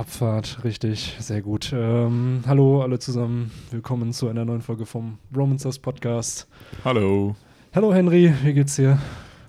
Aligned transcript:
Abfahrt, 0.00 0.64
richtig, 0.64 1.14
sehr 1.20 1.42
gut. 1.42 1.74
Ähm, 1.76 2.40
hallo 2.46 2.80
alle 2.80 2.98
zusammen, 2.98 3.50
willkommen 3.70 4.14
zu 4.14 4.28
einer 4.30 4.46
neuen 4.46 4.62
Folge 4.62 4.86
vom 4.86 5.18
Romancers 5.36 5.78
Podcast. 5.78 6.48
Hallo. 6.86 7.36
Hallo 7.74 7.92
Henry, 7.92 8.32
wie 8.42 8.54
geht's 8.54 8.76
dir? 8.76 8.98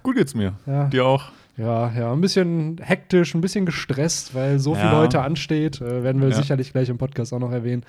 Gut 0.04 0.18
geht's 0.18 0.36
mir. 0.36 0.52
Ja. 0.66 0.90
Dir 0.90 1.06
auch? 1.06 1.32
Ja, 1.56 1.90
ja, 1.98 2.12
ein 2.12 2.20
bisschen 2.20 2.82
hektisch, 2.84 3.34
ein 3.34 3.40
bisschen 3.40 3.66
gestresst, 3.66 4.36
weil 4.36 4.60
so 4.60 4.76
viel 4.76 4.84
Ja. 4.84 4.98
heute 4.98 5.22
ansteht. 5.22 5.79
Äh, 5.79 6.04
werden 6.04 6.22
wir 6.22 6.28
Ja. 6.28 6.36
sicherlich 6.36 6.74
gleich 6.74 6.90
im 6.90 6.97
Podcast 6.97 7.31
auch 7.33 7.40
noch 7.40 7.54
erwähnen. 7.54 7.86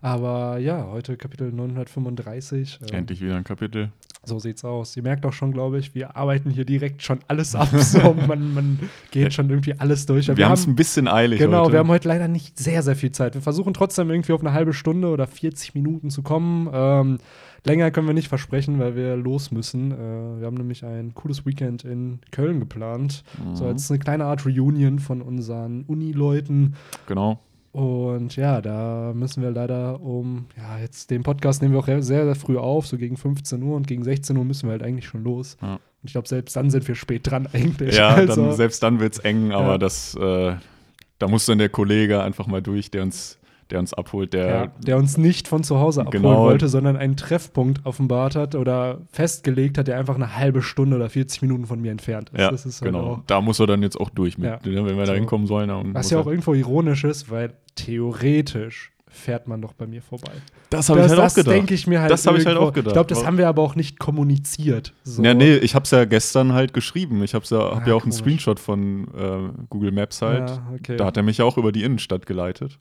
Aber 0.00 0.56
ja, 0.56 0.86
heute 0.86 1.18
Kapitel 1.18 1.52
935. 1.52 2.78
äh, 2.90 2.96
Endlich 2.96 3.20
wieder 3.20 3.36
ein 3.36 3.44
Kapitel. 3.44 3.90
So 4.26 4.38
sieht's 4.38 4.64
aus. 4.64 4.96
Ihr 4.96 5.02
merkt 5.02 5.24
auch 5.24 5.32
schon, 5.32 5.52
glaube 5.52 5.78
ich, 5.78 5.94
wir 5.94 6.16
arbeiten 6.16 6.50
hier 6.50 6.64
direkt 6.64 7.02
schon 7.02 7.20
alles 7.28 7.54
ab. 7.54 7.68
so, 7.78 8.14
man, 8.26 8.52
man 8.54 8.78
geht 9.10 9.32
schon 9.32 9.48
irgendwie 9.48 9.74
alles 9.78 10.04
durch. 10.06 10.28
Wir, 10.36 10.44
haben 10.46 10.52
es 10.54 10.66
ein 10.66 10.74
bisschen 10.76 11.08
eilig 11.08 11.38
Genau, 11.38 11.62
heute. 11.62 11.72
wir 11.72 11.78
haben 11.78 11.88
heute 11.88 12.08
leider 12.08 12.28
nicht 12.28 12.58
sehr, 12.58 12.82
sehr 12.82 12.96
viel 12.96 13.12
Zeit. 13.12 13.34
Wir 13.34 13.40
versuchen 13.42 13.72
trotzdem 13.72 14.10
irgendwie 14.10 14.32
auf 14.32 14.40
eine 14.40 14.52
halbe 14.52 14.72
Stunde 14.72 15.08
oder 15.08 15.26
40 15.26 15.74
Minuten 15.74 16.10
zu 16.10 16.22
kommen. 16.22 16.68
Ähm, 16.72 17.18
länger 17.64 17.90
können 17.90 18.06
wir 18.08 18.14
nicht 18.14 18.28
versprechen, 18.28 18.78
weil 18.78 18.96
wir 18.96 19.16
los 19.16 19.50
müssen. 19.52 19.92
Äh, 19.92 19.96
wir 20.40 20.46
haben 20.46 20.56
nämlich 20.56 20.84
ein 20.84 21.14
cooles 21.14 21.46
Weekend 21.46 21.84
in 21.84 22.18
Köln 22.32 22.58
geplant. 22.60 23.22
So 23.54 23.64
Mhm. 23.64 23.70
als 23.70 23.90
eine 23.90 23.98
kleine 24.00 24.24
Art 24.24 24.44
Reunion 24.44 24.98
von 24.98 25.22
unseren 25.22 25.84
Uni-Leuten. 25.84 26.74
Genau. 27.06 27.38
Und 27.76 28.36
ja, 28.36 28.62
da 28.62 29.12
müssen 29.14 29.42
wir 29.42 29.50
leider 29.50 30.00
um, 30.00 30.46
ja, 30.56 30.78
jetzt 30.78 31.10
den 31.10 31.22
Podcast 31.22 31.60
nehmen 31.60 31.74
wir 31.74 31.80
auch 31.80 31.86
sehr, 32.02 32.24
sehr 32.24 32.34
früh 32.34 32.56
auf, 32.56 32.86
so 32.86 32.96
gegen 32.96 33.18
15 33.18 33.62
Uhr 33.62 33.76
und 33.76 33.86
gegen 33.86 34.02
16 34.02 34.34
Uhr 34.34 34.46
müssen 34.46 34.66
wir 34.66 34.72
halt 34.72 34.82
eigentlich 34.82 35.04
schon 35.06 35.22
los. 35.22 35.58
Ja. 35.60 35.74
Und 35.74 35.80
ich 36.04 36.12
glaube, 36.12 36.26
selbst 36.26 36.56
dann 36.56 36.70
sind 36.70 36.88
wir 36.88 36.94
spät 36.94 37.30
dran 37.30 37.46
eigentlich. 37.52 37.94
Ja, 37.94 38.08
Also, 38.14 38.46
dann, 38.46 38.54
selbst 38.54 38.82
dann 38.82 38.98
wird's 38.98 39.18
eng, 39.18 39.52
aber 39.52 39.72
Ja. 39.72 39.78
das, 39.78 40.14
äh, 40.14 40.54
da 41.18 41.28
muss 41.28 41.44
dann 41.44 41.58
der 41.58 41.68
Kollege 41.68 42.22
einfach 42.22 42.46
mal 42.46 42.62
durch, 42.62 42.90
der 42.90 43.02
uns, 43.02 43.38
der 43.70 43.78
uns 43.80 43.92
abholt, 43.94 44.32
der, 44.32 44.46
ja, 44.46 44.66
der 44.86 44.96
uns 44.96 45.16
nicht 45.18 45.48
von 45.48 45.64
zu 45.64 45.78
Hause 45.80 46.02
abholen 46.02 46.22
Genau. 46.22 46.42
wollte, 46.44 46.68
sondern 46.68 46.96
einen 46.96 47.16
Treffpunkt 47.16 47.84
offenbart 47.84 48.36
hat 48.36 48.54
oder 48.54 48.98
festgelegt 49.10 49.76
hat, 49.78 49.88
der 49.88 49.98
einfach 49.98 50.14
eine 50.14 50.36
halbe 50.36 50.62
Stunde 50.62 50.96
oder 50.96 51.08
40 51.10 51.42
Minuten 51.42 51.66
von 51.66 51.80
mir 51.80 51.90
entfernt 51.90 52.30
ist. 52.30 52.40
ja, 52.40 52.50
das 52.50 52.64
ist 52.66 52.80
halt 52.82 52.92
genau. 52.92 53.04
auch, 53.04 53.20
Da 53.26 53.40
muss 53.40 53.58
er 53.58 53.66
dann 53.66 53.82
jetzt 53.82 53.98
auch 54.00 54.10
durch 54.10 54.38
mit, 54.38 54.46
Ja. 54.48 54.58
ne, 54.64 54.84
wenn 54.86 54.96
wir 54.96 55.06
So. 55.06 55.12
da 55.12 55.18
hinkommen 55.18 55.46
sollen. 55.46 55.94
was 55.94 56.10
ja 56.10 56.18
auch 56.20 56.26
irgendwo 56.26 56.54
ironisch 56.54 57.04
ist, 57.04 57.30
weil 57.30 57.54
theoretisch 57.74 58.92
fährt 59.08 59.48
man 59.48 59.62
doch 59.62 59.72
bei 59.72 59.86
mir 59.86 60.02
vorbei. 60.02 60.30
das 60.68 60.88
habe 60.90 60.98
ich 61.00 61.04
das 61.04 61.10
halt 61.12 61.20
auch 61.20 61.24
das 61.24 61.34
gedacht. 61.36 61.54
denke 61.54 61.74
ich 61.74 61.86
mir 61.86 62.00
halt. 62.02 62.10
Das 62.10 62.26
habe 62.26 62.36
ich 62.38 62.44
halt 62.44 62.58
auch 62.58 62.72
gedacht. 62.72 62.88
Ich 62.88 62.92
glaube, 62.92 63.08
das 63.08 63.24
haben 63.24 63.38
wir 63.38 63.48
aber 63.48 63.62
auch 63.62 63.74
nicht 63.74 63.98
kommuniziert. 63.98 64.92
So. 65.04 65.22
Ja, 65.22 65.32
nee, 65.32 65.54
ich 65.56 65.74
habe 65.74 65.84
es 65.84 65.90
ja 65.90 66.04
gestern 66.04 66.52
halt 66.52 66.74
geschrieben. 66.74 67.22
Ich 67.22 67.34
habe 67.34 67.44
ja, 67.48 67.56
hab 67.58 67.82
Ah, 67.82 67.88
ja 67.88 67.94
auch 67.94 68.02
einen 68.02 68.10
komisch. 68.10 68.16
Screenshot 68.18 68.60
von 68.60 69.08
äh, 69.16 69.64
Google 69.70 69.92
Maps 69.92 70.20
halt. 70.20 70.50
Ja, 70.50 70.66
okay. 70.74 70.96
Da 70.96 71.06
hat 71.06 71.16
er 71.16 71.22
mich 71.22 71.38
ja 71.38 71.44
auch 71.46 71.56
über 71.56 71.72
die 71.72 71.82
Innenstadt 71.82 72.26
geleitet. 72.26 72.78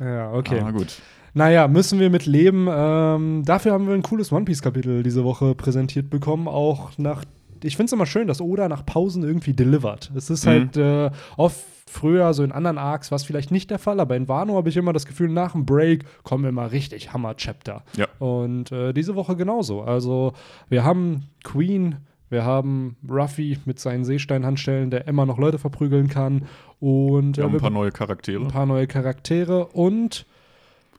Ja, 0.00 0.32
okay. 0.32 0.60
Ah, 0.64 0.70
gut. 0.70 1.00
Naja, 1.36 1.66
müssen 1.66 1.98
wir 1.98 2.10
mit 2.10 2.26
leben. 2.26 2.68
Ähm, 2.70 3.42
dafür 3.44 3.72
haben 3.72 3.86
wir 3.88 3.94
ein 3.94 4.02
cooles 4.02 4.30
One 4.30 4.44
Piece-Kapitel 4.44 5.02
diese 5.02 5.24
Woche 5.24 5.54
präsentiert 5.54 6.08
bekommen. 6.10 6.46
Auch 6.46 6.90
nach. 6.96 7.24
Ich 7.62 7.76
finde 7.76 7.86
es 7.86 7.92
immer 7.92 8.06
schön, 8.06 8.28
dass 8.28 8.40
Oda 8.40 8.68
nach 8.68 8.84
Pausen 8.86 9.22
irgendwie 9.24 9.52
delivert. 9.52 10.12
Es 10.14 10.30
ist 10.30 10.44
Mhm. 10.44 10.50
halt 10.50 10.76
äh, 10.76 11.10
oft 11.36 11.58
früher, 11.88 12.32
so 12.34 12.42
in 12.44 12.52
anderen 12.52 12.78
Arcs, 12.78 13.10
war 13.10 13.16
es 13.16 13.24
vielleicht 13.24 13.50
nicht 13.50 13.70
der 13.70 13.78
Fall, 13.78 14.00
aber 14.00 14.16
in 14.16 14.28
Wano 14.28 14.56
habe 14.56 14.68
ich 14.68 14.76
immer 14.76 14.92
das 14.92 15.06
Gefühl, 15.06 15.28
nach 15.28 15.52
dem 15.52 15.64
Break 15.64 16.04
kommen 16.24 16.44
immer 16.44 16.72
richtig 16.72 17.12
Hammer-Chapter. 17.12 17.82
Ja. 17.96 18.06
Und 18.18 18.70
äh, 18.72 18.92
diese 18.92 19.14
Woche 19.14 19.34
genauso. 19.36 19.82
Also, 19.82 20.32
wir 20.68 20.84
haben 20.84 21.24
Queen. 21.42 21.96
Wir 22.34 22.44
haben 22.44 22.96
Ruffy 23.08 23.58
mit 23.64 23.78
seinen 23.78 24.04
Seesteinhandstellen, 24.04 24.90
der 24.90 25.06
immer 25.06 25.24
noch 25.24 25.38
Leute 25.38 25.58
verprügeln 25.58 26.08
kann. 26.08 26.46
Und 26.80 27.36
Wir 27.36 27.44
äh, 27.44 27.46
haben 27.46 27.54
ein 27.54 27.60
paar 27.60 27.70
neue 27.70 27.92
Charaktere. 27.92 28.42
ein 28.42 28.48
paar 28.48 28.66
neue 28.66 28.86
Charaktere 28.88 29.66
und 29.66 30.26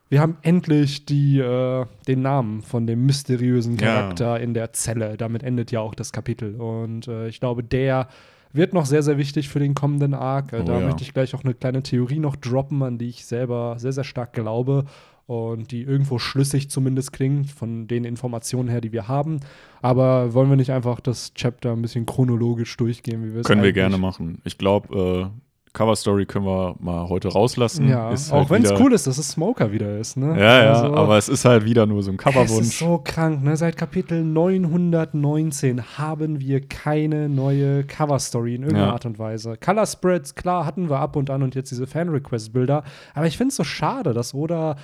wir 0.07 0.21
haben 0.21 0.37
endlich 0.43 1.05
die, 1.05 1.39
äh, 1.39 1.85
den 2.07 2.21
Namen 2.21 2.61
von 2.61 2.87
dem 2.87 3.05
mysteriösen 3.05 3.77
Ja. 3.77 3.85
Charakter 3.85 4.39
in 4.39 4.53
der 4.53 4.71
Zelle. 4.71 5.17
Damit 5.17 5.43
endet 5.43 5.71
ja 5.71 5.81
auch 5.81 5.93
das 5.95 6.13
Kapitel. 6.13 6.55
Und 6.55 7.07
äh, 7.07 7.27
ich 7.27 7.39
glaube, 7.39 7.63
der 7.63 8.07
wird 8.53 8.73
noch 8.73 8.85
sehr, 8.85 9.03
sehr 9.03 9.17
wichtig 9.17 9.49
für 9.49 9.59
den 9.59 9.73
kommenden 9.75 10.13
Arc. 10.13 10.53
Äh, 10.53 10.61
Oh 10.61 10.63
da 10.63 10.79
ja. 10.79 10.85
möchte 10.85 11.01
ich 11.03 11.13
gleich 11.13 11.35
auch 11.35 11.43
eine 11.43 11.53
kleine 11.53 11.83
Theorie 11.83 12.19
noch 12.19 12.35
droppen, 12.37 12.81
an 12.83 12.97
die 12.97 13.09
ich 13.09 13.25
selber 13.25 13.75
sehr, 13.77 13.91
sehr 13.91 14.03
stark 14.05 14.31
glaube. 14.33 14.85
Und 15.27 15.71
die 15.71 15.81
irgendwo 15.81 16.19
schlüssig 16.19 16.69
zumindest 16.69 17.11
klingt, 17.11 17.49
von 17.49 17.87
den 17.87 18.03
Informationen 18.05 18.69
her, 18.69 18.79
die 18.79 18.91
wir 18.91 19.07
haben. 19.07 19.39
Aber 19.81 20.33
wollen 20.35 20.49
wir 20.49 20.55
nicht 20.55 20.71
einfach 20.71 20.99
das 20.99 21.33
Chapter 21.33 21.71
ein 21.71 21.81
bisschen 21.81 22.05
chronologisch 22.05 22.77
durchgehen, 22.77 23.23
wie 23.25 23.33
wir 23.33 23.41
es 23.41 23.47
Können 23.47 23.63
wir 23.63 23.73
gerne 23.73 23.97
machen. 23.97 24.39
Ich 24.43 24.59
glaube, 24.59 25.31
äh, 25.31 25.39
Cover 25.73 25.95
Story 25.95 26.25
können 26.25 26.45
wir 26.45 26.75
mal 26.79 27.09
heute 27.09 27.27
rauslassen. 27.29 27.89
Ja, 27.89 28.11
Ist 28.11 28.31
auch 28.31 28.37
halt 28.41 28.49
wenn 28.51 28.63
es 28.63 28.71
cool 28.79 28.93
ist, 28.93 29.07
dass 29.07 29.17
es 29.17 29.29
Smoker 29.29 29.71
wieder 29.73 29.97
ist, 29.97 30.15
ne? 30.15 30.39
Ja, 30.39 30.63
ja, 30.63 30.73
Also- 30.73 30.95
aber 30.95 31.17
es 31.17 31.27
ist 31.27 31.43
halt 31.43 31.65
wieder 31.65 31.85
nur 31.87 32.01
so 32.03 32.11
ein 32.11 32.17
Es 32.17 32.23
Coverwunsch. 32.23 32.61
ist 32.67 32.79
so 32.79 33.01
krank, 33.03 33.43
ne? 33.43 33.57
Seit 33.57 33.75
Kapitel 33.75 34.23
919 34.23 35.97
haben 35.97 36.39
wir 36.39 36.61
keine 36.67 37.29
neue 37.29 37.83
Cover-Story 37.83 38.55
in 38.55 38.61
irgendeiner 38.61 38.87
Ja. 38.87 38.93
Art 38.93 39.05
und 39.05 39.19
Weise. 39.19 39.57
Color 39.57 39.85
Spreads, 39.85 40.35
klar, 40.35 40.65
hatten 40.65 40.89
wir 40.89 40.99
ab 40.99 41.15
und 41.15 41.29
an 41.29 41.43
und 41.43 41.55
jetzt 41.55 41.71
diese 41.71 41.87
Fan-Request-Bilder. 41.87 42.83
Aber 43.13 43.27
ich 43.27 43.37
finde 43.37 43.49
es 43.49 43.55
so 43.55 43.63
schade, 43.63 44.13
dass 44.13 44.33
Oda 44.33 44.75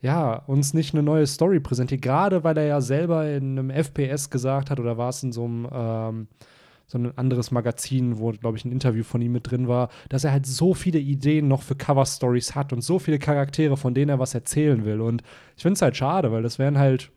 ja, 0.00 0.34
uns 0.46 0.74
nicht 0.74 0.94
eine 0.94 1.02
neue 1.02 1.26
Story 1.26 1.60
präsentiert. 1.60 2.02
Gerade 2.02 2.44
weil 2.44 2.56
er 2.58 2.66
ja 2.66 2.80
selber 2.80 3.28
in 3.30 3.58
einem 3.58 3.70
FPS 3.70 4.30
gesagt 4.30 4.70
hat, 4.70 4.78
oder 4.80 4.98
war 4.98 5.08
es 5.08 5.22
in 5.22 5.32
so 5.32 5.44
einem 5.44 5.68
ähm, 5.72 6.28
so 6.88 6.98
ein 6.98 7.18
anderes 7.18 7.50
Magazin, 7.50 8.18
wo, 8.20 8.30
glaube 8.30 8.56
ich, 8.56 8.64
ein 8.64 8.70
Interview 8.70 9.02
von 9.02 9.20
ihm 9.20 9.32
mit 9.32 9.50
drin 9.50 9.66
war, 9.66 9.88
dass 10.08 10.22
er 10.22 10.30
halt 10.30 10.46
so 10.46 10.72
viele 10.72 11.00
Ideen 11.00 11.48
noch 11.48 11.62
für 11.62 11.74
Cover-Stories 11.74 12.54
hat 12.54 12.72
und 12.72 12.80
so 12.82 13.00
viele 13.00 13.18
Charaktere, 13.18 13.76
von 13.76 13.92
denen 13.92 14.10
er 14.10 14.20
was 14.20 14.34
erzählen 14.34 14.84
will. 14.84 15.00
Und 15.00 15.22
ich 15.56 15.62
finde 15.62 15.74
es 15.74 15.82
halt 15.82 15.96
schade, 15.96 16.30
weil 16.30 16.44
das 16.44 16.60
wären 16.60 16.78
halt 16.78 17.10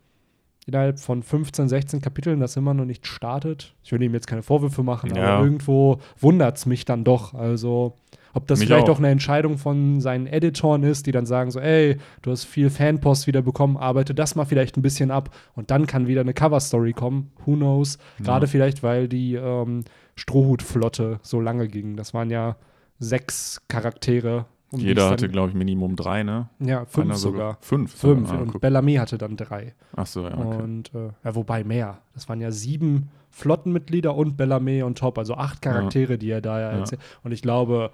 innerhalb 0.66 1.00
von 1.00 1.22
15, 1.22 1.70
16 1.70 2.02
Kapiteln, 2.02 2.40
das 2.40 2.56
immer 2.58 2.74
noch 2.74 2.86
nicht 2.86 3.06
startet. 3.06 3.76
Ich 3.84 3.92
will 3.92 4.02
ihm 4.02 4.14
jetzt 4.16 4.26
keine 4.28 4.42
Vorwürfe 4.42 4.82
machen, 4.82 5.14
Ja. 5.16 5.36
aber 5.38 5.44
irgendwo 5.46 6.00
wundert 6.20 6.58
es 6.58 6.66
mich 6.66 6.86
dann 6.86 7.04
doch. 7.04 7.36
Also, 7.36 7.98
ob 8.34 8.48
das 8.48 8.60
Mich 8.60 8.68
vielleicht 8.68 8.86
auch. 8.90 8.96
auch 8.96 8.98
eine 9.00 9.10
Entscheidung 9.10 9.58
von 9.58 10.02
seinen 10.02 10.28
Editoren 10.28 10.84
ist, 10.84 11.08
die 11.08 11.12
dann 11.12 11.26
sagen 11.26 11.52
so, 11.52 11.60
ey, 11.60 11.98
du 12.22 12.32
hast 12.32 12.46
viel 12.46 12.70
Fanpost 12.70 13.28
wieder 13.28 13.42
bekommen, 13.42 13.78
arbeite 13.78 14.14
das 14.14 14.36
mal 14.36 14.46
vielleicht 14.46 14.78
ein 14.78 14.82
bisschen 14.82 15.12
ab 15.12 15.36
und 15.56 15.72
dann 15.72 15.88
kann 15.88 16.08
wieder 16.08 16.22
eine 16.22 16.34
Cover-Story 16.34 16.94
kommen. 16.94 17.32
Who 17.46 17.56
knows? 17.56 17.98
Gerade 18.22 18.48
vielleicht, 18.48 18.84
weil 18.84 19.08
die 19.08 19.36
ähm, 19.36 19.84
Strohhutflotte 20.16 21.20
so 21.24 21.40
lange 21.42 21.68
ging. 21.68 21.96
Das 21.96 22.14
waren 22.14 22.30
ja 22.30 22.56
sechs 23.00 23.62
Charaktere. 23.68 24.46
um 24.72 24.80
Jeder 24.80 25.10
hatte, 25.10 25.28
glaube 25.30 25.50
ich, 25.50 25.56
Minimum 25.56 25.96
drei, 25.96 26.24
ne? 26.24 26.50
Ja, 26.60 26.86
fünf 26.86 27.06
Einer 27.08 27.16
sogar. 27.16 27.58
Fünf. 27.62 27.96
Fünf. 27.96 28.32
Ah, 28.32 28.38
und 28.38 28.52
guck. 28.52 28.62
Bellamy 28.62 28.96
hatte 28.96 29.18
dann 29.18 29.36
drei. 29.38 29.74
Ach 29.96 30.06
so, 30.06 30.24
ja, 30.28 30.38
okay. 30.38 30.62
Und 30.62 30.94
äh, 30.94 31.10
ja, 31.24 31.36
wobei 31.36 31.64
mehr. 31.64 32.00
Das 32.14 32.30
waren 32.30 32.42
ja 32.42 32.52
sieben 32.52 33.10
Flottenmitglieder 33.32 34.16
und 34.16 34.38
Bellamy 34.38 34.84
on 34.84 34.96
top, 34.96 35.18
also 35.18 35.36
acht 35.36 35.62
Charaktere, 35.62 36.18
die 36.18 36.30
er 36.30 36.42
da 36.42 36.60
ja 36.60 36.72
Ja. 36.72 36.78
erzählt. 36.80 37.02
Und 37.24 37.32
ich 37.32 37.42
glaube, 37.42 37.92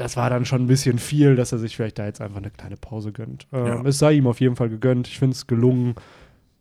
das 0.00 0.16
war 0.16 0.30
dann 0.30 0.46
schon 0.46 0.62
ein 0.62 0.66
bisschen 0.66 0.98
viel, 0.98 1.36
dass 1.36 1.52
er 1.52 1.58
sich 1.58 1.76
vielleicht 1.76 1.98
da 1.98 2.06
jetzt 2.06 2.20
einfach 2.22 2.38
eine 2.38 2.50
kleine 2.50 2.76
Pause 2.76 3.12
gönnt. 3.12 3.46
Ähm, 3.52 3.66
Ja. 3.66 3.82
Es 3.84 3.98
sei 3.98 4.14
ihm 4.14 4.26
auf 4.26 4.40
jeden 4.40 4.56
Fall 4.56 4.70
gegönnt. 4.70 5.06
Ich 5.08 5.18
finde 5.18 5.34
es 5.34 5.46
gelungen. 5.46 5.94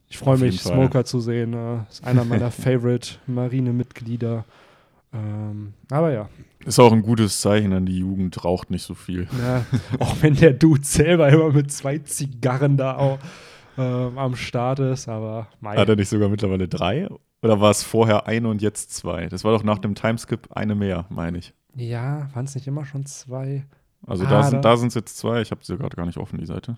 Ich 0.09 0.17
freue 0.17 0.37
mich, 0.37 0.61
Fall. 0.61 0.73
Smoker 0.73 1.05
zu 1.05 1.21
sehen. 1.21 1.53
Äh, 1.53 1.77
ist 1.89 2.03
einer 2.03 2.25
meiner 2.25 2.51
Favorite 2.51 3.15
Marine-Mitglieder. 3.27 4.43
Ähm, 5.13 5.73
aber 5.89 6.11
ja. 6.11 6.29
Ist 6.65 6.79
auch 6.79 6.91
ein 6.91 7.01
gutes 7.01 7.39
Zeichen 7.39 7.71
an 7.71 7.85
die 7.85 7.97
Jugend, 7.97 8.43
raucht 8.43 8.69
nicht 8.69 8.83
so 8.83 8.93
viel. 8.93 9.27
Ja, 9.41 9.65
auch 9.99 10.17
wenn 10.21 10.35
der 10.35 10.53
Dude 10.53 10.83
selber 10.83 11.29
immer 11.29 11.51
mit 11.51 11.71
zwei 11.71 11.99
Zigarren 11.99 12.75
da 12.75 12.97
auch, 12.97 13.19
ähm, 13.77 14.17
am 14.17 14.35
Start 14.35 14.79
ist, 14.79 15.07
aber 15.07 15.47
mei. 15.61 15.77
Hat 15.77 15.87
er 15.87 15.95
nicht 15.95 16.09
sogar 16.09 16.27
mittlerweile 16.27 16.67
drei? 16.67 17.07
Oder 17.41 17.61
war 17.61 17.71
es 17.71 17.83
vorher 17.83 18.27
eine 18.27 18.49
und 18.49 18.61
jetzt 18.61 18.93
zwei? 18.93 19.27
Das 19.27 19.45
war 19.45 19.53
doch 19.53 19.63
nach 19.63 19.79
dem 19.79 19.95
Timeskip 19.95 20.49
eine 20.51 20.75
mehr, 20.75 21.05
meine 21.09 21.37
ich. 21.37 21.53
Ja, 21.75 22.29
waren 22.33 22.45
es 22.45 22.55
nicht 22.55 22.67
immer 22.67 22.85
schon 22.85 23.05
zwei? 23.05 23.65
Also 24.07 24.25
Ah, 24.25 24.29
da 24.29 24.41
da- 24.41 24.43
sind 24.49 24.65
da 24.65 24.73
es 24.73 24.93
jetzt 24.95 25.17
zwei. 25.17 25.41
Ich 25.41 25.51
habe 25.51 25.63
sie 25.63 25.77
gerade 25.77 25.95
gar 25.95 26.05
nicht 26.05 26.17
offen, 26.17 26.39
die 26.39 26.45
Seite. 26.45 26.77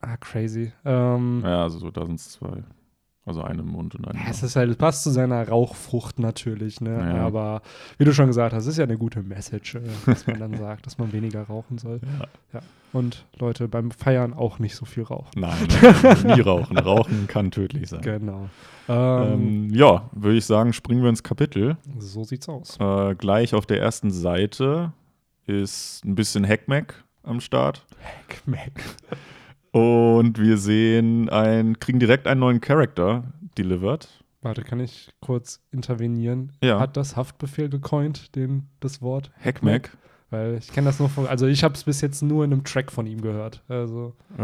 Ah, 0.00 0.16
crazy. 0.18 0.72
Ähm, 0.84 1.40
Ja, 1.44 1.62
also 1.62 1.78
so, 1.78 1.90
da 1.90 2.04
sind 2.06 2.16
es 2.20 2.30
zwei. 2.30 2.62
Also 3.26 3.42
eine 3.42 3.62
im 3.62 3.68
Mund 3.68 3.94
und 3.96 4.06
eine. 4.06 4.18
ja, 4.18 4.26
es 4.30 4.42
ist 4.44 4.54
halt, 4.56 4.70
es 4.70 4.76
passt 4.76 5.02
zu 5.02 5.10
seiner 5.10 5.46
Rauchfrucht 5.48 6.20
natürlich, 6.20 6.80
ne? 6.80 6.96
Ja. 6.96 7.26
Aber 7.26 7.60
wie 7.98 8.04
du 8.04 8.14
schon 8.14 8.28
gesagt 8.28 8.54
hast, 8.54 8.66
ist 8.66 8.78
ja 8.78 8.84
eine 8.84 8.96
gute 8.96 9.20
Message, 9.22 9.74
äh, 9.74 9.80
dass 10.06 10.26
man 10.28 10.38
dann 10.38 10.54
sagt, 10.58 10.86
dass 10.86 10.96
man 10.96 11.12
weniger 11.12 11.42
rauchen 11.42 11.76
soll. 11.76 12.00
Ja. 12.54 12.60
Und 12.92 13.26
Leute, 13.38 13.66
beim 13.66 13.90
Feiern 13.90 14.32
auch 14.32 14.60
nicht 14.60 14.76
so 14.76 14.84
viel 14.86 15.02
rauchen. 15.02 15.28
Nein, 15.40 15.56
nie 16.24 16.40
rauchen. 16.40 16.78
Rauchen 16.78 17.26
kann 17.26 17.50
tödlich 17.50 17.88
sein. 17.90 18.00
Genau. 18.00 18.48
Ähm, 18.88 19.32
Ähm, 19.68 19.70
ja, 19.74 20.08
würde 20.12 20.38
ich 20.38 20.46
sagen, 20.46 20.72
springen 20.72 21.02
wir 21.02 21.10
ins 21.10 21.24
Kapitel. 21.24 21.76
so 21.98 22.22
sieht's 22.22 22.48
aus. 22.48 22.78
Äh, 22.78 23.16
gleich 23.16 23.54
auf 23.54 23.66
der 23.66 23.80
ersten 23.80 24.12
Seite 24.12 24.92
ist 25.46 26.04
ein 26.04 26.14
bisschen 26.14 26.46
Hackmack 26.46 27.02
am 27.24 27.40
Start. 27.40 27.84
Mac. 28.46 28.70
Und 29.76 30.38
wir 30.38 30.56
sehen 30.56 31.28
ein, 31.28 31.78
kriegen 31.78 31.98
direkt 31.98 32.26
einen 32.26 32.40
neuen 32.40 32.62
Charakter 32.62 33.24
delivered. 33.58 34.08
Warte, 34.40 34.62
kann 34.62 34.80
ich 34.80 35.10
kurz 35.20 35.60
intervenieren? 35.70 36.52
Ja. 36.62 36.80
Hat 36.80 36.96
das 36.96 37.14
Haftbefehl 37.14 37.68
gecoint, 37.68 38.34
den, 38.36 38.68
das 38.80 39.02
Wort? 39.02 39.30
Hackmack. 39.38 39.94
Weil 40.30 40.54
ich 40.54 40.72
kenne 40.72 40.86
das 40.86 40.98
nur 40.98 41.10
von, 41.10 41.26
also 41.26 41.46
ich 41.46 41.62
habe 41.62 41.74
es 41.74 41.84
bis 41.84 42.00
jetzt 42.00 42.22
nur 42.22 42.42
in 42.42 42.54
einem 42.54 42.64
Track 42.64 42.90
von 42.90 43.06
ihm 43.06 43.20
gehört. 43.20 43.62
Also. 43.68 44.14
Äh, 44.38 44.42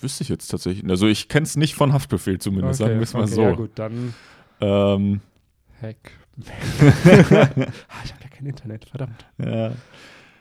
wüsste 0.00 0.22
ich 0.22 0.28
jetzt 0.28 0.46
tatsächlich. 0.52 0.88
Also 0.88 1.08
ich 1.08 1.28
kenne 1.28 1.42
es 1.42 1.56
nicht 1.56 1.74
von 1.74 1.92
Haftbefehl 1.92 2.38
zumindest, 2.38 2.78
sagen 2.78 2.94
wir 2.94 3.02
es 3.02 3.12
mal 3.12 3.24
okay, 3.24 3.34
so. 3.34 3.42
Ja 3.42 3.52
gut, 3.56 3.72
dann 3.74 4.14
Ähm, 4.60 5.20
Hack. 5.82 6.12
ah, 6.46 8.02
ich 8.04 8.12
habe 8.12 8.22
ja 8.22 8.28
kein 8.30 8.46
Internet, 8.46 8.84
verdammt. 8.84 9.26
ja. 9.38 9.72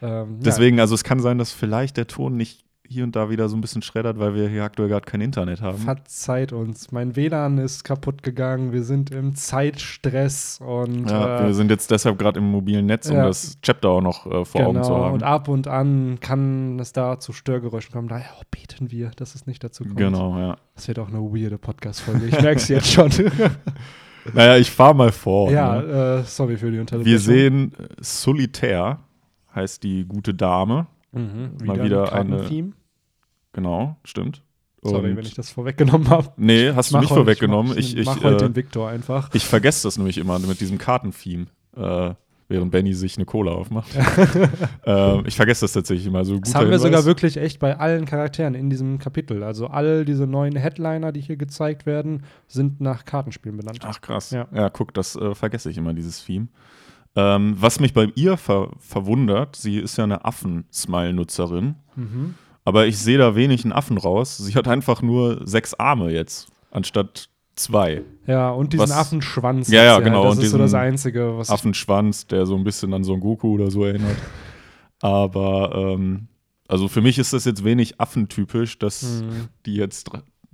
Ähm, 0.03 0.39
Deswegen, 0.41 0.79
also 0.79 0.94
es 0.94 1.03
kann 1.03 1.19
sein, 1.19 1.39
dass 1.39 1.51
vielleicht 1.51 1.97
der 1.97 2.06
Ton 2.06 2.38
nicht 2.38 2.65
hier 2.87 3.03
und 3.03 3.15
da 3.15 3.29
wieder 3.29 3.49
so 3.49 3.55
ein 3.57 3.61
bisschen 3.61 3.81
schreddert, 3.81 4.19
weil 4.19 4.35
wir 4.35 4.47
hier 4.47 4.63
aktuell 4.63 4.89
gerade 4.89 5.05
kein 5.05 5.21
Internet 5.21 5.61
haben. 5.61 5.77
verzeiht 5.77 6.53
uns. 6.53 6.91
Mein 6.91 7.15
WLAN 7.15 7.57
ist 7.57 7.83
kaputt 7.83 8.23
gegangen. 8.23 8.71
Wir 8.71 8.83
sind 8.83 9.11
im 9.11 9.35
Zeitstress 9.35 10.59
und 10.65 11.09
Ja, 11.09 11.41
äh, 11.41 11.47
wir 11.47 11.53
sind 11.53 11.71
jetzt 11.71 11.91
deshalb 11.91 12.17
gerade 12.19 12.39
im 12.39 12.51
mobilen 12.51 12.85
Netz, 12.85 13.09
um 13.09 13.17
ja. 13.17 13.25
das 13.25 13.57
Chapter 13.61 13.89
auch 13.89 14.01
noch 14.01 14.25
äh, 14.25 14.45
vor 14.45 14.65
Augen 14.67 14.83
zu 14.83 14.89
genau. 14.91 15.05
haben. 15.05 15.13
Und 15.13 15.23
ab 15.23 15.47
und 15.47 15.67
an 15.67 16.19
kann 16.21 16.79
es 16.79 16.93
da 16.93 17.19
zu 17.19 17.33
Störgeräuschen 17.33 17.91
kommen. 17.93 18.07
Daher 18.07 18.31
oh, 18.39 18.43
beten 18.51 18.91
wir, 18.91 19.11
dass 19.15 19.35
es 19.35 19.47
nicht 19.47 19.63
dazu 19.63 19.83
kommt. 19.83 19.97
Genau, 19.97 20.38
ja. 20.38 20.57
Das 20.75 20.88
wird 20.88 20.99
auch 20.99 21.07
eine 21.09 21.19
weirde 21.19 21.57
Podcast-Folge. 21.57 22.25
Ich 22.27 22.41
merke 22.41 22.57
es 22.57 22.67
jetzt 22.67 22.91
schon. 22.91 23.09
Naja, 24.33 24.57
ich 24.57 24.71
fahre 24.71 24.95
mal 24.95 25.11
vor. 25.11 25.51
ja, 25.51 25.79
Ne? 25.79 26.21
äh, 26.21 26.23
sorry 26.23 26.57
für 26.57 26.71
die 26.71 26.79
Unterbrechung. 26.79 27.05
Wir 27.11 27.19
sehen 27.19 27.73
äh, 27.77 27.88
Solitaire, 27.99 28.97
heißt 29.53 29.83
die 29.83 30.03
gute 30.03 30.33
Dame. 30.33 30.88
Mhm, 31.15 31.65
mal 31.65 31.83
wieder 31.83 32.12
ein 32.13 32.27
eine- 32.27 32.29
Kartentheme. 32.38 32.71
Genau, 33.53 33.95
stimmt. 34.03 34.41
Sorry, 34.83 35.15
wenn 35.15 35.25
ich 35.25 35.33
das 35.33 35.50
vorweggenommen 35.50 36.09
habe. 36.12 36.29
Nee, 36.38 36.71
hast 36.73 36.94
du 36.94 37.00
nicht 37.00 37.09
vorweggenommen. 37.09 37.71
Ich, 37.75 37.94
Ich, 37.94 37.97
ich, 38.01 38.06
mach 38.06 38.21
heute 38.23 38.45
äh, 38.45 38.47
den 38.50 38.56
Victor 38.56 38.88
einfach. 38.89 39.29
ich 39.33 39.44
vergesse 39.45 39.88
das 39.88 39.97
nämlich 39.97 40.19
immer 40.19 40.38
mit 40.38 40.59
diesem 40.62 40.77
Kartentheme, 40.77 41.47
äh, 41.75 42.12
während 42.50 42.69
Benny 42.71 42.94
sich 42.94 43.17
eine 43.17 43.25
Cola 43.25 43.53
aufmacht. 43.53 43.89
ähm, 44.85 45.23
ich 45.25 45.35
vergesse 45.35 45.62
das 45.62 45.73
tatsächlich 45.73 46.06
immer. 46.06 46.23
So 46.23 46.38
Das 46.38 46.53
haben 46.53 46.65
wir 46.65 46.73
Hinweis. 46.73 46.81
sogar 46.83 47.06
wirklich 47.06 47.38
echt 47.38 47.57
bei 47.59 47.79
allen 47.79 48.06
Charakteren 48.06 48.53
in 48.53 48.69
diesem 48.69 49.00
Kapitel. 49.00 49.41
Also 49.41 49.65
all 49.67 50.06
diese 50.06 50.27
neuen 50.27 50.56
Headliner, 50.56 51.12
die 51.12 51.21
hier 51.21 51.38
gezeigt 51.38 51.88
werden, 51.88 52.21
sind 52.47 52.79
nach 52.79 53.06
Kartenspielen 53.06 53.57
benannt. 53.57 53.79
Ach 53.83 54.00
krass. 54.01 54.29
Ja. 54.29 54.47
Ja, 54.53 54.69
guck, 54.69 54.94
das 54.94 55.15
äh, 55.15 55.33
vergesse 55.33 55.71
ich 55.71 55.77
immer, 55.79 55.95
dieses 55.95 56.23
Theme. 56.23 56.50
Ähm, 57.15 57.56
was 57.59 57.79
mich 57.79 57.94
bei 57.94 58.12
ihr 58.15 58.35
ver 58.38 58.71
verwundert, 58.79 59.56
sie 59.56 59.77
ist 59.79 59.97
ja 59.97 60.03
eine 60.03 60.25
Affen-Smile-Nutzerin, 60.25 61.75
Mhm. 61.95 62.33
aber 62.65 62.88
ich 62.88 62.97
sehe 62.97 63.17
da 63.17 63.35
wenig 63.35 63.63
einen 63.63 63.71
Affen 63.73 63.97
raus. 63.97 64.38
Sie 64.38 64.53
hat 64.56 64.67
einfach 64.67 65.01
nur 65.01 65.47
sechs 65.47 65.73
Arme 65.75 66.12
jetzt, 66.12 66.50
anstatt 66.71 67.29
zwei. 67.56 68.01
Ja, 68.27 68.50
und 68.51 68.73
diesen 68.73 68.83
Was- 68.83 68.91
Affenschwanz. 68.91 69.69
Ja, 69.69 69.83
ja, 69.83 70.00
genau, 70.00 70.25
Das 70.25 70.38
und 70.38 70.44
ist 70.44 70.51
so 70.51 70.57
das 70.57 70.73
Einzige, 70.73 71.38
was 71.38 71.50
Affenschwanz, 71.50 72.27
der 72.27 72.45
so 72.45 72.56
ein 72.56 72.63
bisschen 72.65 72.94
an 72.94 73.03
Son 73.06 73.21
Goku 73.21 73.53
oder 73.53 73.71
so 73.71 73.85
erinnert. 73.85 74.17
Aber 75.01 75.73
ähm, 75.94 76.27
also 76.67 76.88
für 76.88 77.01
mich 77.01 77.17
ist 77.19 77.33
das 77.33 77.45
jetzt 77.45 77.63
wenig 77.63 78.00
affentypisch, 78.00 78.79
dass 78.79 79.03
Mhm. 79.21 79.47
die 79.65 79.75
jetzt 79.75 80.09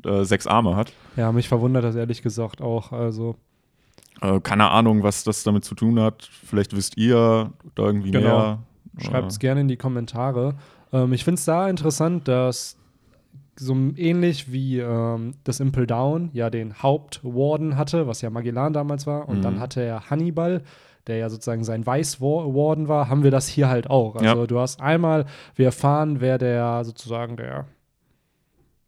äh, 0.05 0.23
sechs 0.25 0.47
Arme 0.47 0.75
hat. 0.75 0.91
Ja, 1.15 1.31
mich 1.31 1.47
verwundert 1.47 1.83
das 1.83 1.95
ehrlich 1.95 2.21
gesagt 2.21 2.61
auch. 2.61 2.91
Also, 2.91 3.35
Äh, 4.21 4.39
keine 4.41 4.69
Ahnung, 4.69 5.03
was 5.03 5.23
das 5.23 5.43
damit 5.43 5.65
zu 5.65 5.75
tun 5.75 5.99
hat. 5.99 6.29
Vielleicht 6.31 6.75
wisst 6.75 6.97
ihr 6.97 7.51
da 7.75 7.83
irgendwie 7.83 8.11
Genau. 8.11 8.37
mehr. 8.39 8.59
schreibt 8.99 9.31
es 9.31 9.37
Äh, 9.37 9.39
gerne 9.39 9.61
in 9.61 9.67
die 9.67 9.77
Kommentare. 9.77 10.55
Ähm, 10.93 11.13
ich 11.13 11.23
finde 11.23 11.39
es 11.39 11.45
da 11.45 11.67
interessant, 11.69 12.27
dass 12.27 12.77
so 13.57 13.73
ähnlich 13.95 14.51
wie 14.51 14.79
ähm, 14.79 15.33
das 15.43 15.59
Impel 15.59 15.85
Down 15.87 16.29
ja 16.33 16.49
den 16.49 16.81
Hauptwarden 16.81 17.77
hatte, 17.77 18.07
was 18.07 18.21
ja 18.21 18.29
Magellan 18.29 18.73
damals 18.73 19.05
war, 19.07 19.27
und 19.29 19.37
Mhm. 19.39 19.41
dann 19.43 19.59
hatte 19.59 19.81
er 19.81 20.09
Hannibal, 20.09 20.61
der 21.07 21.17
ja 21.17 21.29
sozusagen 21.29 21.63
sein 21.63 21.85
Weiß-Warden 21.85 22.87
war, 22.87 23.09
haben 23.09 23.23
wir 23.23 23.31
das 23.31 23.47
hier 23.47 23.69
halt 23.69 23.89
auch. 23.89 24.15
Also 24.15 24.41
Ja. 24.41 24.47
du 24.47 24.59
hast 24.59 24.81
einmal, 24.81 25.25
wir 25.55 25.65
erfahren, 25.67 26.21
wer 26.21 26.37
der 26.37 26.83
sozusagen 26.85 27.37
der, 27.37 27.65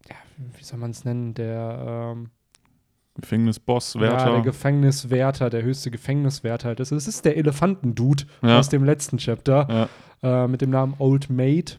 ja, 0.08 0.16
wie 0.56 0.64
soll 0.64 0.78
man 0.78 0.90
es 0.92 1.04
nennen, 1.04 1.34
der 1.34 2.12
ähm, 2.16 2.30
Gefängnisboss, 3.14 3.94
Ja, 3.94 4.00
der 4.00 4.10
Wärter. 4.12 4.40
Gefängniswärter, 4.42 5.50
der 5.50 5.62
höchste 5.62 5.90
Gefängniswärter 5.90 6.68
halt 6.68 6.80
ist. 6.80 6.90
Es 6.92 7.06
ist 7.06 7.24
der 7.24 7.36
Elefantendude 7.36 8.24
Ja. 8.42 8.58
aus 8.58 8.68
dem 8.68 8.84
letzten 8.84 9.18
Chapter 9.18 9.88
ja, 10.22 10.44
äh, 10.44 10.48
mit 10.48 10.60
dem 10.60 10.70
Namen 10.70 10.94
Old 10.98 11.30
Maid. 11.30 11.78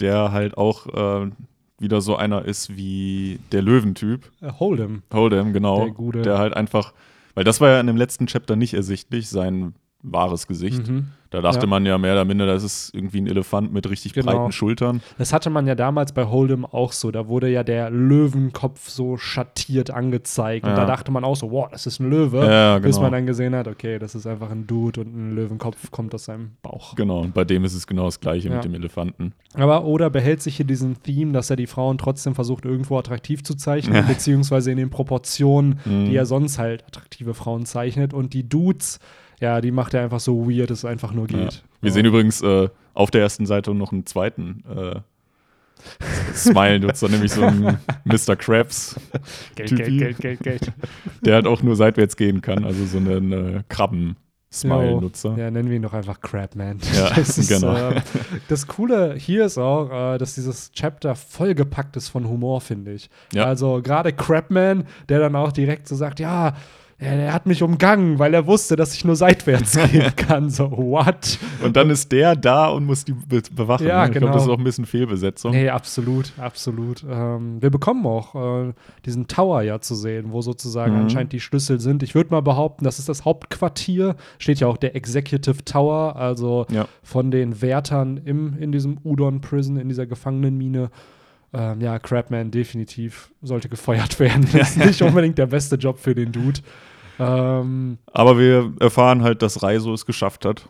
der 0.00 0.32
halt 0.32 0.56
auch 0.56 0.86
äh, 0.86 1.30
wieder 1.78 2.00
so 2.00 2.16
einer 2.16 2.44
ist 2.46 2.76
wie 2.76 3.38
der 3.52 3.60
Löwentyp. 3.62 4.30
Äh, 4.40 4.46
Hold'em. 4.48 5.00
Hold'em, 5.12 5.52
genau. 5.52 5.84
Der 5.84 5.92
Gute. 5.94 6.22
Der 6.22 6.38
halt 6.38 6.54
einfach, 6.56 6.94
weil 7.34 7.44
das 7.44 7.60
war 7.60 7.68
ja 7.70 7.80
in 7.80 7.86
dem 7.86 7.96
letzten 7.96 8.26
Chapter 8.26 8.56
nicht 8.56 8.72
ersichtlich, 8.74 9.28
sein 9.28 9.74
wahres 10.02 10.46
Gesicht. 10.46 10.88
Mhm. 10.88 11.08
Da 11.30 11.40
dachte 11.40 11.60
Ja. 11.60 11.66
man 11.68 11.86
ja 11.86 11.96
mehr 11.96 12.12
oder 12.14 12.24
minder, 12.24 12.44
das 12.46 12.64
ist 12.64 12.92
irgendwie 12.92 13.20
ein 13.20 13.28
Elefant 13.28 13.72
mit 13.72 13.88
richtig 13.88 14.14
Genau. 14.14 14.32
breiten 14.32 14.50
Schultern. 14.52 15.00
Das 15.16 15.32
hatte 15.32 15.48
man 15.48 15.64
ja 15.68 15.76
damals 15.76 16.12
bei 16.12 16.22
Hold'em 16.24 16.64
auch 16.64 16.90
so. 16.92 17.12
Da 17.12 17.28
wurde 17.28 17.48
ja 17.48 17.62
der 17.62 17.88
Löwenkopf 17.90 18.88
so 18.88 19.16
schattiert 19.16 19.90
angezeigt. 19.92 20.64
Und 20.64 20.70
Ja. 20.70 20.76
da 20.76 20.86
dachte 20.86 21.12
man 21.12 21.22
auch 21.22 21.36
so, 21.36 21.52
wow, 21.52 21.68
das 21.70 21.86
ist 21.86 22.00
ein 22.00 22.10
Löwe. 22.10 22.44
Ja, 22.44 22.78
Bis 22.80 22.96
genau. 22.96 23.02
man 23.02 23.12
dann 23.12 23.26
gesehen 23.26 23.54
hat, 23.54 23.68
okay, 23.68 24.00
das 24.00 24.16
ist 24.16 24.26
einfach 24.26 24.50
ein 24.50 24.66
Dude 24.66 25.02
und 25.02 25.14
ein 25.14 25.34
Löwenkopf 25.36 25.90
kommt 25.92 26.14
aus 26.16 26.24
seinem 26.24 26.52
Bauch. 26.62 26.96
Genau, 26.96 27.20
und 27.20 27.32
bei 27.32 27.44
dem 27.44 27.64
ist 27.64 27.74
es 27.74 27.86
genau 27.86 28.06
das 28.06 28.18
gleiche 28.18 28.50
mit 28.50 28.64
dem 28.64 28.74
Elefanten. 28.74 29.32
Aber 29.54 29.84
Oda 29.84 30.08
behält 30.08 30.42
sich 30.42 30.56
hier 30.56 30.66
diesen 30.66 31.00
Theme, 31.02 31.32
dass 31.32 31.48
er 31.50 31.56
die 31.56 31.68
Frauen 31.68 31.96
trotzdem 31.98 32.34
versucht, 32.34 32.64
irgendwo 32.64 32.98
attraktiv 32.98 33.44
zu 33.44 33.54
zeichnen, 33.54 34.04
beziehungsweise 34.08 34.72
in 34.72 34.78
den 34.78 34.90
Proportionen, 34.90 35.78
Mhm. 35.84 36.06
die 36.06 36.16
er 36.16 36.26
sonst 36.26 36.58
halt 36.58 36.84
attraktive 36.86 37.34
Frauen 37.34 37.66
zeichnet. 37.66 38.12
Und 38.14 38.34
die 38.34 38.48
Dudes, 38.48 38.98
ja, 39.40 39.60
die 39.60 39.70
macht 39.70 39.94
er 39.94 40.02
einfach 40.02 40.20
so 40.20 40.48
weird, 40.48 40.70
dass 40.70 40.78
es 40.78 40.84
einfach 40.84 41.12
nur 41.12 41.28
Ja. 41.30 41.38
geht. 41.44 41.62
Wir 41.80 41.92
sehen 41.92 42.04
übrigens 42.06 42.42
äh, 42.42 42.68
auf 42.94 43.10
der 43.10 43.22
ersten 43.22 43.46
Seite 43.46 43.74
noch 43.74 43.92
einen 43.92 44.06
zweiten 44.06 44.64
äh, 44.68 45.00
Smile-Nutzer, 46.34 47.08
nämlich 47.08 47.32
so 47.32 47.42
einen 47.42 47.78
Mr. 48.04 48.36
Krabs, 48.36 48.96
Geld, 49.54 49.70
Typi. 49.70 49.96
Geld, 49.98 50.18
Geld, 50.18 50.40
Geld, 50.40 50.42
Geld. 50.42 50.72
der 51.22 51.34
halt 51.36 51.46
auch 51.46 51.62
nur 51.62 51.74
seitwärts 51.76 52.16
gehen 52.16 52.42
kann, 52.42 52.64
also 52.64 52.84
so 52.84 52.98
einen 52.98 53.32
äh, 53.32 53.62
Krabben-Smile-Nutzer. 53.70 55.36
Ja, 55.38 55.50
nennen 55.50 55.70
wir 55.70 55.76
ihn 55.76 55.82
doch 55.82 55.94
einfach 55.94 56.20
Crabman. 56.20 56.80
Ja, 56.94 57.10
das, 57.16 57.38
ist, 57.38 57.48
genau. 57.48 57.92
ähm, 57.92 58.02
das 58.48 58.66
Coole 58.66 59.14
hier 59.16 59.46
ist 59.46 59.56
auch, 59.56 60.14
äh, 60.14 60.18
dass 60.18 60.34
dieses 60.34 60.70
Chapter 60.72 61.14
vollgepackt 61.14 61.96
ist 61.96 62.08
von 62.08 62.28
Humor, 62.28 62.60
finde 62.60 62.92
ich. 62.92 63.08
Ja. 63.32 63.44
Also 63.44 63.80
gerade 63.82 64.12
Crabman, 64.12 64.84
der 65.08 65.20
dann 65.20 65.34
auch 65.34 65.52
direkt 65.52 65.88
so 65.88 65.96
sagt, 65.96 66.20
ja, 66.20 66.54
er, 67.00 67.32
hat 67.32 67.46
mich 67.46 67.62
umgangen, 67.62 68.18
weil 68.18 68.34
er 68.34 68.46
wusste, 68.46 68.76
dass 68.76 68.94
ich 68.94 69.04
nur 69.04 69.16
seitwärts 69.16 69.78
gehen 69.92 70.14
kann. 70.16 70.50
So, 70.50 70.70
what? 70.70 71.38
Und 71.64 71.76
dann 71.76 71.88
ist 71.88 72.12
der 72.12 72.36
da 72.36 72.68
und 72.68 72.84
muss 72.84 73.04
die 73.04 73.12
be 73.14 73.40
bewachen. 73.50 73.86
Ja, 73.86 74.02
ne? 74.02 74.06
Ich 74.08 74.12
genau. 74.12 74.26
glaube, 74.26 74.34
das 74.34 74.44
ist 74.44 74.50
auch 74.50 74.58
ein 74.58 74.64
bisschen 74.64 74.84
Fehlbesetzung. 74.84 75.52
Nee, 75.52 75.70
absolut, 75.70 76.32
absolut. 76.38 77.02
Ähm, 77.10 77.62
wir 77.62 77.70
bekommen 77.70 78.04
auch 78.06 78.34
äh, 78.68 78.72
diesen 79.06 79.26
Tower 79.28 79.62
ja 79.62 79.80
zu 79.80 79.94
sehen, 79.94 80.26
wo 80.32 80.42
sozusagen 80.42 80.92
Mhm. 80.94 81.00
anscheinend 81.00 81.32
die 81.32 81.40
Schlüssel 81.40 81.80
sind. 81.80 82.02
Ich 82.02 82.14
würde 82.14 82.30
mal 82.30 82.42
behaupten, 82.42 82.84
das 82.84 82.98
ist 82.98 83.08
das 83.08 83.24
Hauptquartier. 83.24 84.16
Steht 84.38 84.60
ja 84.60 84.66
auch 84.66 84.76
der 84.76 84.94
Executive 84.94 85.64
Tower, 85.64 86.16
also 86.16 86.66
Ja. 86.70 86.86
von 87.02 87.30
den 87.30 87.62
Wärtern 87.62 88.18
im, 88.24 88.58
in 88.58 88.72
diesem 88.72 88.98
Udon 89.04 89.40
Prison, 89.40 89.76
in 89.78 89.88
dieser 89.88 90.06
Gefangenenmine. 90.06 90.90
Ähm, 91.52 91.80
ja, 91.80 91.98
Crabman 91.98 92.50
definitiv 92.52 93.32
sollte 93.42 93.68
gefeuert 93.68 94.20
werden. 94.20 94.44
ist 94.52 94.76
nicht 94.76 95.02
unbedingt 95.02 95.36
der 95.38 95.46
beste 95.46 95.76
Job 95.76 95.98
für 95.98 96.14
den 96.14 96.30
Dude. 96.30 96.60
Ähm, 97.20 97.98
Aber 98.12 98.38
wir 98.38 98.72
erfahren 98.80 99.22
halt, 99.22 99.42
dass 99.42 99.62
Reiso 99.62 99.92
es 99.92 100.06
geschafft 100.06 100.44
hat, 100.44 100.68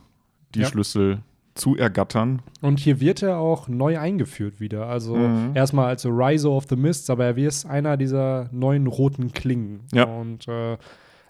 die 0.54 0.60
Ja. 0.60 0.66
Schlüssel 0.66 1.18
zu 1.54 1.76
ergattern. 1.76 2.42
Und 2.62 2.78
hier 2.78 3.00
wird 3.00 3.22
er 3.22 3.38
auch 3.38 3.68
neu 3.68 3.98
eingeführt 3.98 4.60
wieder. 4.60 4.86
Also 4.86 5.16
Mhm. 5.16 5.50
erstmal 5.54 5.86
als 5.86 6.06
Riser 6.06 6.50
of 6.50 6.66
the 6.70 6.76
Mists, 6.76 7.10
aber 7.10 7.24
er 7.26 7.36
ist 7.36 7.66
einer 7.66 7.96
dieser 7.96 8.48
neuen 8.52 8.86
roten 8.86 9.32
Klingen. 9.32 9.80
Ja. 9.92 10.04
Und 10.04 10.46
äh, 10.48 10.76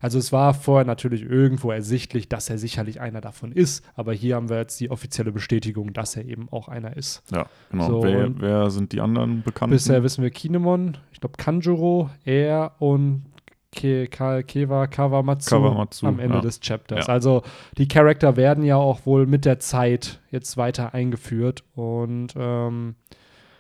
also 0.03 0.19
es 0.19 0.31
war 0.33 0.55
vorher 0.55 0.87
natürlich 0.87 1.23
irgendwo 1.23 1.71
ersichtlich, 1.73 2.29
dass 2.29 2.49
er 2.49 2.57
sicherlich 2.59 3.01
einer 3.01 3.21
davon 3.21 3.53
ist, 3.53 3.85
aber 3.97 4.13
hier 4.15 4.37
haben 4.37 4.49
wir 4.49 4.57
jetzt 4.59 4.79
die 4.81 4.91
offizielle 4.91 5.31
Bestätigung, 5.33 5.93
dass 5.93 6.17
er 6.17 6.25
eben 6.25 6.49
auch 6.51 6.69
einer 6.69 6.97
ist. 6.97 7.23
Ja, 7.33 7.47
genau. 7.71 7.87
So, 7.87 8.03
wer, 8.05 8.31
wer 8.41 8.71
sind 8.71 8.93
die 8.93 9.01
anderen 9.01 9.43
Bekannten? 9.43 9.73
Bisher 9.75 10.03
wissen 10.03 10.23
wir 10.23 10.31
Kinemon, 10.31 10.97
ich 11.13 11.21
glaube 11.21 11.35
Kanjuro, 11.37 12.09
er 12.25 12.73
und 12.79 13.25
Ke 13.73 14.09
Ka 14.09 14.43
Kewa 14.43 14.87
Kawamatsu, 14.89 15.51
Kawamatsu, 15.51 16.07
am 16.07 16.19
Ende 16.19 16.37
ja. 16.37 16.41
des 16.41 16.61
Chapters. 16.61 17.07
Ja. 17.07 17.13
Also 17.13 17.43
die 17.79 17.87
Charakter 17.87 18.37
werden 18.37 18.65
ja 18.65 18.77
auch 18.77 19.07
wohl 19.07 19.27
mit 19.27 19.45
der 19.45 19.61
Zeit 19.61 20.21
jetzt 20.31 20.57
weiter 20.57 20.93
eingeführt 20.93 21.63
und 21.75 22.35
ähm, 22.37 22.97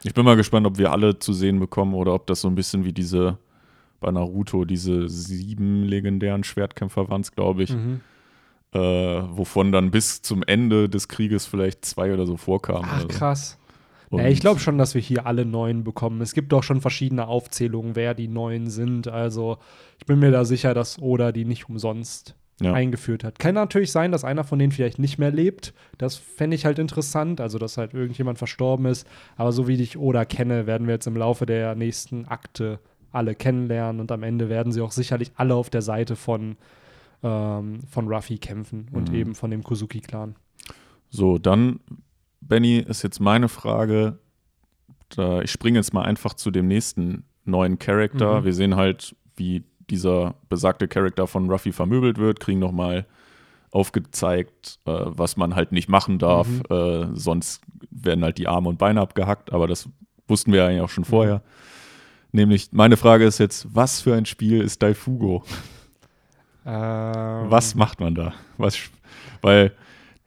Ich 0.02 0.14
bin 0.14 0.24
mal 0.24 0.36
gespannt, 0.36 0.66
ob 0.66 0.78
wir 0.78 0.90
alle 0.90 1.18
zu 1.18 1.32
sehen 1.32 1.60
bekommen 1.60 1.94
oder 1.94 2.14
ob 2.14 2.26
das 2.26 2.40
so 2.40 2.48
ein 2.48 2.56
bisschen 2.56 2.84
wie 2.84 2.92
diese 2.92 3.38
bei 4.00 4.10
Naruto, 4.10 4.64
diese 4.64 5.08
sieben 5.08 5.84
legendären 5.84 6.42
Schwertkämpfer 6.42 7.08
waren 7.08 7.20
es, 7.20 7.32
glaube 7.32 7.62
ich, 7.62 7.70
mhm. 7.70 8.00
äh, 8.72 8.78
wovon 8.78 9.72
dann 9.72 9.90
bis 9.90 10.22
zum 10.22 10.42
Ende 10.42 10.88
des 10.88 11.06
Krieges 11.06 11.46
vielleicht 11.46 11.84
zwei 11.84 12.12
oder 12.12 12.26
so 12.26 12.36
vorkamen. 12.36 12.88
ach 12.90 13.04
oder 13.04 13.12
so. 13.12 13.18
krass. 13.18 13.59
Und 14.10 14.18
Ja, 14.20 14.28
ich 14.28 14.40
glaube 14.40 14.58
schon, 14.60 14.76
dass 14.76 14.94
wir 14.94 15.00
hier 15.00 15.24
alle 15.26 15.44
neuen 15.44 15.84
bekommen. 15.84 16.20
Es 16.20 16.34
gibt 16.34 16.52
auch 16.52 16.64
schon 16.64 16.80
verschiedene 16.80 17.26
Aufzählungen, 17.28 17.94
wer 17.94 18.12
die 18.14 18.26
neuen 18.28 18.68
sind. 18.68 19.06
Also 19.08 19.58
ich 19.98 20.06
bin 20.06 20.18
mir 20.18 20.30
da 20.32 20.44
sicher, 20.44 20.74
dass 20.74 21.00
Oda 21.00 21.30
die 21.32 21.44
nicht 21.44 21.68
umsonst 21.68 22.34
Ja. 22.60 22.72
eingeführt 22.74 23.22
hat. 23.24 23.38
Kann 23.38 23.54
natürlich 23.54 23.92
sein, 23.92 24.10
dass 24.12 24.24
einer 24.24 24.42
von 24.44 24.58
denen 24.58 24.72
vielleicht 24.72 24.98
nicht 24.98 25.18
mehr 25.18 25.30
lebt. 25.30 25.72
Das 25.96 26.16
fände 26.16 26.56
ich 26.56 26.66
halt 26.66 26.78
interessant, 26.80 27.40
also 27.40 27.58
dass 27.58 27.78
halt 27.78 27.94
irgendjemand 27.94 28.36
verstorben 28.38 28.84
ist. 28.86 29.06
Aber 29.36 29.52
so 29.52 29.66
wie 29.68 29.80
ich 29.80 29.96
Oda 29.96 30.24
kenne, 30.24 30.66
werden 30.66 30.86
wir 30.88 30.94
jetzt 30.94 31.06
im 31.06 31.16
Laufe 31.16 31.46
der 31.46 31.74
nächsten 31.76 32.26
Akte 32.26 32.80
alle 33.12 33.34
kennenlernen 33.34 34.00
und 34.00 34.12
am 34.12 34.22
Ende 34.24 34.48
werden 34.48 34.72
sie 34.72 34.80
auch 34.82 34.92
sicherlich 34.92 35.30
alle 35.36 35.54
auf 35.54 35.70
der 35.70 35.82
Seite 35.82 36.16
von, 36.16 36.56
ähm, 37.22 37.78
von 37.88 38.08
Ruffy 38.12 38.38
kämpfen 38.38 38.88
und 38.92 39.08
Mhm. 39.10 39.14
eben 39.14 39.34
von 39.34 39.50
dem 39.50 39.62
Kozuki-Clan. 39.62 40.34
So, 41.10 41.38
dann, 41.38 41.80
Benny, 42.40 42.78
ist 42.78 43.02
jetzt 43.02 43.20
meine 43.20 43.48
Frage. 43.48 44.18
Ich 45.42 45.50
springe 45.50 45.78
jetzt 45.78 45.92
mal 45.92 46.02
einfach 46.02 46.34
zu 46.34 46.50
dem 46.50 46.68
nächsten 46.68 47.24
neuen 47.44 47.78
Charakter. 47.78 48.40
Mhm. 48.40 48.44
Wir 48.44 48.54
sehen 48.54 48.76
halt, 48.76 49.16
wie 49.36 49.64
dieser 49.90 50.34
besagte 50.48 50.86
Charakter 50.86 51.26
von 51.26 51.50
Ruffy 51.50 51.72
vermöbelt 51.72 52.18
wird, 52.18 52.38
kriegen 52.38 52.60
nochmal 52.60 53.06
aufgezeigt, 53.72 54.78
äh, 54.84 54.92
was 55.06 55.36
man 55.36 55.54
halt 55.54 55.72
nicht 55.72 55.88
machen 55.88 56.18
darf. 56.18 56.48
Mhm. 56.48 56.62
Äh, 56.70 57.06
sonst 57.14 57.62
werden 57.90 58.24
halt 58.24 58.38
die 58.38 58.48
Arme 58.48 58.68
und 58.68 58.78
Beine 58.78 59.00
abgehackt, 59.00 59.52
aber 59.52 59.66
das 59.66 59.88
wussten 60.28 60.52
wir 60.52 60.64
eigentlich 60.64 60.80
auch 60.80 60.88
schon 60.88 61.04
vorher. 61.04 61.42
Nämlich, 62.32 62.68
meine 62.72 62.96
Frage 62.96 63.24
ist 63.24 63.38
jetzt, 63.38 63.66
was 63.74 64.00
für 64.00 64.14
ein 64.14 64.26
Spiel 64.26 64.60
ist 64.60 64.82
Daifugo? 64.82 65.44
Ähm, 66.64 67.50
Was 67.50 67.74
macht 67.74 67.98
man 68.00 68.14
da? 68.14 68.34
Was, 68.58 68.78
weil 69.42 69.72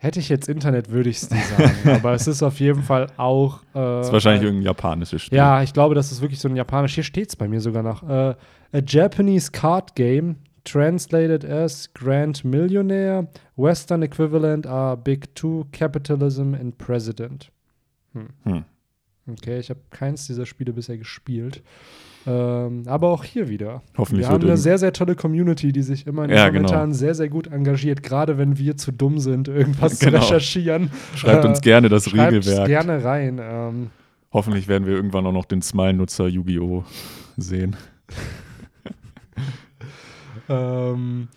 Hätte 0.03 0.19
ich 0.19 0.27
jetzt 0.27 0.49
Internet, 0.49 0.89
würde 0.89 1.09
ich 1.09 1.21
es 1.21 1.29
dir 1.29 1.37
sagen. 1.37 1.89
aber 1.95 2.11
es 2.11 2.27
ist 2.27 2.43
auf 2.43 2.59
jeden 2.59 2.83
Fall 2.83 3.07
auch. 3.15 3.61
Äh, 3.73 3.99
es 4.01 4.07
ist 4.07 4.11
wahrscheinlich 4.11 4.43
irgendein 4.43 4.65
japanisches 4.65 5.21
Spiel. 5.21 5.37
Ja, 5.37 5.63
ich 5.63 5.71
glaube, 5.71 5.95
das 5.95 6.11
ist 6.11 6.21
wirklich 6.21 6.41
so 6.41 6.49
ein 6.49 6.57
japanisch. 6.57 6.93
Hier 6.93 7.05
steht 7.05 7.29
es 7.29 7.37
bei 7.37 7.47
mir 7.47 7.61
sogar 7.61 7.83
noch. 7.83 8.03
Äh, 8.03 8.35
a 8.73 8.81
Japanese 8.85 9.49
card 9.53 9.95
game 9.95 10.35
translated 10.65 11.45
as 11.45 11.93
Grand 11.93 12.43
Millionaire. 12.43 13.29
Western 13.55 14.03
equivalent 14.03 14.67
are 14.67 14.97
Big 14.97 15.33
Two, 15.35 15.67
Capitalism 15.71 16.53
and 16.53 16.77
President. 16.77 17.49
Hm. 18.11 18.27
Hm. 18.43 18.65
Okay, 19.31 19.57
ich 19.57 19.69
habe 19.69 19.79
keins 19.89 20.27
dieser 20.27 20.45
Spiele 20.45 20.73
bisher 20.73 20.97
gespielt. 20.97 21.63
Ähm, 22.25 22.83
aber 22.85 23.09
auch 23.09 23.23
hier 23.23 23.49
wieder. 23.49 23.81
Hoffentlich 23.97 24.27
Wir 24.27 24.33
haben 24.33 24.43
eine 24.43 24.55
sehr, 24.57 24.77
sehr 24.77 24.93
tolle 24.93 25.15
Community, 25.15 25.71
die 25.73 25.81
sich 25.81 26.07
immer 26.07 26.23
in 26.23 26.29
den 26.29 26.37
Ja, 26.37 26.45
genau. 26.49 26.59
Kommentaren 26.67 26.93
sehr, 26.93 27.15
sehr 27.15 27.27
gut 27.29 27.47
engagiert, 27.47 28.01
gerade 28.01 28.37
wenn 28.37 28.57
wir 28.57 28.77
zu 28.77 28.91
dumm 28.93 29.19
sind, 29.19 29.47
irgendwas 29.49 29.99
Genau. 29.99 30.19
zu 30.19 30.23
recherchieren. 30.25 30.89
Schreibt 31.15 31.43
Äh, 31.43 31.47
uns 31.49 31.61
gerne 31.61 31.89
das 31.89 32.09
Schreibt's 32.09 32.47
Regelwerk. 32.47 32.67
gerne 32.67 33.03
rein. 33.03 33.39
Ähm, 33.43 33.89
Hoffentlich 34.31 34.67
werden 34.67 34.87
wir 34.87 34.93
irgendwann 34.95 35.25
auch 35.27 35.31
noch 35.33 35.45
den 35.45 35.61
Smile-Nutzer 35.61 36.27
Yu-Gi-Oh! 36.27 36.83
sehen. 37.37 37.75
Ähm, 40.49 41.29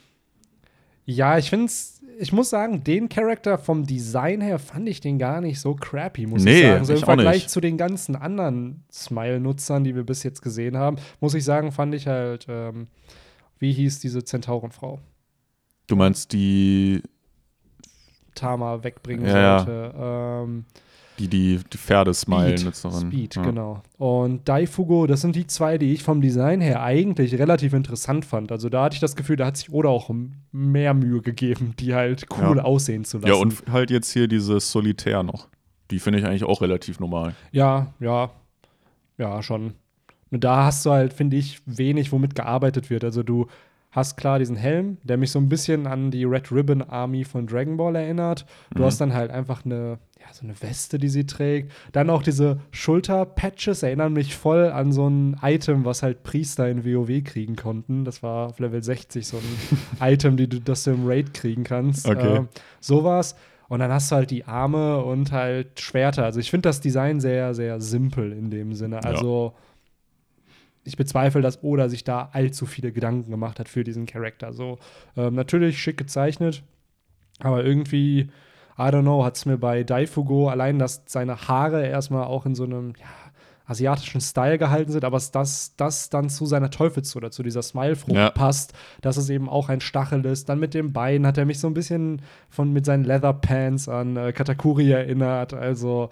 ja, 1.05 1.38
ich 1.38 1.49
finde 1.50 1.66
es, 1.66 1.95
ich 2.18 2.32
muss 2.32 2.50
sagen, 2.50 2.82
den 2.85 3.08
Charakter 3.08 3.58
vom 3.58 3.87
Design 3.87 4.40
her 4.40 4.58
fand 4.58 4.88
ich 4.88 5.00
den 5.00 5.18
gar 5.18 5.40
nicht 5.40 5.61
so 5.61 5.75
crappy, 5.75 6.26
muss 6.26 6.44
Nee, 6.44 6.61
ich 6.61 6.66
sagen. 6.66 6.85
So 6.85 6.92
im 6.92 6.96
ich 6.99 7.02
auch 7.04 7.06
Vergleich 7.06 7.35
nicht. 7.44 7.50
zu 7.50 7.61
den 7.61 7.76
ganzen 7.76 8.16
anderen 8.16 8.85
Smile-Nutzern, 8.92 9.85
die 9.85 9.94
wir 9.94 10.04
bis 10.04 10.23
jetzt 10.23 10.42
gesehen 10.42 10.76
haben, 10.76 10.96
muss 11.20 11.35
ich 11.35 11.44
sagen, 11.44 11.73
fand 11.73 11.94
ich 11.94 12.06
halt, 12.06 12.46
ähm, 12.49 12.88
wie 13.58 13.73
hieß 13.73 14.00
diese 14.00 14.25
Zentaurenfrau? 14.25 15.00
Du 15.87 15.96
meinst 15.96 16.32
die, 16.32 17.02
Tama 18.35 18.82
wegbringen 18.85 19.26
Ja, 19.26 19.38
ja. 19.38 19.58
sollte. 19.58 19.94
Ähm, 19.99 20.64
die, 21.18 21.28
die, 21.28 21.61
die 21.73 21.78
Pferdesmile-Nutzerin. 21.78 23.11
Speed, 23.11 23.37
ja. 23.37 23.42
genau. 23.42 23.82
Und 23.99 24.49
Daifugo, 24.49 25.06
das 25.06 25.20
sind 25.23 25.37
die 25.37 25.46
zwei, 25.46 25.78
die 25.78 25.92
ich 25.92 26.02
vom 26.02 26.20
Design 26.20 26.61
her 26.61 26.82
eigentlich 26.82 27.35
relativ 27.38 27.73
interessant 27.73 28.25
fand. 28.25 28.52
Also 28.52 28.68
da 28.68 28.85
hatte 28.85 28.94
ich 28.94 29.00
das 29.00 29.16
Gefühl, 29.16 29.37
da 29.37 29.46
hat 29.46 29.56
sich 29.56 29.73
Oda 29.73 29.88
auch 29.88 30.11
mehr 30.52 30.94
Mühe 30.94 31.20
gegeben, 31.23 31.75
die 31.78 31.94
halt 31.94 32.26
cool 32.38 32.58
Ja. 32.58 32.64
aussehen 32.64 33.04
zu 33.04 33.18
lassen. 33.18 33.28
Ja, 33.28 33.35
und 33.35 33.62
halt 33.70 33.90
jetzt 33.90 34.12
hier 34.12 34.28
dieses 34.28 34.70
Solitär 34.70 35.23
noch. 35.23 35.49
Die 35.90 35.99
finde 35.99 36.18
ich 36.18 36.26
eigentlich 36.26 36.44
auch 36.44 36.61
relativ 36.62 37.00
normal. 37.00 37.35
Ja, 37.52 37.92
ja, 38.00 38.30
ja, 39.18 39.42
schon. 39.42 39.75
Und 40.30 40.42
da 40.44 40.64
hast 40.64 40.85
du 40.85 40.90
halt, 40.90 41.12
finde 41.12 41.37
ich, 41.37 41.61
wenig, 41.66 42.11
womit 42.12 42.35
gearbeitet 42.35 42.90
wird. 42.90 43.04
Also 43.04 43.23
du 43.23 43.46
hast 43.96 44.16
klar 44.16 44.38
diesen 44.38 44.54
Helm, 44.56 44.98
der 45.02 45.16
mich 45.16 45.30
so 45.32 45.38
ein 45.40 45.48
bisschen 45.48 45.86
an 45.88 46.10
die 46.12 46.24
Red 46.24 46.52
Ribbon 46.52 46.82
Army 46.82 47.24
von 47.24 47.46
Dragon 47.46 47.76
Ball 47.76 47.96
erinnert. 47.96 48.46
Du 48.74 48.82
Mhm. 48.82 48.86
hast 48.86 49.00
dann 49.00 49.14
halt 49.14 49.30
einfach 49.32 49.64
eine, 49.64 49.98
ja, 50.20 50.32
so 50.32 50.44
eine 50.44 50.54
Weste, 50.62 50.98
die 50.98 51.08
sie 51.08 51.26
trägt. 51.26 51.72
Dann 51.92 52.10
auch 52.10 52.22
diese 52.22 52.60
Schulterpatches 52.70 53.82
erinnern 53.82 54.12
mich 54.12 54.34
voll 54.34 54.70
an 54.70 54.92
so 54.92 55.08
ein 55.08 55.36
Item, 55.42 55.84
was 55.84 56.02
halt 56.02 56.22
Priester 56.22 56.68
in 56.68 56.84
WoW 56.84 57.22
kriegen 57.24 57.56
konnten. 57.56 58.04
Das 58.04 58.22
war 58.22 58.48
auf 58.48 58.58
Level 58.58 58.82
60 58.82 59.26
so 59.26 59.38
ein 59.38 59.78
Item, 60.12 60.36
die 60.36 60.48
du, 60.48 60.60
das 60.60 60.84
du 60.84 60.90
im 60.92 61.06
Raid 61.06 61.34
kriegen 61.34 61.64
kannst. 61.64 62.08
Okay. 62.08 62.36
Ähm, 62.36 62.48
sowas. 62.80 63.36
Und 63.68 63.80
dann 63.80 63.90
hast 63.90 64.10
du 64.12 64.16
halt 64.16 64.30
die 64.30 64.44
Arme 64.44 65.02
und 65.02 65.32
halt 65.32 65.80
Schwerter. 65.80 66.24
Also 66.24 66.38
ich 66.38 66.50
finde 66.50 66.68
das 66.68 66.80
Design 66.80 67.18
sehr, 67.20 67.52
sehr 67.54 67.80
simpel 67.80 68.32
in 68.32 68.50
dem 68.50 68.74
Sinne. 68.74 69.02
Also 69.04 69.54
ich 70.87 70.97
bezweifle, 70.97 71.43
dass 71.43 71.62
Oda 71.62 71.88
sich 71.88 72.05
da 72.05 72.31
allzu 72.33 72.66
viele 72.66 72.93
Gedanken 72.93 73.31
gemacht 73.31 73.59
hat 73.61 73.69
für 73.69 73.85
diesen 73.85 74.07
Charakter. 74.07 74.52
So, 74.52 74.78
ähm, 75.16 75.35
natürlich 75.35 75.81
schick 75.81 75.97
gezeichnet, 75.97 76.62
aber 77.40 77.64
irgendwie, 77.64 78.31
I 78.78 78.83
don't 78.83 79.02
know, 79.02 79.25
hat 79.25 79.37
es 79.37 79.47
mir 79.47 79.59
bei 79.59 79.83
Daifugo 79.85 80.49
allein, 80.49 80.78
dass 80.78 81.02
seine 81.07 81.49
Haare 81.49 81.87
erstmal 81.87 82.25
auch 82.25 82.47
in 82.47 82.55
so 82.55 82.64
einem 82.64 82.93
ja, 82.99 83.07
asiatischen 83.66 84.21
Style 84.21 84.59
gehalten 84.59 84.93
sind, 84.93 85.05
aber 85.05 85.19
dass 85.33 85.75
das 85.76 86.09
dann 86.09 86.28
zu 86.31 86.47
seiner 86.47 86.71
Teufels- 86.71 87.16
oder 87.16 87.31
zu 87.31 87.43
dieser 87.43 87.62
Smile-Frucht 87.62 88.14
Ja. 88.16 88.31
passt, 88.31 88.75
dass 89.00 89.16
es 89.16 89.28
eben 89.28 89.49
auch 89.49 89.69
ein 89.69 89.81
Stachel 89.81 90.25
ist. 90.25 90.49
Dann 90.49 90.61
mit 90.61 90.73
dem 90.73 90.93
Bein 90.93 91.26
hat 91.26 91.37
er 91.37 91.47
mich 91.47 91.59
so 91.59 91.66
ein 91.66 91.75
bisschen 91.75 92.23
von 92.49 92.73
mit 92.73 92.87
seinen 92.87 93.05
Leather 93.05 93.33
Pants 93.33 93.88
an 93.88 94.16
äh, 94.16 94.33
Katakuri 94.33 94.93
erinnert. 94.93 95.52
Also, 95.52 96.11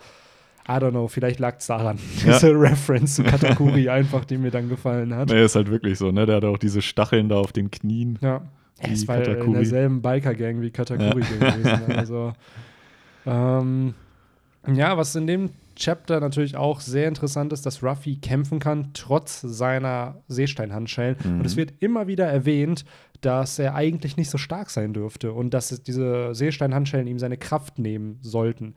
I 0.66 0.72
don't 0.72 0.90
know, 0.92 1.08
vielleicht 1.08 1.40
lag 1.40 1.56
es 1.58 1.66
daran. 1.66 1.98
Ja. 2.24 2.32
Diese 2.38 2.52
Reference 2.58 3.16
zu 3.16 3.22
Katakuri 3.22 3.88
einfach, 3.90 4.24
die 4.24 4.38
mir 4.38 4.50
dann 4.50 4.68
gefallen 4.68 5.14
hat. 5.14 5.28
Nee, 5.28 5.44
ist 5.44 5.56
halt 5.56 5.70
wirklich 5.70 5.98
so, 5.98 6.10
ne? 6.10 6.24
Der 6.24 6.36
hat 6.36 6.44
auch 6.44 6.58
diese 6.58 6.80
Stacheln 6.80 7.28
da 7.28 7.36
auf 7.36 7.52
den 7.52 7.70
Knien. 7.70 8.18
Ja. 8.22 8.42
Wie 8.82 8.92
Es 8.92 9.06
war 9.06 9.18
in 9.18 9.24
Katakuri. 9.24 9.52
derselben 9.52 10.00
Biker-Gang 10.02 10.60
wie 10.62 10.70
Katakuri 10.70 11.20
gewesen. 11.22 11.82
Also, 11.96 12.32
ähm, 13.26 13.94
ja, 14.72 14.96
was 14.96 15.14
in 15.14 15.26
dem 15.26 15.50
Chapter 15.76 16.20
natürlich 16.20 16.56
auch 16.56 16.80
sehr 16.80 17.08
interessant 17.08 17.52
ist, 17.52 17.66
dass 17.66 17.82
Ruffy 17.82 18.16
kämpfen 18.16 18.58
kann, 18.58 18.90
trotz 18.94 19.40
seiner 19.42 20.22
Seesteinhandschellen. 20.28 21.16
Mhm. 21.22 21.38
Und 21.40 21.46
es 21.46 21.56
wird 21.56 21.74
immer 21.80 22.06
wieder 22.06 22.26
erwähnt, 22.26 22.84
dass 23.20 23.58
er 23.58 23.74
eigentlich 23.74 24.16
nicht 24.16 24.30
so 24.30 24.38
stark 24.38 24.70
sein 24.70 24.92
dürfte 24.92 25.32
und 25.32 25.52
dass 25.52 25.72
es 25.72 25.82
diese 25.82 26.34
Seesteinhandschellen 26.34 27.06
ihm 27.06 27.18
seine 27.18 27.36
Kraft 27.36 27.78
nehmen 27.78 28.18
sollten. 28.22 28.74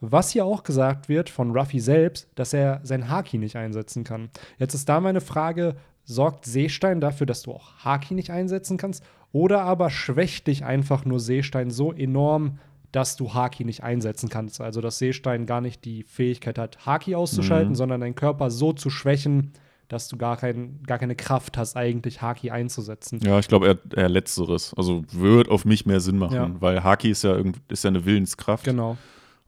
Was 0.00 0.30
hier 0.30 0.44
auch 0.46 0.62
gesagt 0.62 1.08
wird 1.08 1.28
von 1.28 1.50
Ruffy 1.56 1.78
selbst, 1.80 2.28
dass 2.34 2.52
er 2.54 2.80
sein 2.84 3.08
Haki 3.10 3.36
nicht 3.38 3.56
einsetzen 3.56 4.02
kann. 4.04 4.30
Jetzt 4.58 4.74
ist 4.74 4.88
da 4.88 5.00
meine 5.00 5.20
Frage: 5.20 5.76
Sorgt 6.04 6.46
Seestein 6.46 7.00
dafür, 7.00 7.26
dass 7.26 7.42
du 7.42 7.52
auch 7.52 7.72
Haki 7.84 8.14
nicht 8.14 8.30
einsetzen 8.30 8.76
kannst? 8.78 9.04
Oder 9.32 9.62
aber 9.62 9.90
schwächt 9.90 10.46
dich 10.46 10.64
einfach 10.64 11.04
nur 11.04 11.20
Seestein 11.20 11.70
so 11.70 11.92
enorm, 11.92 12.58
dass 12.92 13.16
du 13.16 13.34
Haki 13.34 13.64
nicht 13.64 13.82
einsetzen 13.84 14.28
kannst? 14.30 14.60
Also, 14.60 14.80
dass 14.80 14.98
Seestein 14.98 15.46
gar 15.46 15.60
nicht 15.60 15.84
die 15.84 16.02
Fähigkeit 16.02 16.58
hat, 16.58 16.84
Haki 16.86 17.14
auszuschalten, 17.14 17.70
Mhm. 17.72 17.76
sondern 17.76 18.00
deinen 18.00 18.14
Körper 18.16 18.50
so 18.50 18.72
zu 18.72 18.88
schwächen, 18.90 19.52
dass 19.88 20.08
du 20.08 20.16
gar, 20.16 20.36
kein, 20.36 20.82
gar 20.86 20.98
keine 20.98 21.14
Kraft 21.16 21.58
hast, 21.58 21.76
eigentlich 21.76 22.22
Haki 22.22 22.50
einzusetzen. 22.50 23.20
Ja, 23.24 23.38
ich 23.38 23.48
glaube 23.48 23.66
eher, 23.66 23.78
eher 23.96 24.08
letzteres. 24.08 24.72
Also 24.76 25.02
wird 25.12 25.48
auf 25.48 25.64
mich 25.64 25.84
mehr 25.84 26.00
Sinn 26.00 26.16
machen, 26.16 26.34
Ja. 26.36 26.50
weil 26.60 26.82
Haki 26.82 27.10
ist 27.10 27.22
ja, 27.24 27.36
irgend, 27.36 27.60
ist 27.68 27.84
ja 27.84 27.88
eine 27.88 28.04
Willenskraft 28.04 28.64
Genau. 28.64 28.96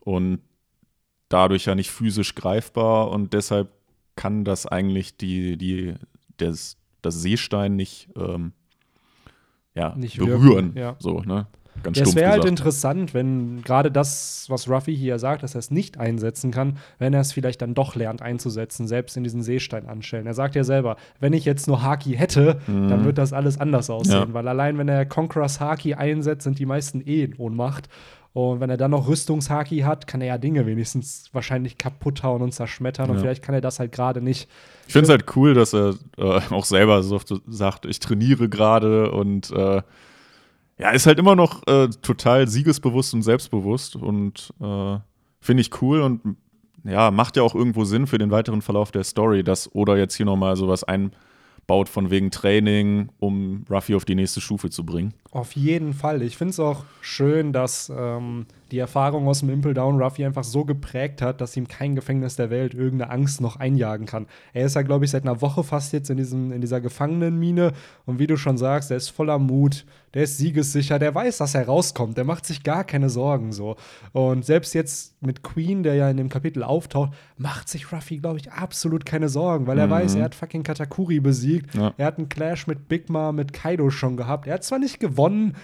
Und 0.03 0.39
dadurch 1.29 1.65
ja 1.65 1.75
nicht 1.75 1.89
physisch 1.91 2.35
greifbar 2.35 3.09
und 3.11 3.33
deshalb 3.33 3.69
kann 4.15 4.43
das 4.45 4.65
eigentlich 4.67 5.17
die, 5.17 5.57
die, 5.57 5.95
das, 6.37 6.77
das 7.01 7.21
Seestein 7.21 7.75
nicht, 7.75 8.09
ähm, 8.15 8.51
ja, 9.73 9.95
Nicht 9.95 10.17
berühren. 10.19 10.75
wirken, 10.75 10.77
ja. 10.77 10.95
So, 10.99 11.21
ne? 11.21 11.47
Ganz 11.81 11.97
Ja, 11.97 12.03
es 12.03 12.13
wäre 12.15 12.29
halt 12.29 12.45
interessant, 12.45 13.15
wenn 13.15 13.63
gerade 13.63 13.91
das, 13.91 14.45
was 14.47 14.69
Ruffy 14.69 14.95
hier 14.95 15.17
sagt, 15.17 15.41
dass 15.41 15.55
er 15.55 15.59
es 15.59 15.71
nicht 15.71 15.97
einsetzen 15.97 16.51
kann, 16.51 16.77
wenn 16.99 17.15
er 17.15 17.21
es 17.21 17.31
vielleicht 17.33 17.63
dann 17.63 17.73
doch 17.73 17.95
lernt 17.95 18.21
einzusetzen, 18.21 18.87
selbst 18.87 19.17
in 19.17 19.23
diesen 19.23 19.41
Seesteinanschellen. 19.41 20.27
Er 20.27 20.35
sagt 20.35 20.53
ja 20.53 20.63
selber, 20.63 20.97
wenn 21.19 21.33
ich 21.33 21.45
jetzt 21.45 21.67
nur 21.67 21.81
Haki 21.81 22.11
hätte, 22.15 22.61
dann 22.67 23.05
wird 23.05 23.17
das 23.17 23.33
alles 23.33 23.59
anders 23.59 23.89
aussehen, 23.89 24.27
Ja. 24.29 24.33
weil 24.33 24.47
allein 24.47 24.77
wenn 24.77 24.87
er 24.87 25.07
Conquerors 25.07 25.59
Haki 25.59 25.95
einsetzt, 25.95 26.43
sind 26.43 26.59
die 26.59 26.67
meisten 26.67 27.01
eh 27.01 27.23
in 27.23 27.33
Ohnmacht. 27.37 27.89
Und 28.33 28.59
wenn 28.59 28.69
er 28.71 28.77
dann 28.77 28.91
noch 28.91 29.07
Rüstungshaki 29.07 29.79
hat, 29.81 30.07
kann 30.07 30.19
er 30.21 30.27
ja 30.27 30.37
Dinge 30.39 30.65
wenigstens 30.65 31.29
wahrscheinlich 31.33 31.77
kaputt 31.77 32.23
hauen 32.23 32.41
und 32.41 32.51
zerschmettern. 32.51 33.09
Und 33.11 33.17
Ja. 33.17 33.21
vielleicht 33.21 33.43
kann 33.43 33.53
er 33.53 33.61
das 33.61 33.79
halt 33.79 33.91
gerade 33.91 34.21
nicht. 34.21 34.49
Ich 34.87 34.93
finde 34.93 35.03
es 35.05 35.09
halt 35.11 35.35
cool, 35.35 35.53
dass 35.53 35.73
er 35.73 35.93
äh, 36.17 36.41
auch 36.49 36.65
selber 36.65 37.03
so 37.03 37.15
oft 37.15 37.31
sagt, 37.47 37.85
ich 37.85 37.99
trainiere 37.99 38.49
gerade 38.49 39.11
und 39.11 39.51
äh, 39.51 39.83
ja, 40.79 40.89
ist 40.89 41.05
halt 41.05 41.19
immer 41.19 41.35
noch 41.35 41.61
äh, 41.67 41.89
total 42.01 42.47
siegesbewusst 42.47 43.13
und 43.13 43.21
selbstbewusst 43.21 43.95
und 43.95 44.51
äh, 44.59 44.97
finde 45.39 45.61
ich 45.61 45.81
cool 45.83 46.01
und 46.01 46.37
ja, 46.83 47.11
macht 47.11 47.37
ja 47.37 47.43
auch 47.43 47.53
irgendwo 47.53 47.85
Sinn 47.85 48.07
für 48.07 48.17
den 48.17 48.31
weiteren 48.31 48.63
Verlauf 48.63 48.91
der 48.91 49.03
Story, 49.03 49.43
dass 49.43 49.73
Oda 49.75 49.95
jetzt 49.95 50.15
hier 50.15 50.25
nochmal 50.25 50.55
sowas 50.55 50.83
baut 51.67 51.89
von 51.89 52.11
wegen 52.11 52.31
Training, 52.31 53.09
um 53.19 53.65
Ruffy 53.69 53.95
auf 53.95 54.05
die 54.05 54.15
nächste 54.15 54.41
Stufe 54.41 54.69
zu 54.69 54.85
bringen. 54.85 55.13
Auf 55.31 55.53
jeden 55.53 55.93
Fall. 55.93 56.21
Ich 56.21 56.37
finde 56.37 56.51
es 56.51 56.59
auch 56.59 56.83
schön, 57.01 57.53
dass 57.53 57.91
ähm, 57.95 58.45
die 58.73 58.79
Erfahrung 58.79 59.27
aus 59.27 59.41
dem 59.41 59.51
Impel 59.51 59.75
Down 59.75 60.01
Ruffy 60.01 60.25
einfach 60.25 60.43
so 60.43 60.65
geprägt 60.65 61.21
hat, 61.21 61.41
dass 61.41 61.55
ihm 61.55 61.67
kein 61.67 61.93
Gefängnis 61.93 62.37
der 62.37 62.49
Welt 62.49 62.73
irgendeine 62.73 63.11
Angst 63.11 63.39
noch 63.39 63.57
einjagen 63.57 64.07
kann. 64.07 64.25
Er 64.51 64.65
ist 64.65 64.75
ja, 64.75 64.81
glaube 64.81 65.05
ich, 65.05 65.11
seit 65.11 65.21
einer 65.21 65.41
Woche 65.41 65.63
fast 65.63 65.93
jetzt 65.93 66.09
in, 66.09 66.17
diesem, 66.17 66.51
in 66.51 66.59
dieser 66.59 66.81
Gefangenenmine. 66.81 67.73
Und 68.07 68.17
wie 68.17 68.25
du 68.25 68.35
schon 68.35 68.57
sagst, 68.57 68.89
er 68.89 68.97
ist 68.97 69.09
voller 69.09 69.37
Mut, 69.37 69.85
der 70.15 70.23
ist 70.23 70.39
siegessicher, 70.39 70.97
der 70.97 71.13
weiß, 71.13 71.37
dass 71.37 71.53
er 71.53 71.67
rauskommt, 71.67 72.17
der 72.17 72.23
macht 72.23 72.47
sich 72.47 72.63
gar 72.63 72.83
keine 72.83 73.11
Sorgen 73.11 73.51
so. 73.51 73.75
Und 74.11 74.43
selbst 74.43 74.73
jetzt 74.73 75.21
mit 75.21 75.43
Queen, 75.43 75.83
der 75.83 75.93
ja 75.93 76.09
in 76.09 76.17
dem 76.17 76.29
Kapitel 76.29 76.63
auftaucht, 76.63 77.13
macht 77.37 77.69
sich 77.69 77.91
Ruffy, 77.91 78.17
glaube 78.17 78.39
ich, 78.39 78.51
absolut 78.51 79.05
keine 79.05 79.29
Sorgen, 79.29 79.67
weil 79.67 79.77
er 79.77 79.85
mhm. 79.85 79.91
weiß, 79.91 80.15
er 80.15 80.23
hat 80.23 80.33
fucking 80.33 80.63
Katakuri 80.63 81.19
besiegt. 81.19 81.75
Ja. 81.75 81.93
Er 81.97 82.07
hat 82.07 82.17
einen 82.17 82.27
Clash 82.29 82.65
mit 82.65 82.87
Big 82.87 83.07
Ma, 83.11 83.31
mit 83.31 83.53
Kaido 83.53 83.91
schon 83.91 84.17
gehabt. 84.17 84.47
Er 84.47 84.55
hat 84.55 84.63
zwar 84.63 84.79
nicht 84.79 84.99
gewonnen, 84.99 85.55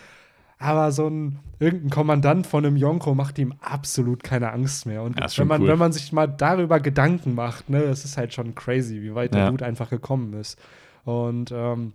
aber 0.60 0.92
so 0.92 1.08
ein 1.08 1.40
irgendein 1.60 1.90
Kommandant 1.90 2.48
von 2.48 2.66
einem 2.66 2.78
Yonko 2.78 3.16
macht 3.16 3.38
ihm 3.40 3.54
absolut 3.60 4.24
keine 4.24 4.52
Angst 4.52 4.86
mehr. 4.86 5.04
Und 5.04 5.20
ja, 5.20 5.28
wenn, 5.38 5.48
man, 5.48 5.62
cool. 5.62 5.68
wenn 5.68 5.80
man 5.80 5.92
sich 5.92 6.12
mal 6.14 6.28
darüber 6.28 6.80
Gedanken 6.80 7.36
macht, 7.36 7.70
ne, 7.70 7.80
es 7.84 8.06
ist 8.06 8.18
halt 8.18 8.34
schon 8.34 8.56
crazy, 8.56 9.02
wie 9.02 9.16
weit 9.16 9.34
ja. 9.34 9.42
der 9.42 9.52
Dude 9.52 9.66
einfach 9.66 9.90
gekommen 9.90 10.34
ist. 10.34 10.58
Und 11.04 11.52
ähm, 11.52 11.94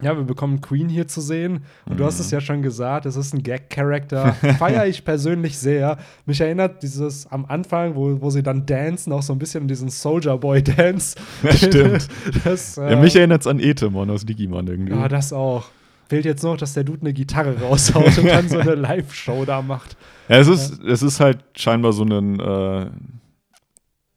ja, 0.00 0.16
wir 0.16 0.24
bekommen 0.24 0.60
Queen 0.60 0.88
hier 0.88 1.08
zu 1.08 1.20
sehen. 1.20 1.64
Und 1.86 1.94
mhm. 1.94 1.96
du 1.98 2.04
hast 2.04 2.20
es 2.20 2.28
mhm. 2.28 2.34
ja 2.34 2.40
schon 2.40 2.62
gesagt, 2.62 3.04
es 3.06 3.16
ist 3.16 3.34
ein 3.34 3.42
Gag-Character. 3.42 4.32
Feiere 4.58 4.86
ich 4.86 5.04
persönlich 5.04 5.58
sehr. 5.58 5.98
Mich 6.24 6.40
erinnert 6.40 6.82
dieses 6.82 7.26
am 7.30 7.44
Anfang, 7.44 7.96
wo, 7.96 8.20
wo 8.20 8.30
sie 8.30 8.42
dann 8.42 8.64
dancen, 8.64 9.12
auch 9.12 9.22
so 9.22 9.32
ein 9.32 9.38
bisschen 9.38 9.62
an 9.62 9.68
diesen 9.68 9.88
Soldier 9.88 10.38
Boy-Dance. 10.38 11.16
Ja, 11.42 11.52
stimmt. 11.52 12.08
das, 12.44 12.78
äh, 12.78 12.92
ja, 12.92 12.96
mich 12.96 13.16
erinnert 13.16 13.42
es 13.42 13.46
an 13.46 13.60
Etemon 13.60 14.10
aus 14.10 14.24
Digimon 14.24 14.66
irgendwie. 14.68 14.94
Ja, 14.94 15.08
das 15.08 15.32
auch. 15.32 15.66
Fehlt 16.10 16.24
jetzt 16.24 16.42
noch, 16.42 16.56
dass 16.56 16.72
der 16.72 16.82
Dude 16.82 17.02
eine 17.02 17.12
Gitarre 17.12 17.60
raushaut 17.60 18.18
und 18.18 18.26
dann 18.26 18.48
so 18.48 18.58
eine 18.58 18.74
Live-Show 18.74 19.44
da 19.44 19.62
macht. 19.62 19.96
Ja, 20.28 20.38
es 20.38 20.48
ist, 20.48 20.82
ja. 20.82 20.90
es 20.90 21.02
ist 21.02 21.20
halt 21.20 21.38
scheinbar 21.54 21.92
so 21.92 22.02
ein, 22.02 22.40
äh, 22.40 22.90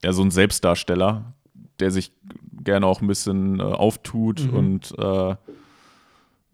ja, 0.03 0.11
so 0.11 0.23
ein 0.23 0.31
Selbstdarsteller, 0.31 1.35
der 1.79 1.91
sich 1.91 2.11
gerne 2.63 2.87
auch 2.87 2.99
ein 3.01 3.05
bisschen 3.05 3.59
äh, 3.59 3.61
auftut 3.61 4.43
mhm. 4.43 4.53
und 4.55 4.95
äh, 4.97 5.35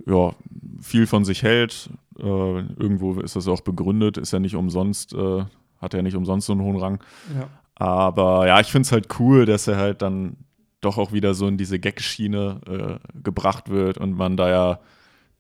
ja, 0.08 0.36
viel 0.82 1.08
von 1.08 1.24
sich 1.24 1.42
hält. 1.42 1.90
Äh, 2.20 2.24
irgendwo 2.24 3.22
ist 3.22 3.38
das 3.38 3.48
auch 3.48 3.62
begründet, 3.62 4.18
ist 4.18 4.34
ja 4.34 4.40
nicht 4.40 4.58
umsonst, 4.58 5.14
äh, 5.14 5.46
hat 5.80 5.94
er 5.94 6.02
nicht 6.02 6.18
umsonst 6.18 6.48
so 6.48 6.52
einen 6.52 6.64
hohen 6.64 6.76
Rang. 6.76 7.02
Ja. 7.34 7.48
Aber 7.76 8.46
ja, 8.46 8.60
ich 8.60 8.68
finde 8.68 8.88
es 8.88 8.92
halt 8.92 9.08
cool, 9.22 9.46
dass 9.46 9.70
er 9.70 9.78
halt 9.78 10.02
dann 10.02 10.36
doch 10.82 10.98
auch 10.98 11.14
wieder 11.14 11.34
so 11.34 11.48
in 11.48 11.56
diese 11.56 11.80
Gag-Schiene 11.80 12.60
äh, 12.68 13.20
gebracht 13.24 13.70
wird 13.70 14.00
und 14.00 14.18
man 14.18 14.36
da 14.36 14.50
ja 14.50 14.80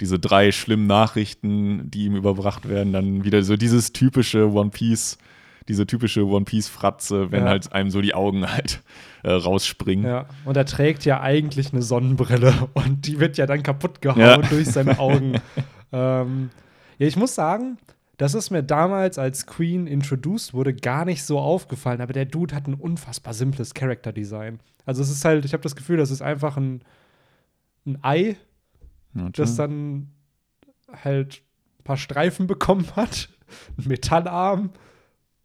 diese 0.01 0.19
drei 0.19 0.51
schlimmen 0.51 0.87
Nachrichten, 0.87 1.91
die 1.91 2.05
ihm 2.05 2.15
überbracht 2.15 2.69
werden, 2.69 2.93
dann 2.93 3.23
wieder 3.23 3.43
so 3.43 3.57
dieses 3.57 3.91
typische 3.91 4.51
One 4.51 4.69
Piece, 4.69 5.17
diese 5.67 5.85
typische 5.85 6.25
One 6.25 6.45
Piece-Fratze, 6.45 7.31
wenn 7.31 7.43
ja. 7.43 7.49
halt 7.49 7.73
einem 7.73 7.91
so 7.91 8.01
die 8.01 8.13
Augen 8.13 8.49
halt 8.49 8.81
äh, 9.23 9.31
rausspringen. 9.31 10.05
Ja, 10.05 10.25
und 10.45 10.55
er 10.57 10.65
trägt 10.65 11.05
ja 11.05 11.21
eigentlich 11.21 11.73
eine 11.73 11.81
Sonnenbrille 11.81 12.53
und 12.73 13.07
die 13.07 13.19
wird 13.19 13.37
ja 13.37 13.45
dann 13.45 13.61
kaputt 13.61 14.01
gehauen 14.01 14.19
ja. 14.19 14.37
durch 14.49 14.67
seine 14.67 14.99
Augen. 14.99 15.33
ähm, 15.91 16.49
ja, 16.97 17.07
ich 17.07 17.17
muss 17.17 17.35
sagen, 17.35 17.77
das 18.17 18.33
ist 18.33 18.49
mir 18.51 18.63
damals, 18.63 19.17
als 19.17 19.45
Queen 19.45 19.87
introduced 19.87 20.53
wurde, 20.53 20.73
gar 20.73 21.05
nicht 21.05 21.23
so 21.23 21.39
aufgefallen. 21.39 22.01
Aber 22.01 22.11
der 22.11 22.25
Dude 22.25 22.53
hat 22.53 22.67
ein 22.67 22.73
unfassbar 22.73 23.33
simples 23.33 23.73
Character-Design. 23.73 24.59
Also 24.85 25.01
es 25.01 25.09
ist 25.09 25.23
halt, 25.23 25.45
ich 25.45 25.53
habe 25.53 25.63
das 25.63 25.75
Gefühl, 25.75 25.97
das 25.97 26.11
ist 26.11 26.21
einfach 26.21 26.57
ein, 26.57 26.81
ein 27.85 27.97
Ei, 28.01 28.35
ja, 29.13 29.29
das 29.29 29.55
dann 29.55 30.11
halt 31.03 31.41
ein 31.79 31.83
paar 31.83 31.97
Streifen 31.97 32.47
bekommen 32.47 32.87
hat, 32.95 33.29
ein 33.77 33.87
Metallarm, 33.87 34.71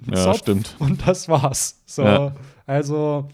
ein 0.06 0.14
ja, 0.14 0.24
Zopf 0.24 0.38
stimmt. 0.38 0.76
und 0.78 1.06
das 1.06 1.28
war's. 1.28 1.82
So, 1.86 2.02
ja. 2.02 2.34
also 2.66 3.28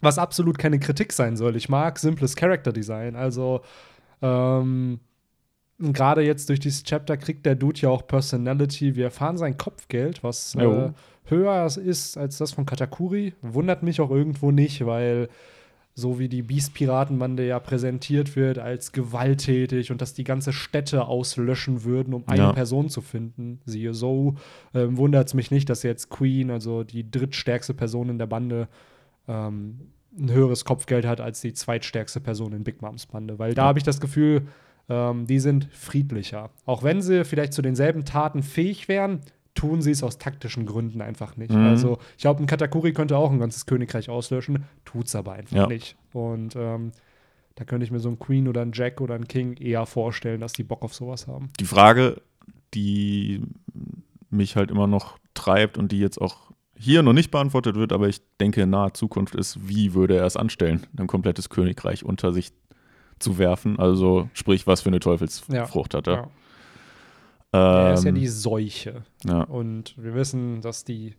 was 0.00 0.18
absolut 0.18 0.58
keine 0.58 0.78
Kritik 0.78 1.12
sein 1.12 1.36
soll. 1.36 1.56
Ich 1.56 1.68
mag 1.68 1.98
simples 1.98 2.36
Character 2.36 2.72
Design. 2.72 3.16
Also 3.16 3.62
ähm, 4.22 5.00
gerade 5.78 6.22
jetzt 6.22 6.48
durch 6.48 6.60
dieses 6.60 6.84
Chapter 6.84 7.16
kriegt 7.16 7.46
der 7.46 7.54
Dude 7.54 7.80
ja 7.80 7.88
auch 7.88 8.06
Personality. 8.06 8.96
Wir 8.96 9.06
erfahren 9.06 9.36
sein 9.36 9.56
Kopfgeld, 9.56 10.22
was 10.22 10.54
äh, 10.54 10.90
höher 11.24 11.66
ist 11.76 12.16
als 12.16 12.38
das 12.38 12.52
von 12.52 12.66
Katakuri. 12.66 13.34
Wundert 13.42 13.82
mich 13.82 14.00
auch 14.00 14.10
irgendwo 14.10 14.50
nicht, 14.50 14.84
weil 14.86 15.28
so 15.98 16.18
wie 16.18 16.28
die 16.28 16.42
Beast-Piratenbande 16.42 17.46
ja 17.46 17.58
präsentiert 17.58 18.36
wird 18.36 18.58
als 18.58 18.92
gewalttätig 18.92 19.90
und 19.90 20.02
dass 20.02 20.12
die 20.12 20.24
ganze 20.24 20.52
Städte 20.52 21.06
auslöschen 21.06 21.84
würden, 21.84 22.12
um 22.12 22.24
eine 22.26 22.42
ja. 22.42 22.52
Person 22.52 22.90
zu 22.90 23.00
finden. 23.00 23.60
Siehe 23.64 23.94
so, 23.94 24.34
ähm, 24.74 24.98
wundert 24.98 25.28
es 25.28 25.34
mich 25.34 25.50
nicht, 25.50 25.70
dass 25.70 25.82
jetzt 25.82 26.10
Queen, 26.10 26.50
also 26.50 26.84
die 26.84 27.10
drittstärkste 27.10 27.72
Person 27.72 28.10
in 28.10 28.18
der 28.18 28.26
Bande, 28.26 28.68
ähm, 29.26 29.88
ein 30.18 30.30
höheres 30.30 30.66
Kopfgeld 30.66 31.06
hat 31.06 31.22
als 31.22 31.40
die 31.40 31.54
zweitstärkste 31.54 32.20
Person 32.20 32.52
in 32.52 32.62
Big 32.62 32.82
Moms 32.82 33.06
Bande. 33.06 33.38
Weil 33.38 33.54
da 33.54 33.62
ja. 33.62 33.68
habe 33.68 33.78
ich 33.78 33.84
das 33.84 33.98
Gefühl, 33.98 34.46
ähm, 34.90 35.26
die 35.26 35.38
sind 35.38 35.64
friedlicher. 35.72 36.50
Auch 36.66 36.82
wenn 36.82 37.00
sie 37.00 37.24
vielleicht 37.24 37.54
zu 37.54 37.62
denselben 37.62 38.04
Taten 38.04 38.42
fähig 38.42 38.88
wären, 38.88 39.20
tun 39.56 39.82
sie 39.82 39.90
es 39.90 40.04
aus 40.04 40.18
taktischen 40.18 40.66
Gründen 40.66 41.00
einfach 41.00 41.36
nicht. 41.36 41.52
Mhm. 41.52 41.66
Also 41.66 41.98
ich 42.16 42.22
glaube, 42.22 42.42
ein 42.42 42.46
Katakuri 42.46 42.92
könnte 42.92 43.16
auch 43.16 43.32
ein 43.32 43.40
ganzes 43.40 43.66
Königreich 43.66 44.08
auslöschen, 44.08 44.64
tut 44.84 45.06
es 45.06 45.16
aber 45.16 45.32
einfach 45.32 45.56
ja. 45.56 45.66
nicht. 45.66 45.96
Und 46.12 46.54
ähm, 46.54 46.92
da 47.56 47.64
könnte 47.64 47.84
ich 47.84 47.90
mir 47.90 47.98
so 47.98 48.10
ein 48.10 48.18
Queen 48.18 48.46
oder 48.46 48.62
ein 48.62 48.70
Jack 48.72 49.00
oder 49.00 49.14
ein 49.14 49.26
King 49.26 49.56
eher 49.56 49.86
vorstellen, 49.86 50.40
dass 50.40 50.52
die 50.52 50.62
Bock 50.62 50.82
auf 50.82 50.94
sowas 50.94 51.26
haben. 51.26 51.48
Die 51.58 51.64
Frage, 51.64 52.20
die 52.74 53.42
mich 54.30 54.56
halt 54.56 54.70
immer 54.70 54.86
noch 54.86 55.18
treibt 55.34 55.78
und 55.78 55.90
die 55.90 55.98
jetzt 55.98 56.20
auch 56.20 56.52
hier 56.78 57.02
noch 57.02 57.14
nicht 57.14 57.30
beantwortet 57.30 57.76
wird, 57.76 57.92
aber 57.92 58.08
ich 58.08 58.20
denke 58.38 58.62
in 58.62 58.70
naher 58.70 58.92
Zukunft 58.92 59.34
ist, 59.34 59.66
wie 59.66 59.94
würde 59.94 60.16
er 60.16 60.26
es 60.26 60.36
anstellen, 60.36 60.86
ein 60.98 61.06
komplettes 61.06 61.48
Königreich 61.48 62.04
unter 62.04 62.32
sich 62.32 62.52
zu 63.18 63.38
werfen? 63.38 63.78
Also 63.78 64.28
sprich, 64.34 64.66
was 64.66 64.82
für 64.82 64.90
eine 64.90 65.00
Teufelsfrucht 65.00 65.94
ja, 65.94 65.98
hat 65.98 66.06
er. 66.06 66.14
Ja. 66.14 66.28
Er 67.52 67.94
ist 67.94 68.04
ja 68.04 68.10
ähm, 68.10 68.16
die 68.16 68.28
Seuche. 68.28 69.02
Ja. 69.24 69.42
Und 69.42 69.94
wir 69.96 70.14
wissen, 70.14 70.60
dass 70.60 70.84
die 70.84 71.14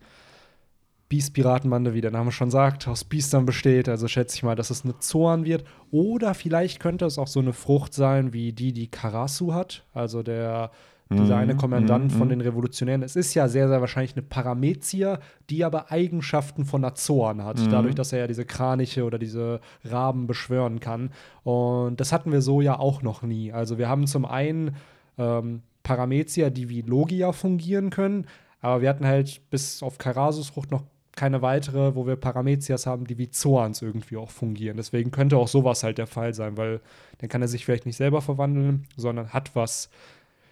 Beast-Piratenbande, 1.09 1.93
wie 1.93 2.01
der 2.01 2.11
Name 2.11 2.31
schon 2.31 2.51
sagt, 2.51 2.87
aus 2.87 3.05
Biestern 3.05 3.45
besteht. 3.45 3.87
Also 3.87 4.07
schätze 4.07 4.35
ich 4.35 4.43
mal, 4.43 4.55
dass 4.55 4.69
es 4.69 4.83
eine 4.83 4.99
Zorn 4.99 5.45
wird. 5.45 5.63
Oder 5.91 6.33
vielleicht 6.33 6.79
könnte 6.79 7.05
es 7.05 7.17
auch 7.17 7.27
so 7.27 7.39
eine 7.39 7.53
Frucht 7.53 7.93
sein, 7.93 8.33
wie 8.33 8.51
die, 8.51 8.73
die 8.73 8.87
Karasu 8.87 9.53
hat. 9.53 9.85
Also 9.93 10.21
der 10.23 10.71
dieser 11.09 11.37
eine 11.37 11.53
mhm, 11.53 11.57
Kommandant 11.57 12.13
mm, 12.13 12.17
von 12.17 12.27
mhm. 12.27 12.31
den 12.31 12.41
Revolutionären. 12.41 13.01
Es 13.01 13.15
ist 13.15 13.33
ja 13.33 13.47
sehr, 13.47 13.69
sehr 13.69 13.79
wahrscheinlich 13.79 14.15
eine 14.15 14.23
Paramezia, 14.23 15.19
die 15.49 15.63
aber 15.63 15.91
Eigenschaften 15.91 16.65
von 16.65 16.83
Azoren 16.83 17.43
hat, 17.45 17.59
mm. 17.59 17.69
dadurch, 17.69 17.95
dass 17.95 18.11
er 18.11 18.19
ja 18.19 18.27
diese 18.27 18.45
Kraniche 18.45 19.05
oder 19.05 19.17
diese 19.17 19.61
Raben 19.85 20.27
beschwören 20.27 20.79
kann. 20.79 21.11
Und 21.43 22.01
das 22.01 22.11
hatten 22.11 22.31
wir 22.31 22.41
so 22.41 22.59
ja 22.59 22.77
auch 22.77 23.03
noch 23.03 23.21
nie. 23.21 23.53
Also 23.53 23.77
wir 23.77 23.87
haben 23.87 24.05
zum 24.05 24.25
einen 24.25 24.75
ähm, 25.17 25.61
Paramezia, 25.87 26.49
die 26.49 26.67
wie 26.67 26.81
Logia 26.81 27.31
fungieren 27.31 27.91
können, 27.91 28.27
aber 28.59 28.81
wir 28.81 28.89
hatten 28.89 29.05
halt 29.05 29.49
bis 29.49 29.81
auf 29.81 29.97
Karasusfrucht 29.97 30.69
noch 30.69 30.83
keine 31.15 31.41
weitere, 31.41 31.95
wo 31.95 32.05
wir 32.05 32.17
Paramezias 32.17 32.85
haben, 32.85 33.07
die 33.07 33.17
wie 33.17 33.31
Zoans 33.31 33.81
irgendwie 33.81 34.17
auch 34.17 34.29
fungieren. 34.29 34.75
Deswegen 34.75 35.11
könnte 35.11 35.37
auch 35.37 35.47
sowas 35.47 35.83
halt 35.83 35.97
der 35.97 36.05
Fall 36.05 36.33
sein, 36.33 36.57
weil 36.57 36.81
dann 37.19 37.29
kann 37.29 37.41
er 37.41 37.47
sich 37.47 37.63
vielleicht 37.63 37.85
nicht 37.85 37.95
selber 37.95 38.21
verwandeln, 38.21 38.85
sondern 38.97 39.31
hat 39.31 39.55
was, 39.55 39.89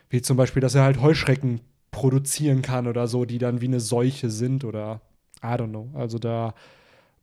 wie 0.09 0.21
zum 0.21 0.37
Beispiel, 0.37 0.61
dass 0.61 0.73
er 0.73 0.83
halt 0.83 1.01
Heuschrecken 1.01 1.59
produzieren 1.91 2.61
kann 2.61 2.87
oder 2.87 3.07
so, 3.07 3.25
die 3.25 3.37
dann 3.37 3.59
wie 3.59 3.67
eine 3.67 3.81
Seuche 3.81 4.29
sind 4.29 4.63
oder 4.63 5.01
I 5.43 5.47
don't 5.47 5.69
know. 5.69 5.89
Also 5.95 6.17
da 6.17 6.53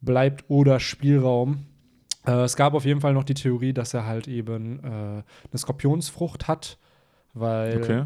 bleibt 0.03 0.45
oder 0.49 0.81
Spielraum. 0.81 1.65
Äh, 2.27 2.43
es 2.43 2.57
gab 2.57 2.75
auf 2.75 2.85
jeden 2.85 3.01
Fall 3.01 3.15
noch 3.15 3.25
die 3.25 3.35
Theorie, 3.35 3.73
dass 3.73 3.95
er 3.95 4.07
halt 4.07 4.29
eben 4.29 4.81
äh, 4.81 4.87
eine 4.87 5.25
Skorpionsfrucht 5.57 6.47
hat, 6.47 6.79
weil 7.35 7.83
okay. 7.83 8.05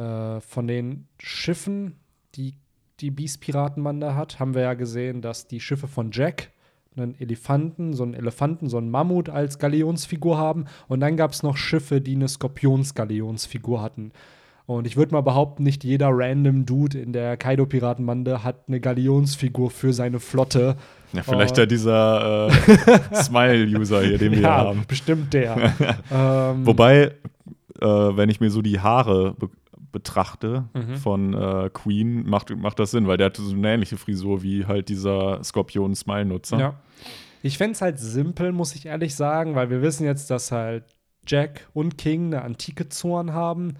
äh, 0.00 0.40
von 0.40 0.66
den 0.66 1.08
Schiffen, 1.18 1.96
die 2.34 2.54
die 3.00 3.10
Beast-Piratenbande 3.10 4.14
hat, 4.14 4.40
haben 4.40 4.54
wir 4.54 4.62
ja 4.62 4.74
gesehen, 4.74 5.20
dass 5.20 5.46
die 5.46 5.60
Schiffe 5.60 5.86
von 5.86 6.10
Jack 6.12 6.50
einen 6.96 7.14
Elefanten, 7.20 7.92
so 7.92 8.04
einen 8.04 8.14
Elefanten, 8.14 8.68
so 8.68 8.78
einen 8.78 8.90
Mammut 8.90 9.28
als 9.28 9.58
Galeonsfigur 9.58 10.38
haben. 10.38 10.64
Und 10.88 11.00
dann 11.00 11.16
gab 11.16 11.32
es 11.32 11.42
noch 11.42 11.56
Schiffe, 11.56 12.00
die 12.00 12.14
eine 12.14 12.28
Skorpions-Galeonsfigur 12.28 13.82
hatten. 13.82 14.12
Und 14.64 14.86
ich 14.86 14.96
würde 14.96 15.12
mal 15.12 15.20
behaupten, 15.20 15.62
nicht 15.62 15.84
jeder 15.84 16.08
random 16.10 16.66
Dude 16.66 16.98
in 16.98 17.12
der 17.12 17.36
Kaido-Piratenbande 17.36 18.42
hat 18.42 18.64
eine 18.66 18.80
Galeonsfigur 18.80 19.70
für 19.70 19.92
seine 19.92 20.18
Flotte. 20.18 20.76
Ja, 21.12 21.22
vielleicht 21.22 21.56
ja 21.56 21.66
dieser 21.66 22.48
äh, 22.48 23.14
Smile-User 23.14 24.02
hier, 24.02 24.18
den 24.18 24.32
wir 24.32 24.40
ja, 24.40 24.56
haben. 24.56 24.84
Bestimmt 24.88 25.32
der. 25.34 25.72
ähm, 26.12 26.66
Wobei, 26.66 27.12
äh, 27.80 28.16
wenn 28.16 28.28
ich 28.28 28.40
mir 28.40 28.50
so 28.50 28.62
die 28.62 28.80
Haare 28.80 29.34
be 29.38 29.48
betrachte 29.92 30.64
mhm. 30.74 30.96
von 30.96 31.32
äh, 31.32 31.70
Queen, 31.72 32.28
macht, 32.28 32.54
macht 32.54 32.78
das 32.78 32.90
Sinn, 32.90 33.06
weil 33.06 33.16
der 33.16 33.26
hatte 33.26 33.40
so 33.40 33.54
eine 33.54 33.72
ähnliche 33.72 33.96
Frisur 33.96 34.42
wie 34.42 34.66
halt 34.66 34.90
dieser 34.90 35.42
Skorpion-Smile-Nutzer. 35.42 36.58
Ja. 36.58 36.74
Ich 37.42 37.56
fände 37.56 37.72
es 37.72 37.80
halt 37.80 37.98
simpel, 37.98 38.52
muss 38.52 38.74
ich 38.74 38.84
ehrlich 38.86 39.14
sagen, 39.14 39.54
weil 39.54 39.70
wir 39.70 39.80
wissen 39.80 40.04
jetzt, 40.04 40.30
dass 40.30 40.52
halt 40.52 40.84
Jack 41.26 41.68
und 41.72 41.96
King 41.96 42.26
eine 42.26 42.42
antike 42.42 42.90
Zorn 42.90 43.32
haben. 43.32 43.76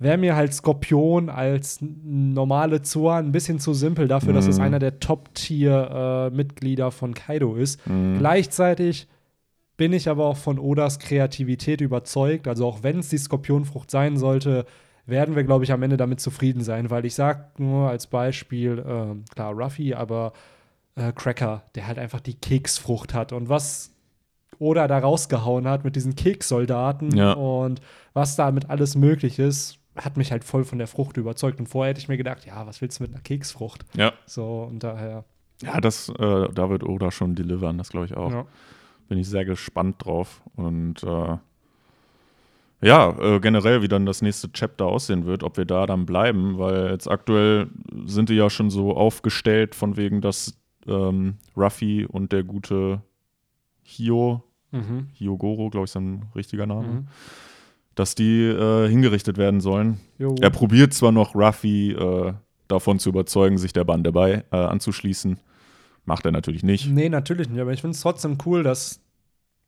Wäre 0.00 0.18
mir 0.18 0.34
halt 0.34 0.54
Skorpion 0.54 1.28
als 1.28 1.78
normale 1.80 2.82
Zorn 2.82 3.26
ein 3.26 3.32
bisschen 3.32 3.60
zu 3.60 3.74
simpel 3.74 4.08
dafür, 4.08 4.32
dass 4.32 4.46
es 4.46 4.58
Mhm. 4.58 4.64
einer 4.64 4.78
der 4.80 4.98
Top-Tier-Mitglieder 4.98 6.90
von 6.90 7.14
Kaido 7.14 7.54
ist. 7.54 7.86
Mhm. 7.86 8.18
Gleichzeitig 8.18 9.08
bin 9.78 9.94
ich 9.94 10.08
aber 10.10 10.26
auch 10.26 10.36
von 10.36 10.58
Odas 10.58 10.98
Kreativität 10.98 11.80
überzeugt. 11.80 12.46
Also 12.46 12.66
auch 12.66 12.82
wenn 12.82 12.98
es 12.98 13.08
die 13.08 13.16
Skorpionfrucht 13.18 13.90
sein 13.90 14.18
sollte, 14.18 14.66
werden 15.06 15.34
wir, 15.36 15.44
glaube 15.44 15.64
ich, 15.64 15.72
am 15.72 15.82
Ende 15.82 15.96
damit 15.96 16.20
zufrieden 16.20 16.62
sein, 16.62 16.90
weil 16.90 17.06
ich 17.06 17.14
sag 17.14 17.58
nur 17.58 17.88
als 17.88 18.06
Beispiel, 18.08 18.84
ähm, 18.86 19.24
klar, 19.34 19.52
Ruffy, 19.54 19.94
aber 19.94 20.34
äh, 20.96 21.12
Cracker, 21.12 21.62
der 21.74 21.86
halt 21.86 21.98
einfach 21.98 22.20
die 22.20 22.34
Keksfrucht 22.34 23.14
hat 23.14 23.32
und 23.32 23.48
was 23.48 23.94
Oda 24.58 24.88
da 24.88 24.98
rausgehauen 24.98 25.66
hat 25.68 25.84
mit 25.84 25.94
diesen 25.96 26.14
Kekssoldaten 26.16 27.16
Ja. 27.16 27.32
und 27.34 27.80
was 28.12 28.34
damit 28.36 28.68
alles 28.68 28.96
möglich 28.96 29.38
ist, 29.38 29.78
hat 29.96 30.16
mich 30.16 30.32
halt 30.32 30.44
voll 30.44 30.64
von 30.64 30.78
der 30.78 30.88
Frucht 30.88 31.16
überzeugt. 31.16 31.58
Und 31.60 31.68
vorher 31.68 31.90
hätte 31.90 32.00
ich 32.00 32.08
mir 32.08 32.16
gedacht, 32.16 32.44
ja, 32.44 32.66
was 32.66 32.80
willst 32.80 32.98
du 32.98 33.04
mit 33.04 33.12
einer 33.12 33.22
Keksfrucht? 33.22 33.84
Ja. 33.96 34.12
So, 34.26 34.64
und 34.68 34.82
daher, 34.82 35.24
Ja, 35.62 35.80
das, 35.80 36.08
äh, 36.08 36.48
da 36.52 36.68
wird 36.68 36.82
Oda 36.84 37.10
schon 37.12 37.34
delivern, 37.36 37.78
das 37.78 37.90
glaube 37.90 38.06
ich 38.06 38.16
auch. 38.16 38.30
ja. 38.32 38.44
Bin 39.08 39.18
ich 39.18 39.28
sehr 39.28 39.44
gespannt 39.44 40.04
drauf. 40.04 40.42
Und 40.56 41.02
äh, 41.02 41.36
ja, 42.80 43.10
äh, 43.18 43.40
generell, 43.40 43.82
wie 43.82 43.88
dann 43.88 44.06
das 44.06 44.22
nächste 44.22 44.52
Chapter 44.52 44.86
aussehen 44.86 45.26
wird, 45.26 45.42
ob 45.42 45.56
wir 45.56 45.64
da 45.64 45.86
dann 45.86 46.06
bleiben, 46.06 46.58
weil 46.58 46.90
jetzt 46.90 47.10
aktuell 47.10 47.68
sind 48.04 48.28
die 48.28 48.34
ja 48.34 48.50
schon 48.50 48.70
so 48.70 48.96
aufgestellt, 48.96 49.74
von 49.74 49.96
wegen, 49.96 50.20
dass 50.20 50.56
ähm, 50.86 51.36
Ruffy 51.56 52.06
und 52.06 52.32
der 52.32 52.44
gute 52.44 53.02
Hio, 53.82 54.42
Mhm. 54.70 55.08
Hyogoro, 55.18 55.70
glaube 55.70 55.86
ich, 55.86 55.90
ist 55.92 55.96
ein 55.96 56.26
richtiger 56.36 56.66
Name, 56.66 56.88
Mhm. 56.88 57.06
dass 57.94 58.14
die 58.14 58.42
äh, 58.44 58.86
hingerichtet 58.86 59.38
werden 59.38 59.60
sollen. 59.60 59.98
Jo. 60.18 60.34
Er 60.42 60.50
probiert 60.50 60.92
zwar 60.92 61.10
noch 61.10 61.34
Ruffy 61.34 61.92
äh, 61.92 62.34
davon 62.68 62.98
zu 62.98 63.08
überzeugen, 63.08 63.56
sich 63.56 63.72
der 63.72 63.84
Bande 63.84 64.12
bei 64.12 64.44
äh, 64.52 64.56
anzuschließen. 64.56 65.38
Macht 66.08 66.24
er 66.24 66.32
natürlich 66.32 66.62
nicht. 66.62 66.88
Nee, 66.90 67.08
natürlich 67.08 67.48
nicht, 67.48 67.60
aber 67.60 67.72
ich 67.72 67.80
finde 67.82 67.94
es 67.94 68.00
trotzdem 68.00 68.38
cool, 68.46 68.62
dass 68.62 69.00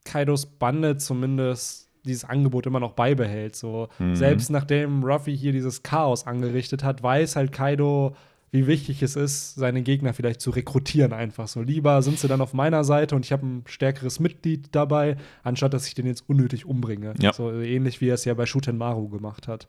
Kaidos 0.05 0.47
Bande 0.47 0.97
zumindest 0.97 1.89
dieses 2.07 2.25
Angebot 2.25 2.65
immer 2.67 2.81
noch 2.81 2.93
beibehält. 2.93 3.55
So, 3.55 3.89
Mhm. 3.99 4.17
selbst 4.17 4.49
nachdem 4.51 5.05
Ruffy 5.05 5.37
hier 5.37 5.53
dieses 5.53 5.83
Chaos 5.83 6.27
angerichtet 6.27 6.83
hat, 6.83 7.03
weiß 7.03 7.37
halt 7.37 7.53
Kaido, 7.53 8.17
wie 8.53 8.67
wichtig 8.67 9.03
es 9.03 9.15
ist, 9.17 9.55
seine 9.55 9.83
Gegner 9.83 10.15
vielleicht 10.15 10.41
zu 10.41 10.51
rekrutieren 10.51 11.13
einfach 11.13 11.47
so. 11.47 11.61
Lieber 11.63 12.01
sind 12.03 12.19
sie 12.19 12.27
dann 12.27 12.41
auf 12.41 12.55
meiner 12.55 12.83
Seite 12.85 13.15
und 13.15 13.25
ich 13.27 13.33
habe 13.33 13.47
ein 13.47 13.63
stärkeres 13.67 14.19
Mitglied 14.19 14.69
dabei, 14.73 15.19
anstatt 15.45 15.75
dass 15.75 15.87
ich 15.87 15.95
den 15.95 16.07
jetzt 16.07 16.27
unnötig 16.29 16.65
umbringe. 16.65 17.13
Ja. 17.21 17.33
So 17.35 17.53
ähnlich 17.53 18.01
wie 18.01 18.09
er 18.09 18.15
es 18.15 18.25
ja 18.25 18.33
bei 18.35 18.47
Shutenmaru 18.47 19.09
gemacht 19.11 19.47
hat. 19.47 19.69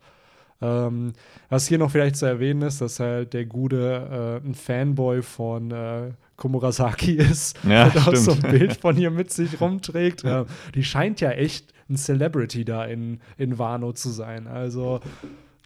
Ähm, 0.63 1.13
was 1.49 1.67
hier 1.67 1.79
noch 1.79 1.91
vielleicht 1.91 2.15
zu 2.15 2.25
erwähnen 2.25 2.61
ist, 2.61 2.81
dass 2.81 2.99
halt 2.99 3.33
der 3.33 3.45
Gute 3.45 4.39
äh, 4.43 4.47
ein 4.47 4.55
Fanboy 4.55 5.21
von 5.21 5.71
äh, 5.71 6.11
Komurasaki 6.41 7.13
ist 7.13 7.55
Ja, 7.67 7.85
und 7.85 8.07
auch 8.07 8.15
so 8.15 8.31
ein. 8.31 8.41
Bild 8.41 8.77
von 8.77 8.97
ihr 8.97 9.11
mit 9.11 9.31
sich 9.31 9.61
rumträgt. 9.61 10.23
Ja, 10.23 10.45
die 10.73 10.83
scheint 10.83 11.21
ja 11.21 11.29
echt 11.31 11.71
ein 11.89 11.97
Celebrity 11.97 12.65
da 12.65 12.83
in, 12.85 13.19
in 13.37 13.59
Wano 13.59 13.93
zu 13.93 14.09
sein. 14.09 14.47
Also 14.47 15.01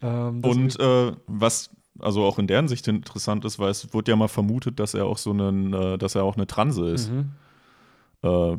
ähm, 0.02 0.40
Und 0.44 0.78
äh, 0.78 1.12
was 1.26 1.70
also 1.98 2.24
auch 2.24 2.38
in 2.38 2.46
deren 2.46 2.68
Sicht 2.68 2.86
interessant 2.88 3.46
ist, 3.46 3.58
weil 3.58 3.70
es 3.70 3.94
wurde 3.94 4.10
ja 4.12 4.16
mal 4.16 4.28
vermutet, 4.28 4.78
dass 4.78 4.92
er 4.92 5.06
auch 5.06 5.16
so 5.16 5.30
einen, 5.30 5.72
äh, 5.72 5.96
dass 5.96 6.14
er 6.14 6.24
auch 6.24 6.36
eine 6.36 6.46
Transe 6.46 6.90
ist. 6.90 7.10
Mhm. 7.10 7.30
Äh, 8.22 8.56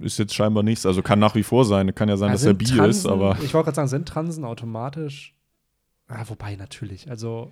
ist 0.00 0.18
jetzt 0.18 0.34
scheinbar 0.34 0.62
nichts. 0.62 0.86
Also 0.86 1.02
kann 1.02 1.18
nach 1.18 1.34
wie 1.34 1.42
vor 1.42 1.66
sein. 1.66 1.94
Kann 1.94 2.08
ja 2.08 2.16
sein, 2.16 2.28
Ja, 2.28 2.32
dass 2.32 2.44
er 2.44 2.54
bi 2.54 2.64
Transen- 2.64 2.88
ist, 2.90 3.06
aber 3.06 3.36
Ich 3.42 3.52
wollte 3.52 3.66
gerade 3.66 3.76
sagen, 3.76 3.88
sind 3.88 4.08
Transen 4.08 4.44
automatisch? 4.44 5.34
Ah, 6.08 6.24
wobei, 6.28 6.56
natürlich. 6.56 7.10
Also, 7.10 7.50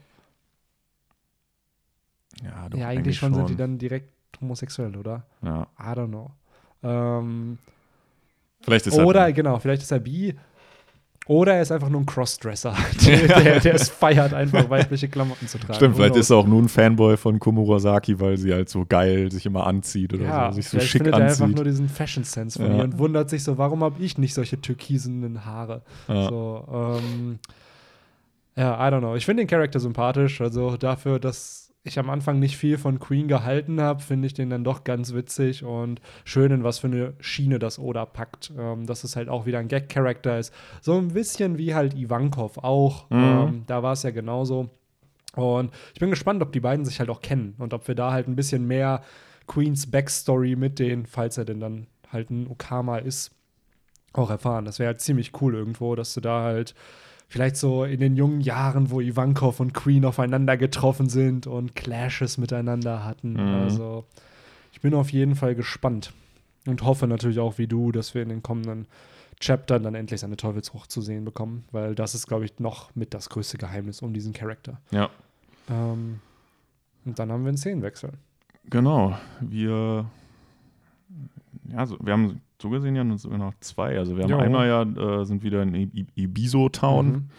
ja, 2.43 2.69
doch, 2.69 2.79
ja, 2.79 2.89
eigentlich 2.89 3.17
schon, 3.19 3.35
sind 3.35 3.49
die 3.49 3.57
dann 3.57 3.79
direkt 3.79 4.11
homosexuell, 4.41 4.97
oder? 4.97 5.25
Ja. 5.43 5.67
I 5.79 5.97
don't 5.99 6.09
know. 6.09 6.31
Ähm, 6.83 7.59
Vielleicht 8.63 8.87
ist 8.87 8.97
er 8.97 9.07
oder, 9.07 9.31
genau, 9.33 9.59
vielleicht 9.59 9.83
ist 9.83 9.91
er 9.93 10.01
bi. 10.01 10.35
Oder 11.27 11.55
er 11.55 11.63
ist 11.63 11.73
einfach 11.73 11.89
nur 11.89 12.03
ein 12.03 12.07
Crossdresser, 12.07 12.75
der, 13.07 13.27
der, 13.27 13.61
der 13.61 13.75
es 13.75 13.89
feiert, 13.89 14.35
einfach 14.35 14.69
weibliche 14.69 15.09
Klamotten 15.09 15.49
zu 15.49 15.57
tragen. 15.59 15.75
Stimmt, 15.75 15.97
vielleicht 15.97 16.17
ist 16.17 16.29
er 16.31 16.37
auch 16.37 16.47
nur 16.47 16.61
ein 16.61 16.69
Fanboy 16.69 17.17
von 17.17 17.39
Komurasaki, 17.39 18.21
weil 18.21 18.37
sie 18.37 18.53
halt 18.53 18.69
so 18.69 18.85
geil 18.87 19.31
sich 19.33 19.47
immer 19.47 19.67
anzieht 19.67 20.13
oder 20.13 20.25
Ja, 20.25 20.53
so, 20.53 20.57
sich 20.57 20.69
so 20.69 20.81
schick 20.81 21.01
findet 21.03 21.15
er 21.15 21.25
einfach 21.25 21.41
anzieht. 21.45 21.57
nur 21.57 21.65
diesen 21.65 21.89
Fashion 21.89 22.25
Sense 22.25 22.59
von 22.59 22.71
Ja. 22.71 22.79
ihr 22.79 22.85
und 22.85 22.99
wundert 22.99 23.31
sich 23.31 23.43
so, 23.43 23.57
warum 23.57 23.83
habe 23.83 24.03
ich 24.03 24.19
nicht 24.19 24.35
solche 24.35 24.61
türkisenen 24.61 25.47
Haare? 25.47 25.81
Ja. 26.09 26.29
So, 26.29 26.99
ähm, 27.01 27.39
ja, 28.57 28.75
I 28.87 28.93
don't 28.93 28.99
know. 29.01 29.15
Ich 29.17 29.25
finde 29.25 29.43
den 29.43 29.49
Charakter 29.49 29.81
sympathisch. 29.81 30.43
Also 30.43 30.77
dafür, 30.77 31.19
dass 31.19 31.64
ich 31.85 31.99
am 31.99 32.09
Anfang 32.09 32.39
nicht 32.39 32.57
viel 32.57 32.79
von 32.79 32.99
Queen 32.99 33.29
gehalten 33.29 33.81
habe, 33.81 34.03
finde 34.03 34.27
ich 34.27 34.33
den 34.33 34.49
dann 34.49 34.65
doch 34.65 34.85
ganz 34.85 35.13
witzig 35.13 35.65
und 35.65 36.01
schön, 36.25 36.51
in 36.51 36.65
was 36.65 36.79
für 36.79 36.87
eine 36.87 37.13
Schiene 37.21 37.59
das 37.59 37.79
Oda 37.79 38.07
packt. 38.07 38.53
Ähm, 38.59 38.87
dass 38.87 39.05
es 39.05 39.17
halt 39.17 39.29
auch 39.29 39.45
wieder 39.45 39.59
ein 39.59 39.69
Gag-Charakter 39.69 40.39
ist. 40.39 40.53
So 40.81 40.97
ein 40.97 41.09
bisschen 41.09 41.59
wie 41.59 41.75
halt 41.75 41.95
Ivankov 41.95 42.59
auch. 42.59 43.11
Mhm. 43.11 43.19
Ähm, 43.19 43.63
da 43.67 43.83
war 43.83 43.93
es 43.93 44.03
ja 44.03 44.11
genauso. 44.11 44.71
Und 45.37 45.73
ich 45.93 46.01
bin 46.01 46.11
gespannt, 46.11 46.43
ob 46.43 46.53
die 46.53 46.61
beiden 46.61 46.87
sich 46.87 47.01
halt 47.01 47.11
auch 47.11 47.21
kennen 47.21 47.55
und 47.59 47.75
ob 47.75 47.87
wir 47.87 47.95
da 47.95 48.13
halt 48.13 48.29
ein 48.29 48.37
bisschen 48.37 48.67
mehr 48.67 49.03
Queens 49.47 49.91
Backstory 49.91 50.57
mit 50.57 50.79
denen, 50.79 51.05
falls 51.05 51.37
er 51.37 51.45
denn 51.45 51.61
dann 51.61 51.87
halt 52.11 52.31
ein 52.31 52.47
Okama 52.49 52.97
ist, 52.99 53.31
auch 54.15 54.31
erfahren. 54.31 54.65
Das 54.65 54.79
wäre 54.79 54.87
halt 54.87 55.01
ziemlich 55.03 55.33
cool 55.43 55.55
irgendwo, 55.55 55.97
dass 55.97 56.15
du 56.15 56.23
da 56.23 56.45
halt 56.45 56.75
vielleicht 57.29 57.57
so 57.57 57.85
in 57.85 58.01
den 58.01 58.17
jungen 58.17 58.41
Jahren, 58.41 58.91
wo 58.91 59.01
Ivankov 59.01 59.61
und 59.61 59.75
Queen 59.75 60.05
aufeinander 60.05 60.57
getroffen 60.57 61.09
sind 61.09 61.47
und 61.47 61.75
Clashes 61.75 62.39
miteinander 62.39 63.05
hatten. 63.05 63.33
Mhm. 63.33 63.39
Also 63.63 64.05
ich 64.73 64.81
bin 64.81 64.95
auf 64.95 65.11
jeden 65.13 65.35
Fall 65.35 65.55
gespannt 65.55 66.13
und 66.67 66.83
hoffe 66.83 67.07
natürlich 67.07 67.39
auch 67.41 67.59
wie 67.59 67.67
du, 67.67 67.93
dass 67.93 68.15
wir 68.15 68.23
in 68.23 68.29
den 68.29 68.43
kommenden 68.43 68.87
Chaptern 69.41 69.83
dann 69.83 69.95
endlich 69.95 70.21
seine 70.21 70.37
Teufelsfrucht 70.37 70.91
zu 70.91 71.01
sehen 71.03 71.25
bekommen, 71.25 71.65
weil 71.73 71.95
das 71.95 72.15
ist, 72.15 72.27
glaube 72.29 72.45
ich, 72.45 72.59
noch 72.61 72.95
mit 72.95 73.15
das 73.15 73.29
größte 73.29 73.59
Geheimnis 73.59 74.01
um 74.01 74.13
diesen 74.13 74.33
Charakter. 74.33 74.81
Ja, 74.91 75.11
Ähm, 75.69 76.21
und 77.05 77.19
dann 77.19 77.31
haben 77.33 77.43
wir 77.45 77.49
einen 77.49 77.59
Szenenwechsel. 77.59 78.13
genau. 78.71 79.19
Wir, 79.41 80.07
ja, 81.71 81.87
so, 81.87 81.99
wir 82.01 82.13
haben 82.13 82.41
so 82.65 82.71
gesehen 82.71 82.97
ja 82.97 83.17
sogar 83.19 83.37
noch 83.39 83.53
zwei. 83.61 83.99
Also 83.99 84.17
wir 84.17 84.25
haben 84.25 84.31
Jo. 84.31 84.39
einmal 84.39 84.67
ja, 84.67 84.83
äh, 85.21 85.25
sind 85.27 85.43
wieder 85.43 85.63
in 85.63 85.75
I- 85.75 85.91
I- 85.95 86.07
Ibiso 86.25 86.71
Town. 86.71 87.07
Mhm. 87.07 87.31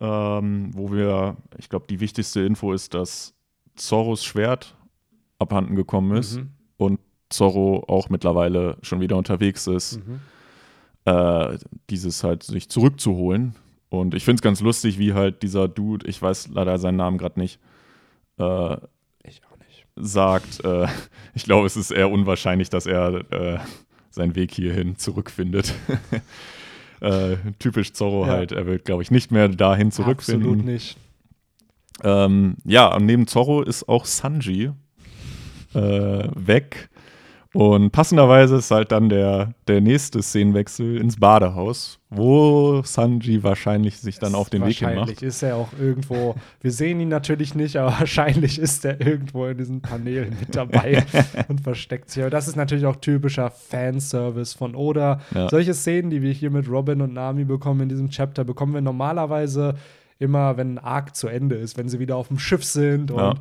ähm, 0.00 0.70
wo 0.74 0.92
wir, 0.92 1.36
ich 1.58 1.68
glaube, 1.68 1.86
die 1.90 1.98
wichtigste 2.00 2.40
Info 2.42 2.72
ist, 2.72 2.94
dass 2.94 3.34
Zorros 3.74 4.24
Schwert 4.24 4.76
abhanden 5.40 5.74
gekommen 5.76 6.16
ist 6.16 6.36
Mhm. 6.36 6.50
und 6.76 7.00
Zorro 7.30 7.84
auch 7.88 8.08
mittlerweile 8.08 8.76
schon 8.82 9.00
wieder 9.00 9.16
unterwegs 9.16 9.66
ist, 9.66 9.98
Mhm. 10.06 10.20
äh, 11.04 11.58
dieses 11.90 12.22
halt 12.22 12.42
sich 12.44 12.68
zurückzuholen. 12.68 13.54
Und 13.88 14.14
ich 14.14 14.24
finde 14.24 14.36
es 14.36 14.42
ganz 14.42 14.60
lustig, 14.60 14.98
wie 14.98 15.14
halt 15.14 15.42
dieser 15.42 15.66
Dude, 15.66 16.06
ich 16.06 16.20
weiß 16.22 16.48
leider 16.48 16.78
seinen 16.78 16.96
Namen 16.96 17.18
gerade 17.18 17.40
nicht, 17.40 17.58
äh, 18.38 18.76
Ich 19.24 19.40
auch 19.50 19.56
nicht. 19.58 19.86
sagt, 19.96 20.62
äh, 20.64 20.86
ich 21.34 21.42
glaube, 21.44 21.66
es 21.66 21.76
ist 21.76 21.90
eher 21.90 22.10
unwahrscheinlich, 22.10 22.70
dass 22.70 22.86
er 22.86 23.32
äh, 23.32 23.58
seinen 24.10 24.34
Weg 24.34 24.52
hierhin 24.52 24.96
zurückfindet. 24.96 25.74
äh, 27.00 27.36
typisch 27.58 27.92
Zorro 27.92 28.26
Ja. 28.26 28.32
halt, 28.32 28.52
er 28.52 28.66
wird, 28.66 28.84
glaube 28.84 29.02
ich, 29.02 29.10
nicht 29.10 29.30
mehr 29.30 29.48
dahin 29.48 29.92
zurückfinden. 29.92 30.48
Absolut 30.48 30.64
nicht. 30.64 30.96
Ähm, 32.04 32.56
ja, 32.64 32.94
und 32.94 33.06
neben 33.06 33.26
Zorro 33.26 33.62
ist 33.62 33.88
auch 33.88 34.04
Sanji 34.04 34.70
äh, 35.74 36.28
weg. 36.34 36.90
Und 37.54 37.92
passenderweise 37.92 38.56
ist 38.56 38.70
halt 38.70 38.92
dann 38.92 39.08
der, 39.08 39.54
der 39.68 39.80
nächste 39.80 40.22
Szenenwechsel 40.22 40.98
ins 40.98 41.18
Badehaus, 41.18 41.98
wo 42.10 42.82
Sanji 42.84 43.42
wahrscheinlich 43.42 43.98
sich 43.98 44.18
dann 44.18 44.34
auf 44.34 44.50
den 44.50 44.66
Weg 44.66 44.76
hin 44.76 44.88
Wahrscheinlich 44.88 45.16
macht. 45.16 45.22
ist 45.22 45.42
er 45.42 45.56
auch 45.56 45.68
irgendwo, 45.80 46.34
wir 46.60 46.70
sehen 46.72 47.00
ihn 47.00 47.08
natürlich 47.08 47.54
nicht, 47.54 47.76
aber 47.76 47.92
wahrscheinlich 48.00 48.58
ist 48.58 48.84
er 48.84 49.00
irgendwo 49.00 49.46
in 49.46 49.56
diesen 49.56 49.80
Paneelen 49.80 50.36
mit 50.38 50.54
dabei 50.54 51.06
und 51.48 51.62
versteckt 51.62 52.10
sich. 52.10 52.22
Aber 52.22 52.30
das 52.30 52.48
ist 52.48 52.56
natürlich 52.56 52.84
auch 52.84 52.96
typischer 52.96 53.50
Fanservice 53.50 54.54
von 54.54 54.74
Oda. 54.74 55.20
Ja. 55.34 55.48
Solche 55.48 55.72
Szenen, 55.72 56.10
die 56.10 56.20
wir 56.20 56.32
hier 56.32 56.50
mit 56.50 56.68
Robin 56.68 57.00
und 57.00 57.14
Nami 57.14 57.44
bekommen 57.44 57.80
in 57.80 57.88
diesem 57.88 58.10
Chapter, 58.10 58.44
bekommen 58.44 58.74
wir 58.74 58.82
normalerweise 58.82 59.74
immer, 60.18 60.58
wenn 60.58 60.74
ein 60.74 60.78
Arc 60.78 61.16
zu 61.16 61.28
Ende 61.28 61.54
ist, 61.56 61.78
wenn 61.78 61.88
sie 61.88 61.98
wieder 61.98 62.16
auf 62.16 62.28
dem 62.28 62.38
Schiff 62.38 62.64
sind 62.64 63.10
und 63.10 63.18
Ja. 63.20 63.34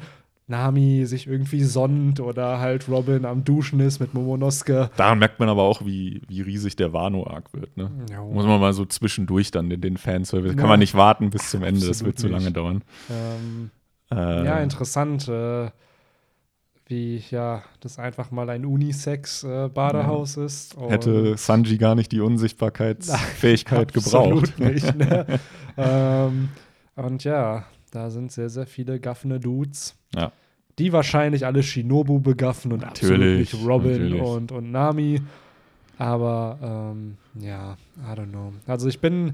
Nami 0.50 1.06
sich 1.06 1.28
irgendwie 1.28 1.64
sonnt 1.64 2.20
oder 2.22 2.60
halt 2.60 2.88
Robin 2.88 3.26
am 3.26 3.44
Duschen 3.44 3.82
ist 3.82 4.00
mit 4.00 4.14
Momonosuke. 4.14 4.90
Daran 4.96 5.20
merkt 5.20 5.40
man 5.40 5.50
aber 5.50 5.64
auch, 5.64 5.86
wie, 5.86 6.22
wie 6.30 6.42
riesig 6.42 6.78
der 6.78 6.94
Wano-Arc 6.94 7.54
wird. 7.54 7.76
Ne? 7.76 7.92
Jo. 8.14 8.32
Muss 8.32 8.46
man 8.46 8.60
mal 8.62 8.72
so 8.72 8.86
zwischendurch 8.86 9.52
dann 9.52 9.70
den, 9.70 9.82
den 9.82 9.98
Fanservice. 9.98 10.54
Ja. 10.54 10.58
Kann 10.60 10.70
man 10.70 10.80
nicht 10.80 10.96
warten 10.96 11.30
bis 11.30 11.50
zum 11.52 11.64
Ende, 11.64 11.82
das 11.82 11.90
Absolut 12.02 12.06
wird 12.08 12.20
zu 12.20 12.28
lange 12.30 12.46
nicht. 12.46 12.56
dauern. 12.58 12.84
Ähm, 13.10 13.72
Äh, 14.10 14.46
Ja, 14.46 14.60
interessant. 14.60 15.28
Äh, 15.28 15.70
wie 16.90 17.22
ja 17.30 17.64
das 17.82 18.00
einfach 18.00 18.32
mal 18.32 18.50
ein 18.50 18.66
Unisex-Badehaus 18.66 20.36
Ja. 20.38 20.46
ist. 20.46 20.78
Hätte 20.88 21.36
Sanji 21.38 21.78
gar 21.78 21.96
nicht 21.96 22.14
die 22.14 22.22
Unsichtbarkeitsfähigkeit 22.22 23.92
gebraucht. 23.94 24.54
Absolut 24.54 24.60
nicht. 24.60 24.96
Ne? 24.96 25.26
ähm, 25.78 26.48
und 26.96 27.24
ja, 27.26 27.66
da 27.92 28.10
sind 28.10 28.32
sehr, 28.32 28.50
sehr 28.50 28.66
viele 28.66 29.00
gaffene 29.02 29.40
Dudes. 29.42 29.96
Ja. 30.16 30.32
Die 30.80 30.94
wahrscheinlich 30.94 31.46
alle 31.46 31.64
Shinobu 31.64 32.20
begaffen 32.20 32.72
und 32.72 32.82
Natürlich, 32.82 33.12
absolut 33.12 33.38
nicht 33.38 33.68
Robin 33.68 33.92
natürlich. 33.92 34.22
und, 34.22 34.52
und 34.52 34.72
Nami. 34.72 35.22
Aber 35.98 36.94
ähm, 36.96 37.18
ja, 37.40 37.78
I 38.00 38.12
don't 38.12 38.30
know. 38.30 38.54
Also 38.68 38.88
ich 38.88 39.00
bin 39.00 39.34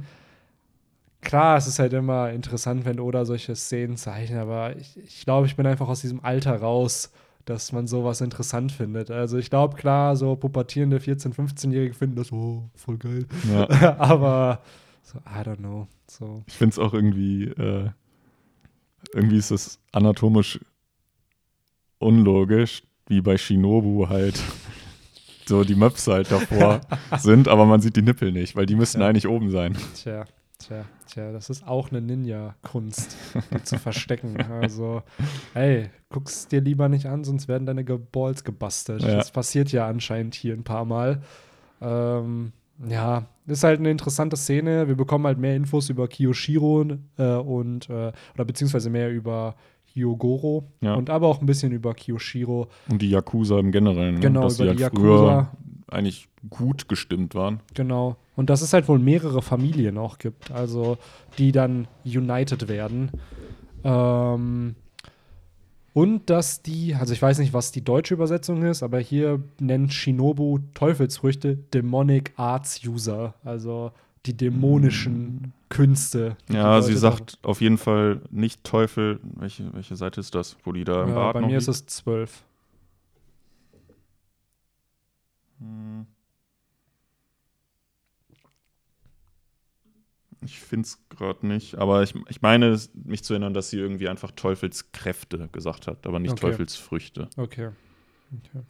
klar, 1.24 1.58
es 1.58 1.68
ist 1.68 1.80
halt 1.80 1.94
immer 1.94 2.32
interessant, 2.32 2.86
wenn 2.86 3.00
Oda 3.00 3.26
solche 3.26 3.56
Szenen 3.56 3.98
zeichnet, 3.98 4.40
aber 4.40 4.76
ich, 4.78 4.98
ich 4.98 5.26
glaube, 5.26 5.48
ich 5.48 5.56
bin 5.56 5.66
einfach 5.66 5.88
aus 5.88 6.02
diesem 6.02 6.24
Alter 6.24 6.56
raus, 6.56 7.12
dass 7.46 7.72
man 7.72 7.88
sowas 7.88 8.22
interessant 8.22 8.72
findet. 8.72 9.12
Also 9.12 9.38
ich 9.38 9.50
glaube, 9.50 9.76
klar, 9.76 10.16
so 10.16 10.36
pubertierende 10.36 10.98
14-, 10.98 11.34
15-Jährige 11.34 11.94
finden 11.94 12.16
das, 12.16 12.32
oh, 12.32 12.70
voll 12.76 12.98
geil. 12.98 13.26
Ja. 13.52 13.98
aber 14.00 14.62
so, 15.02 15.18
I 15.20 15.42
don't 15.46 15.58
know. 15.58 15.88
So. 16.08 16.44
Ich 16.48 16.54
finde 16.54 16.74
es 16.74 16.80
auch 16.80 16.94
irgendwie, 16.94 17.46
äh, 17.46 17.90
irgendwie 19.14 19.38
ist 19.38 19.52
es 19.52 19.80
anatomisch 19.92 20.60
unlogisch, 22.00 22.84
wie 23.08 23.22
bei 23.22 23.38
Shinobu 23.38 24.10
halt 24.10 24.40
so 25.46 25.64
die 25.64 25.76
Möpse 25.76 26.14
halt 26.14 26.32
davor 26.32 26.82
sind, 27.18 27.48
aber 27.48 27.66
man 27.66 27.82
sieht 27.82 27.96
die 27.96 28.02
Nippel 28.02 28.32
nicht, 28.32 28.56
weil 28.56 28.66
die 28.66 28.76
müssten 28.76 29.02
Ja. 29.02 29.08
eigentlich 29.08 29.28
oben 29.28 29.50
sein. 29.52 29.78
Tja, 29.96 30.26
tja, 30.58 30.86
tja, 31.08 31.32
das 31.32 31.50
ist 31.50 31.68
auch 31.68 31.92
eine 31.92 32.02
Ninja-Kunst, 32.02 33.16
die 33.54 33.64
zu 33.64 33.78
verstecken. 33.80 34.42
Also, 34.42 35.04
ey, 35.54 35.90
guck's 36.10 36.48
dir 36.48 36.62
lieber 36.62 36.90
nicht 36.90 37.06
an, 37.08 37.24
sonst 37.24 37.48
werden 37.48 37.66
deine 37.66 37.84
Balls 37.84 38.44
gebastelt. 38.44 39.02
Ja. 39.02 39.16
Das 39.16 39.32
passiert 39.32 39.72
ja 39.72 39.88
anscheinend 39.88 40.36
hier 40.36 40.54
ein 40.54 40.64
paar 40.64 40.86
Mal. 40.86 41.22
Ähm, 41.82 42.54
ja, 42.88 43.26
ist 43.46 43.64
halt 43.64 43.80
eine 43.80 43.92
interessante 43.92 44.38
Szene. 44.38 44.88
Wir 44.88 44.96
bekommen 44.96 45.26
halt 45.26 45.38
mehr 45.38 45.56
Infos 45.56 45.90
über 45.90 46.08
Kiyoshiro 46.08 46.86
äh, 47.18 47.36
und, 47.36 47.90
äh, 47.90 48.12
oder 48.34 48.46
beziehungsweise 48.46 48.90
mehr 48.90 49.12
über 49.12 49.56
Hyogoro 49.94 50.64
Ja. 50.82 50.96
und 50.96 51.10
aber 51.10 51.28
auch 51.28 51.40
ein 51.40 51.46
bisschen 51.46 51.72
über 51.72 51.94
Kiyoshiro. 51.94 52.68
Und 52.90 53.02
die 53.02 53.10
Yakuza 53.10 53.60
im 53.60 53.72
Generellen, 53.72 54.16
ne? 54.16 54.20
Genau, 54.22 54.42
dass 54.42 54.60
über 54.60 54.72
die 54.72 54.78
die 54.78 54.84
halt 54.84 54.94
Yakuza. 54.94 55.52
eigentlich 55.88 56.28
gut 56.50 56.88
gestimmt 56.90 57.36
waren. 57.36 57.60
Genau. 57.74 58.16
Und 58.36 58.50
dass 58.50 58.62
es 58.62 58.74
halt 58.74 58.88
wohl 58.88 58.98
mehrere 59.00 59.42
Familien 59.42 59.98
auch 59.98 60.18
gibt, 60.18 60.50
also 60.52 60.98
die 61.38 61.52
dann 61.52 61.88
united 62.06 62.68
werden. 62.68 63.12
Ähm, 63.84 64.76
und 65.94 66.30
dass 66.30 66.62
die, 66.62 66.96
also 66.96 67.14
ich 67.14 67.22
weiß 67.22 67.38
nicht, 67.40 67.54
was 67.54 67.72
die 67.72 67.84
deutsche 67.84 68.14
Übersetzung 68.16 68.64
ist, 68.64 68.82
aber 68.84 69.00
hier 69.00 69.42
nennt 69.60 69.94
Shinobu 69.94 70.60
Teufelsfrüchte 70.74 71.56
Demonic 71.74 72.34
Arts 72.38 72.82
User, 72.86 73.34
also 73.44 73.92
die 74.26 74.36
dämonischen 74.36 75.54
Künste. 75.70 76.38
die 76.48 76.54
die 76.54 76.58
Ja, 76.58 76.82
sie 76.82 76.90
Leute 76.92 77.00
sagt 77.00 77.40
auf 77.44 77.60
jeden 77.62 77.78
Fall 77.78 78.22
nicht 78.32 78.64
Teufel. 78.64 79.20
Welche, 79.36 79.74
welche 79.74 79.96
Seite 79.96 80.22
ist 80.22 80.34
das, 80.34 80.56
wo 80.64 80.72
die 80.72 80.84
da 80.84 80.94
da- 80.94 81.04
im 81.04 81.14
Bad 81.14 81.34
bei 81.34 81.42
mir 81.42 81.58
ist 81.58 81.68
liegt? 81.68 81.78
es 81.78 81.86
zwölf. 81.88 82.44
Hm. 85.60 86.06
Ich 90.46 90.60
finde 90.60 90.86
es 90.86 91.00
gerade 91.10 91.46
nicht, 91.48 91.76
aber 91.76 92.04
ich, 92.04 92.14
ich 92.30 92.42
meine, 92.42 92.80
mich 92.94 93.24
zu 93.24 93.34
erinnern, 93.34 93.54
dass 93.54 93.70
sie 93.70 93.78
irgendwie 93.78 94.10
einfach 94.10 94.32
Teufelskräfte 94.32 95.50
gesagt 95.52 95.88
hat, 95.88 96.06
aber 96.06 96.20
nicht 96.20 96.32
Okay. 96.32 96.42
Teufelsfrüchte. 96.42 97.30
Okay. 97.38 97.70
okay. 98.40 98.64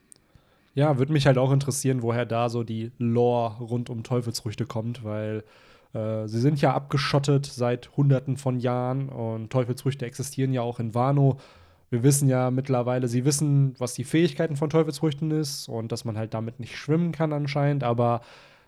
Ja, 0.75 0.97
würde 0.97 1.13
mich 1.13 1.27
halt 1.27 1.37
auch 1.37 1.51
interessieren, 1.51 2.01
woher 2.01 2.25
da 2.25 2.49
so 2.49 2.63
die 2.63 2.91
Lore 2.97 3.63
rund 3.63 3.89
um 3.89 4.03
Teufelsfrüchte 4.03 4.65
kommt, 4.65 5.03
weil 5.03 5.43
äh, 5.93 6.27
sie 6.27 6.39
sind 6.39 6.59
ja 6.61 6.73
abgeschottet 6.73 7.45
seit 7.45 7.95
Hunderten 7.95 8.37
von 8.37 8.59
Jahren 8.59 9.09
und 9.09 9.51
Teufelsfrüchte 9.51 10.05
existieren 10.05 10.51
ja 10.51 10.61
auch 10.61 10.79
in 10.79 10.95
Wano. 10.95 11.37
Wir 11.91 12.01
wissen 12.01 12.27
ja 12.27 12.49
mittlerweile, 12.49 13.07
sie 13.07 13.23
wissen, 13.23 13.75
was 13.77 13.93
die 13.93 14.03
Fähigkeiten 14.03 14.55
von 14.55 14.71
Teufelsfrüchten 14.71 15.29
ist 15.29 15.69
und 15.69 15.91
dass 15.91 16.05
man 16.05 16.17
halt 16.17 16.33
damit 16.33 16.59
nicht 16.59 16.75
schwimmen 16.75 17.11
kann 17.11 17.33
anscheinend, 17.33 17.83
aber 17.83 18.21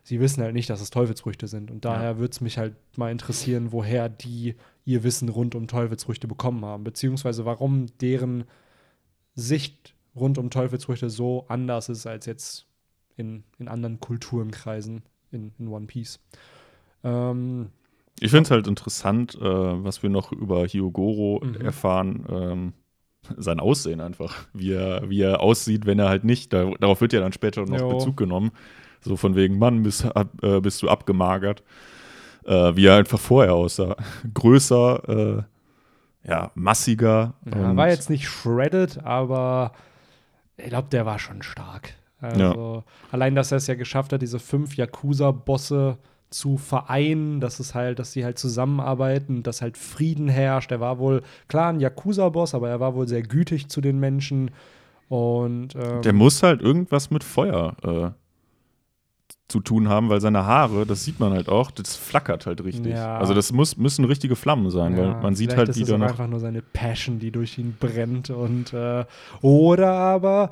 sie 0.05 0.19
wissen 0.19 0.41
halt 0.43 0.53
nicht, 0.53 0.69
dass 0.69 0.81
es 0.81 0.91
Teufelsfrüchte 0.91 1.47
sind. 1.47 1.71
Und 1.71 1.83
daher 1.83 2.17
würde 2.19 2.31
es 2.31 2.39
mich 2.39 2.57
halt 2.57 2.75
mal 2.95 3.11
interessieren, 3.11 3.71
woher 3.73 4.07
die 4.07 4.55
ihr 4.85 5.03
Wissen 5.03 5.29
rund 5.29 5.55
um 5.55 5.67
Teufelsfrüchte 5.67 6.27
bekommen 6.27 6.63
haben, 6.63 6.83
beziehungsweise 6.83 7.43
warum 7.43 7.87
deren 8.01 8.45
Sicht 9.33 9.95
rund 10.15 10.37
um 10.37 10.49
Teufelsfrüchte 10.49 11.09
so 11.09 11.45
anders 11.49 11.89
ist 11.89 12.05
als 12.05 12.25
jetzt 12.27 12.67
in, 13.17 13.43
in 13.57 13.67
anderen 13.67 13.99
Kulturenkreisen 13.99 15.01
in, 15.31 15.51
in 15.57 15.67
One 15.67 15.87
Piece. 15.87 16.19
Ähm, 17.03 17.69
Ich 18.19 18.29
finde 18.31 18.43
es 18.43 18.51
halt 18.51 18.67
interessant, 18.67 19.35
äh, 19.35 19.41
was 19.41 20.03
wir 20.03 20.09
noch 20.09 20.31
über 20.31 20.65
Hyogoro 20.67 21.41
Mhm. 21.43 21.55
erfahren. 21.55 22.25
Ähm, 22.29 22.73
sein 23.37 23.59
Aussehen 23.59 24.01
einfach, 24.01 24.47
wie 24.53 24.73
er, 24.73 25.09
wie 25.09 25.21
er 25.21 25.41
aussieht, 25.41 25.87
wenn 25.87 25.97
er 25.97 26.09
halt 26.09 26.23
nicht, 26.23 26.53
da, 26.53 26.69
darauf 26.79 27.01
wird 27.01 27.11
ja 27.11 27.19
dann 27.19 27.33
später 27.33 27.65
noch 27.65 27.79
Jo. 27.79 27.89
Bezug 27.89 28.15
genommen. 28.17 28.51
So 29.05 29.15
von 29.15 29.35
wegen, 29.35 29.57
Mann, 29.57 29.83
bist, 29.83 30.05
äh, 30.41 30.59
bist 30.59 30.81
du 30.81 30.89
abgemagert. 30.89 31.63
Äh, 32.45 32.75
wie 32.75 32.85
er 32.85 32.97
einfach 32.97 33.19
vorher 33.19 33.53
aussah. 33.53 33.95
Größer, 34.33 35.09
äh, 35.09 36.29
ja, 36.29 36.51
massiger. 36.55 37.33
ja, 37.45 37.75
war 37.75 37.89
jetzt 37.89 38.09
nicht 38.09 38.27
shredded, 38.27 39.03
aber 39.03 39.71
ich 40.57 40.67
glaube, 40.67 40.89
der 40.91 41.05
war 41.05 41.19
schon 41.19 41.41
stark. 41.41 41.93
Also, 42.21 42.83
allein, 43.11 43.35
dass 43.35 43.51
er 43.51 43.57
es 43.57 43.67
ja 43.67 43.75
geschafft 43.75 44.13
hat, 44.13 44.21
diese 44.21 44.39
fünf 44.39 44.77
Yakuza-Bosse 44.77 45.97
zu 46.29 46.57
vereinen, 46.57 47.39
dass 47.39 47.59
es 47.59 47.75
halt, 47.75 47.99
dass 47.99 48.11
sie 48.11 48.25
halt 48.25 48.39
zusammenarbeiten, 48.39 49.43
dass 49.43 49.61
halt 49.61 49.77
Frieden 49.77 50.27
herrscht. 50.27 50.71
Er 50.71 50.79
war 50.79 50.97
wohl, 50.97 51.21
klar, 51.47 51.71
ein 51.71 51.79
Yakuza-Boss, 51.79 52.55
aber 52.55 52.69
er 52.69 52.79
war 52.79 52.95
wohl 52.95 53.07
sehr 53.07 53.21
gütig 53.21 53.69
zu 53.69 53.81
den 53.81 53.99
Menschen. 53.99 54.51
Und 55.07 55.75
ähm, 55.75 56.01
Der 56.01 56.13
muss 56.13 56.41
halt 56.41 56.61
irgendwas 56.61 57.11
mit 57.11 57.23
Feuer 57.23 57.75
äh, 57.83 58.09
zu 59.47 59.59
tun 59.59 59.89
haben, 59.89 60.09
weil 60.09 60.21
seine 60.21 60.45
Haare, 60.45 60.87
das 60.87 61.03
sieht 61.05 61.19
man 61.19 61.31
halt 61.31 61.49
auch, 61.49 61.69
das 61.69 61.95
flackert 61.95 62.47
halt 62.47 62.63
richtig. 62.63 62.93
Ja. 62.93 63.17
Also 63.19 63.35
das 63.35 63.51
muss, 63.53 63.77
müssen 63.77 64.03
richtige 64.05 64.35
Flammen 64.35 64.71
sein, 64.71 64.97
weil 64.97 65.05
Ja, 65.09 65.21
man 65.21 65.35
sieht 65.35 65.55
halt, 65.55 65.69
ist 65.69 65.77
wie 65.87 65.91
noch. 65.91 66.07
einfach 66.07 66.27
nur 66.27 66.39
seine 66.39 66.63
Passion, 66.63 67.19
die 67.19 67.31
durch 67.31 67.59
ihn 67.59 67.75
brennt 67.79 68.31
und 68.31 68.73
äh, 68.73 69.05
oder 69.41 69.91
aber 69.91 70.49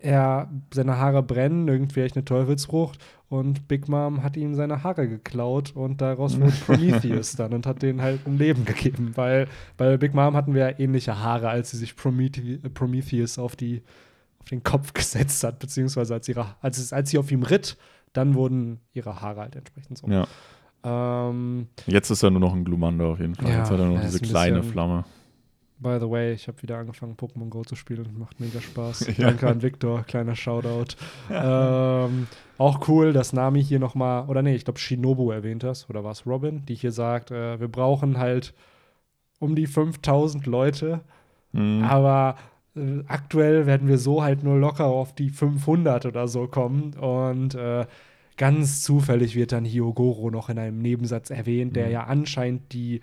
er 0.00 0.48
seine 0.72 0.98
Haare 0.98 1.24
brennen, 1.24 1.66
irgendwie 1.66 2.02
echt 2.02 2.16
eine 2.16 2.24
Teufelsfrucht 2.24 2.98
und 3.28 3.66
Big 3.66 3.88
Mom 3.88 4.22
hat 4.22 4.36
ihm 4.36 4.54
seine 4.54 4.84
Haare 4.84 5.08
geklaut 5.08 5.72
und 5.74 6.00
daraus 6.00 6.38
wurde 6.40 6.52
Prometheus 6.66 7.34
dann 7.34 7.52
und 7.52 7.66
hat 7.66 7.82
denen 7.82 8.00
halt 8.00 8.26
ein 8.28 8.38
Leben 8.38 8.64
gegeben, 8.64 9.12
weil 9.16 9.48
bei 9.76 9.96
Big 9.96 10.14
Mom 10.14 10.36
hatten 10.36 10.54
wir 10.54 10.70
ja 10.70 10.78
ähnliche 10.78 11.18
Haare, 11.18 11.48
als 11.48 11.72
sie 11.72 11.78
sich 11.78 11.96
Prometh 11.96 12.40
Prometheus 12.74 13.40
auf 13.40 13.56
die 13.56 13.82
auf 14.38 14.46
den 14.50 14.62
Kopf 14.62 14.92
gesetzt 14.92 15.42
hat, 15.42 15.58
beziehungsweise 15.58 16.14
als 16.14 16.28
ihre 16.28 16.54
als, 16.60 16.92
als 16.92 17.10
sie 17.10 17.18
auf 17.18 17.32
ihm 17.32 17.42
ritt, 17.42 17.76
dann 18.14 18.34
wurden 18.34 18.80
ihre 18.94 19.20
Haare 19.20 19.40
halt 19.42 19.56
entsprechend 19.56 19.98
so. 19.98 20.06
Ja. 20.08 20.26
Ähm, 20.82 21.68
Jetzt 21.86 22.10
ist 22.10 22.22
er 22.22 22.30
nur 22.30 22.40
noch 22.40 22.54
ein 22.54 22.64
Glumanda 22.64 23.04
auf 23.06 23.20
jeden 23.20 23.34
Fall. 23.34 23.48
Ja, 23.50 23.58
Jetzt 23.58 23.70
hat 23.70 23.78
er 23.78 23.86
nur 23.86 23.98
diese 23.98 24.20
kleine 24.20 24.62
Flamme. 24.62 25.04
By 25.80 25.98
the 26.00 26.08
way, 26.08 26.32
ich 26.32 26.46
habe 26.48 26.62
wieder 26.62 26.78
angefangen, 26.78 27.16
Pokémon 27.16 27.48
Go 27.50 27.62
zu 27.62 27.74
spielen 27.74 28.06
und 28.06 28.18
macht 28.18 28.40
mega 28.40 28.60
Spaß. 28.60 29.06
Ja. 29.18 29.26
Danke 29.28 29.48
an 29.48 29.60
Victor, 29.60 30.02
kleiner 30.04 30.34
Shoutout. 30.36 30.96
ähm, 31.30 32.26
auch 32.58 32.88
cool, 32.88 33.12
dass 33.12 33.32
Nami 33.32 33.62
hier 33.62 33.80
nochmal, 33.80 34.26
oder 34.28 34.40
nee, 34.42 34.54
ich 34.54 34.64
glaube 34.64 34.78
Shinobu 34.78 35.30
erwähnt 35.30 35.62
das, 35.62 35.90
oder 35.90 36.04
war 36.04 36.12
es 36.12 36.26
Robin, 36.26 36.64
die 36.66 36.74
hier 36.74 36.92
sagt, 36.92 37.30
äh, 37.32 37.58
wir 37.60 37.68
brauchen 37.68 38.18
halt 38.18 38.54
um 39.40 39.54
die 39.54 39.66
5000 39.66 40.46
Leute, 40.46 41.00
Mhm. 41.52 41.84
aber 41.84 42.36
äh, 42.76 43.02
aktuell 43.06 43.66
werden 43.66 43.88
wir 43.88 43.98
so 43.98 44.22
halt 44.22 44.42
nur 44.42 44.56
locker 44.58 44.86
auf 44.86 45.14
die 45.14 45.30
500 45.30 46.06
oder 46.06 46.28
so 46.28 46.46
kommen 46.46 46.94
und 46.94 47.54
äh, 47.54 47.86
ganz 48.36 48.82
zufällig 48.82 49.36
wird 49.36 49.52
dann 49.52 49.64
Hyogoro 49.64 50.30
noch 50.30 50.48
in 50.48 50.58
einem 50.58 50.78
Nebensatz 50.78 51.30
erwähnt, 51.30 51.76
der 51.76 51.86
Mhm. 51.86 51.92
ja 51.92 52.04
anscheinend 52.04 52.72
die 52.72 53.00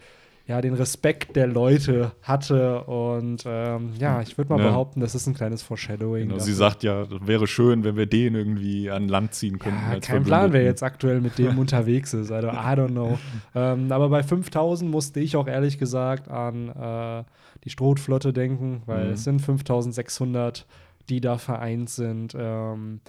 ja, 0.48 0.60
den 0.60 0.74
Respekt 0.74 1.36
der 1.38 1.48
Leute 1.48 2.12
hatte 2.24 2.84
und 2.84 3.44
ähm, 3.46 3.92
ja, 3.98 4.22
ich 4.22 4.38
würde 4.38 4.52
mal 4.52 4.60
Ja. 4.60 4.70
behaupten, 4.72 5.00
das 5.00 5.16
ist 5.16 5.26
ein 5.28 5.34
kleines 5.36 5.62
Foreshadowing. 5.64 6.28
Genau, 6.28 6.40
sie 6.40 6.52
sagt 6.52 6.84
ja, 6.84 7.06
wäre 7.26 7.48
schön, 7.48 7.86
wenn 7.86 7.96
wir 7.96 8.08
den 8.08 8.36
irgendwie 8.36 8.90
an 8.90 9.08
Land 9.08 9.34
ziehen 9.36 9.60
könnten. 9.60 9.80
ja, 9.90 10.00
kein 10.02 10.24
Plan, 10.24 10.52
wer 10.52 10.64
jetzt 10.64 10.84
aktuell 10.84 11.22
mit 11.22 11.38
dem 11.38 11.58
unterwegs 11.60 12.14
ist. 12.14 12.32
Also, 12.32 12.50
I 12.50 12.52
don't 12.52 12.90
know. 12.90 13.18
ähm, 13.56 13.92
aber 13.92 14.10
bei 14.10 14.24
5000 14.24 14.90
musste 14.92 15.22
ich 15.22 15.38
auch 15.38 15.48
ehrlich 15.48 15.78
gesagt 15.78 16.28
an 16.28 16.68
äh, 16.70 17.24
die 17.64 17.70
Strohflotte 17.70 18.34
denken, 18.34 18.84
weil 18.86 19.08
Mhm. 19.08 19.14
es 19.14 19.24
sind 19.24 19.40
5600, 19.42 20.66
die 21.10 21.22
da 21.22 21.38
vereint 21.38 21.90
sind. 21.90 22.36
Ähm, 22.38 23.02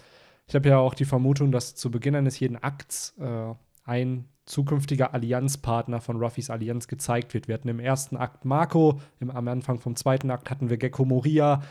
ich 0.47 0.55
habe 0.55 0.69
ja 0.69 0.79
auch 0.79 0.95
die 0.95 1.05
Vermutung, 1.05 1.53
dass 1.53 1.75
zu 1.75 1.91
Beginn 1.91 2.15
eines 2.15 2.39
jeden 2.41 2.57
Akts 2.63 3.15
äh, 3.21 3.55
ein 3.85 4.27
zukünftiger 4.45 5.15
Allianzpartner 5.15 6.01
von 6.01 6.17
Ruffys 6.17 6.51
Allianz 6.51 6.89
gezeigt 6.89 7.33
wird. 7.33 7.49
Wir 7.49 7.55
hatten 7.55 7.69
im 7.69 7.79
ersten 7.81 8.17
Akt 8.17 8.45
Marco, 8.45 9.01
im, 9.21 9.31
am 9.31 9.47
Anfang 9.49 9.79
vom 9.79 9.95
zweiten 9.97 10.31
Akt 10.31 10.51
hatten 10.51 10.69
wir 10.69 10.77
Gecko 10.79 11.05
Moria 11.05 11.63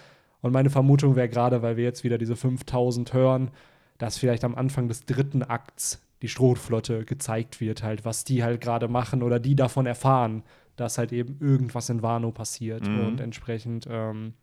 Und 0.41 0.53
meine 0.53 0.69
Vermutung 0.69 1.15
wäre 1.15 1.29
gerade, 1.29 1.61
weil 1.61 1.77
wir 1.77 1.83
jetzt 1.83 2.03
wieder 2.03 2.17
diese 2.17 2.35
5000 2.35 3.13
hören, 3.13 3.51
dass 3.97 4.17
vielleicht 4.17 4.43
am 4.43 4.55
Anfang 4.55 4.87
des 4.87 5.05
dritten 5.05 5.43
Akts 5.43 6.01
die 6.21 6.27
Strohflotte 6.29 7.03
gezeigt 7.05 7.59
wird, 7.61 7.83
halt, 7.83 8.05
was 8.05 8.23
die 8.23 8.43
halt 8.43 8.61
gerade 8.61 8.87
machen 8.87 9.21
oder 9.21 9.39
die 9.39 9.55
davon 9.55 9.85
erfahren, 9.85 10.43
dass 10.81 10.97
halt 10.97 11.11
eben 11.13 11.37
irgendwas 11.39 11.89
in 11.89 12.01
Wano 12.01 12.31
passiert 12.31 12.87
Mhm. 12.87 12.99
und 13.07 13.21
entsprechend 13.21 13.87
ähm, 13.89 14.33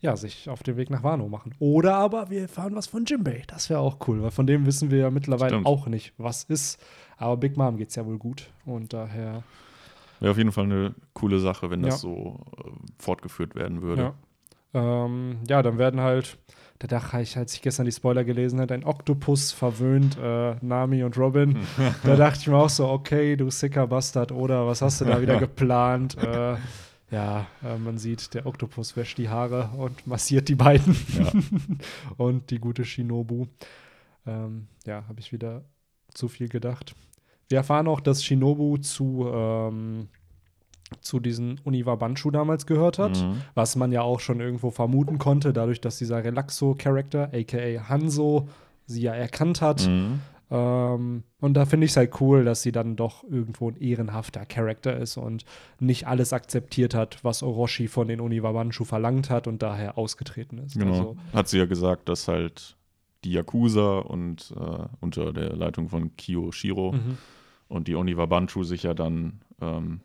ja, 0.00 0.16
sich 0.16 0.48
auf 0.48 0.62
den 0.62 0.76
Weg 0.76 0.90
nach 0.90 1.02
Wano 1.02 1.28
machen. 1.28 1.54
Oder 1.58 1.96
aber 1.96 2.30
wir 2.30 2.42
erfahren 2.42 2.76
was 2.76 2.86
von 2.86 3.04
Jimbei. 3.04 3.42
Das 3.48 3.68
wäre 3.68 3.80
auch 3.80 3.96
cool, 4.06 4.22
weil 4.22 4.30
von 4.30 4.46
dem 4.46 4.64
wissen 4.66 4.90
wir 4.92 4.98
ja 4.98 5.10
mittlerweile 5.10 5.54
Stimmt. 5.54 5.66
auch 5.66 5.86
nicht, 5.88 6.12
was 6.18 6.44
ist. 6.44 6.78
Aber 7.16 7.36
Big 7.36 7.56
Mom 7.56 7.76
geht's 7.76 7.96
ja 7.96 8.06
wohl 8.06 8.18
gut. 8.18 8.48
Und 8.64 8.92
daher, 8.92 9.42
Wäre 10.20 10.30
auf 10.32 10.38
jeden 10.38 10.52
Fall 10.52 10.64
eine 10.64 10.94
coole 11.14 11.38
Sache, 11.40 11.70
wenn 11.70 11.82
das 11.82 11.94
Ja. 11.94 11.98
so 11.98 12.40
äh, 12.64 12.70
fortgeführt 12.98 13.54
werden 13.56 13.82
würde. 13.82 14.02
ja. 14.02 14.14
Ähm, 14.74 15.38
ja, 15.48 15.62
dann 15.62 15.78
werden 15.78 16.00
halt, 16.00 16.38
da 16.78 16.86
dachte 16.86 17.20
ich, 17.20 17.36
als 17.36 17.54
ich 17.54 17.62
gestern 17.62 17.86
die 17.86 17.92
Spoiler 17.92 18.22
gelesen 18.22 18.60
habe, 18.60 18.74
ein 18.74 18.84
Oktopus 18.84 19.50
verwöhnt 19.50 20.16
äh, 20.16 20.54
Nami 20.60 21.02
und 21.02 21.18
Robin. 21.18 21.58
da 22.04 22.16
dachte 22.16 22.38
ich 22.40 22.46
mir 22.46 22.56
auch 22.56 22.70
so, 22.70 22.88
okay, 22.88 23.36
du 23.36 23.50
sicker 23.50 23.86
Bastard, 23.88 24.30
oder 24.30 24.66
was 24.66 24.80
hast 24.80 25.00
du 25.00 25.04
da 25.04 25.20
wieder 25.20 25.36
geplant? 25.40 26.16
Äh, 26.22 26.56
ja, 27.10 27.46
äh, 27.64 27.78
man 27.78 27.98
sieht, 27.98 28.34
der 28.34 28.46
Oktopus 28.46 28.96
wäscht 28.96 29.18
die 29.18 29.28
Haare 29.28 29.70
und 29.76 30.06
massiert 30.06 30.48
die 30.48 30.54
beiden. 30.54 30.96
Ja. 31.18 31.32
und 32.16 32.50
die 32.50 32.58
gute 32.58 32.84
Shinobu. 32.84 33.46
Ähm, 34.26 34.68
ja, 34.86 35.04
habe 35.08 35.20
ich 35.20 35.32
wieder 35.32 35.64
zu 36.14 36.28
viel 36.28 36.48
gedacht. 36.48 36.94
Wir 37.48 37.58
erfahren 37.58 37.88
auch, 37.88 38.00
dass 38.00 38.22
Shinobu 38.22 38.76
zu, 38.76 39.26
ähm, 39.32 40.08
zu 41.00 41.20
diesen 41.20 41.60
Uniwa 41.64 41.94
Banshu 41.96 42.30
damals 42.30 42.66
gehört 42.66 42.98
hat, 42.98 43.20
Mhm. 43.22 43.42
was 43.54 43.76
man 43.76 43.92
ja 43.92 44.02
auch 44.02 44.20
schon 44.20 44.40
irgendwo 44.40 44.70
vermuten 44.70 45.18
konnte, 45.18 45.52
dadurch, 45.52 45.80
dass 45.80 45.98
dieser 45.98 46.22
Relaxo-Charakter, 46.24 47.30
aka 47.32 47.88
Hanzo, 47.88 48.48
sie 48.86 49.02
ja 49.02 49.14
erkannt 49.14 49.60
hat. 49.60 49.86
Mhm. 49.86 50.20
Ähm, 50.50 51.24
und 51.40 51.54
da 51.54 51.66
finde 51.66 51.84
ich 51.84 51.90
es 51.90 51.96
halt 51.98 52.20
cool, 52.22 52.44
dass 52.44 52.62
sie 52.62 52.72
dann 52.72 52.96
doch 52.96 53.22
irgendwo 53.24 53.68
ein 53.70 53.76
ehrenhafter 53.76 54.46
Charakter 54.46 54.96
ist 54.96 55.18
und 55.18 55.44
nicht 55.78 56.06
alles 56.06 56.32
akzeptiert 56.32 56.94
hat, 56.94 57.22
was 57.22 57.42
Orochi 57.42 57.86
von 57.86 58.08
den 58.08 58.20
Uniwa 58.20 58.52
Banshu 58.52 58.84
verlangt 58.84 59.28
hat 59.28 59.46
und 59.46 59.62
daher 59.62 59.98
ausgetreten 59.98 60.58
ist. 60.58 60.78
Genau. 60.78 60.92
Also, 60.92 61.16
Hat 61.34 61.48
sie 61.48 61.58
ja 61.58 61.66
gesagt, 61.66 62.08
dass 62.08 62.28
halt 62.28 62.76
die 63.24 63.32
Yakuza 63.32 63.98
und 63.98 64.54
äh, 64.58 64.86
unter 65.00 65.32
der 65.34 65.54
Leitung 65.54 65.90
von 65.90 66.16
Kiyoshiro 66.16 66.92
mhm. 66.92 67.18
und 67.68 67.88
die 67.88 67.94
Oniwa 67.94 68.24
Banshu 68.24 68.62
sich 68.62 68.84
ja 68.84 68.94
dann 68.94 69.40
ähm, 69.60 70.00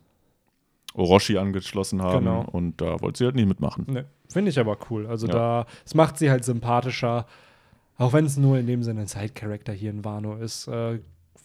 Orochi 0.94 1.38
angeschlossen 1.38 2.02
haben 2.02 2.26
Genau. 2.26 2.46
und 2.52 2.80
da 2.82 3.00
wollte 3.02 3.18
sie 3.20 3.26
halt 3.26 3.36
nicht 3.36 3.48
mitmachen. 3.48 3.86
Ne, 3.90 4.06
finde 4.30 4.50
ich 4.52 4.60
aber 4.60 4.78
cool. 4.90 5.08
Also 5.08 5.28
Ja. 5.28 5.34
da, 5.34 5.66
es 5.86 5.96
macht 5.96 6.18
sie 6.18 6.30
halt 6.30 6.44
sympathischer, 6.46 7.26
auch 7.98 8.14
wenn 8.14 8.26
es 8.26 8.38
nur 8.38 8.58
in 8.58 8.68
dem 8.68 8.84
Sinne 8.84 9.02
ein 9.02 9.08
Side-Character 9.08 9.74
hier 9.74 9.90
in 9.92 10.04
Wano 10.06 10.36
ist, 10.36 10.68
äh, 10.68 11.00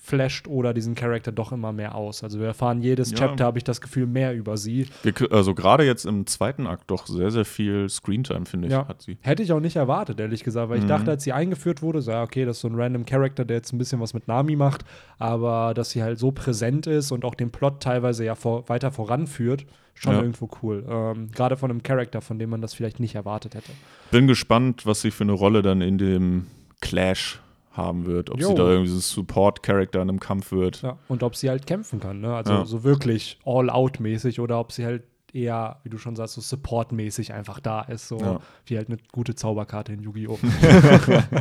flasht 0.09 0.49
oder 0.49 0.73
diesen 0.75 0.95
Charakter 0.95 1.31
doch 1.33 1.53
immer 1.53 1.73
mehr 1.73 1.95
aus. 1.95 2.25
Also 2.25 2.39
wir 2.41 2.47
erfahren 2.47 2.81
jedes 2.81 3.11
Ja. 3.13 3.19
Chapter, 3.19 3.45
habe 3.45 3.59
ich 3.59 3.65
das 3.65 3.81
Gefühl, 3.81 4.07
mehr 4.07 4.35
über 4.35 4.57
sie. 4.57 4.87
Wir, 5.03 5.13
also 5.31 5.55
gerade 5.55 5.85
jetzt 5.85 6.07
im 6.07 6.27
zweiten 6.27 6.67
Akt 6.67 6.91
doch 6.91 7.07
sehr, 7.07 7.31
sehr 7.31 7.45
viel 7.45 7.89
Screentime, 7.89 8.47
finde 8.47 8.69
ich, 8.69 8.73
Ja. 8.73 8.89
hat 8.89 9.03
sie. 9.03 9.19
Hätte 9.21 9.43
ich 9.43 9.53
auch 9.53 9.61
nicht 9.61 9.77
erwartet, 9.77 10.19
ehrlich 10.21 10.43
gesagt, 10.45 10.71
weil 10.71 10.79
ich 10.79 10.85
Mhm. 10.85 10.89
dachte, 10.89 11.11
als 11.13 11.23
sie 11.25 11.33
eingeführt 11.33 11.83
wurde, 11.83 12.01
so, 12.03 12.11
ja, 12.11 12.23
okay, 12.23 12.45
das 12.45 12.57
ist 12.57 12.61
so 12.63 12.69
ein 12.69 12.75
random 12.75 13.05
Charakter, 13.07 13.45
der 13.45 13.59
jetzt 13.59 13.73
ein 13.73 13.79
bisschen 13.79 14.01
was 14.01 14.15
mit 14.15 14.27
Nami 14.29 14.57
macht, 14.57 14.85
aber 15.19 15.75
dass 15.75 15.91
sie 15.91 16.03
halt 16.03 16.19
so 16.19 16.31
präsent 16.33 16.87
ist 16.87 17.13
und 17.13 17.25
auch 17.25 17.35
den 17.35 17.51
Plot 17.51 17.81
teilweise 17.83 18.25
ja 18.25 18.35
vor, 18.35 18.69
weiter 18.69 18.91
voranführt, 18.91 19.67
schon 19.95 20.13
Ja. 20.15 20.21
irgendwo 20.21 20.49
cool. 20.63 20.85
Ähm, 20.89 21.31
Gerade 21.33 21.57
von 21.57 21.71
einem 21.71 21.83
Charakter, 21.83 22.21
von 22.21 22.39
dem 22.39 22.51
man 22.51 22.61
das 22.63 22.73
vielleicht 22.75 23.01
nicht 23.01 23.15
erwartet 23.15 23.55
hätte. 23.55 23.73
Bin 24.11 24.27
gespannt, 24.27 24.87
was 24.87 25.01
sie 25.03 25.11
für 25.11 25.25
eine 25.25 25.33
Rolle 25.33 25.63
dann 25.63 25.81
in 25.81 25.99
dem 25.99 26.47
Clash 26.81 27.41
haben 27.79 28.05
wird. 28.05 28.29
Ob 28.31 28.39
Jo. 28.41 28.49
sie 28.49 28.55
da 28.57 28.65
irgendwie 28.69 28.91
so 28.91 28.97
ein 28.99 29.01
Support-Character 29.01 30.03
in 30.03 30.11
einem 30.11 30.21
Kampf 30.21 30.53
wird. 30.53 30.83
Ja, 30.83 30.99
und 31.09 31.23
ob 31.23 31.35
sie 31.37 31.49
halt 31.49 31.67
kämpfen 31.67 31.99
kann, 32.01 32.21
ne? 32.21 32.35
Also 32.35 32.53
Ja. 32.53 32.65
so 32.67 32.85
wirklich 32.85 33.39
all-out-mäßig 33.47 34.41
oder 34.41 34.61
ob 34.61 34.73
sie 34.73 34.85
halt 34.85 35.05
eher, 35.33 35.79
wie 35.85 35.89
du 35.91 35.99
schon 35.99 36.17
sagst, 36.17 36.35
so 36.35 36.41
support-mäßig 36.41 37.33
einfach 37.33 37.61
da 37.61 37.83
ist. 37.83 38.09
So 38.09 38.19
Ja. 38.19 38.41
wie 38.67 38.77
halt 38.77 38.89
eine 38.89 38.99
gute 39.13 39.35
Zauberkarte 39.35 39.93
in 39.93 40.03
Yu-Gi-Oh! 40.03 40.39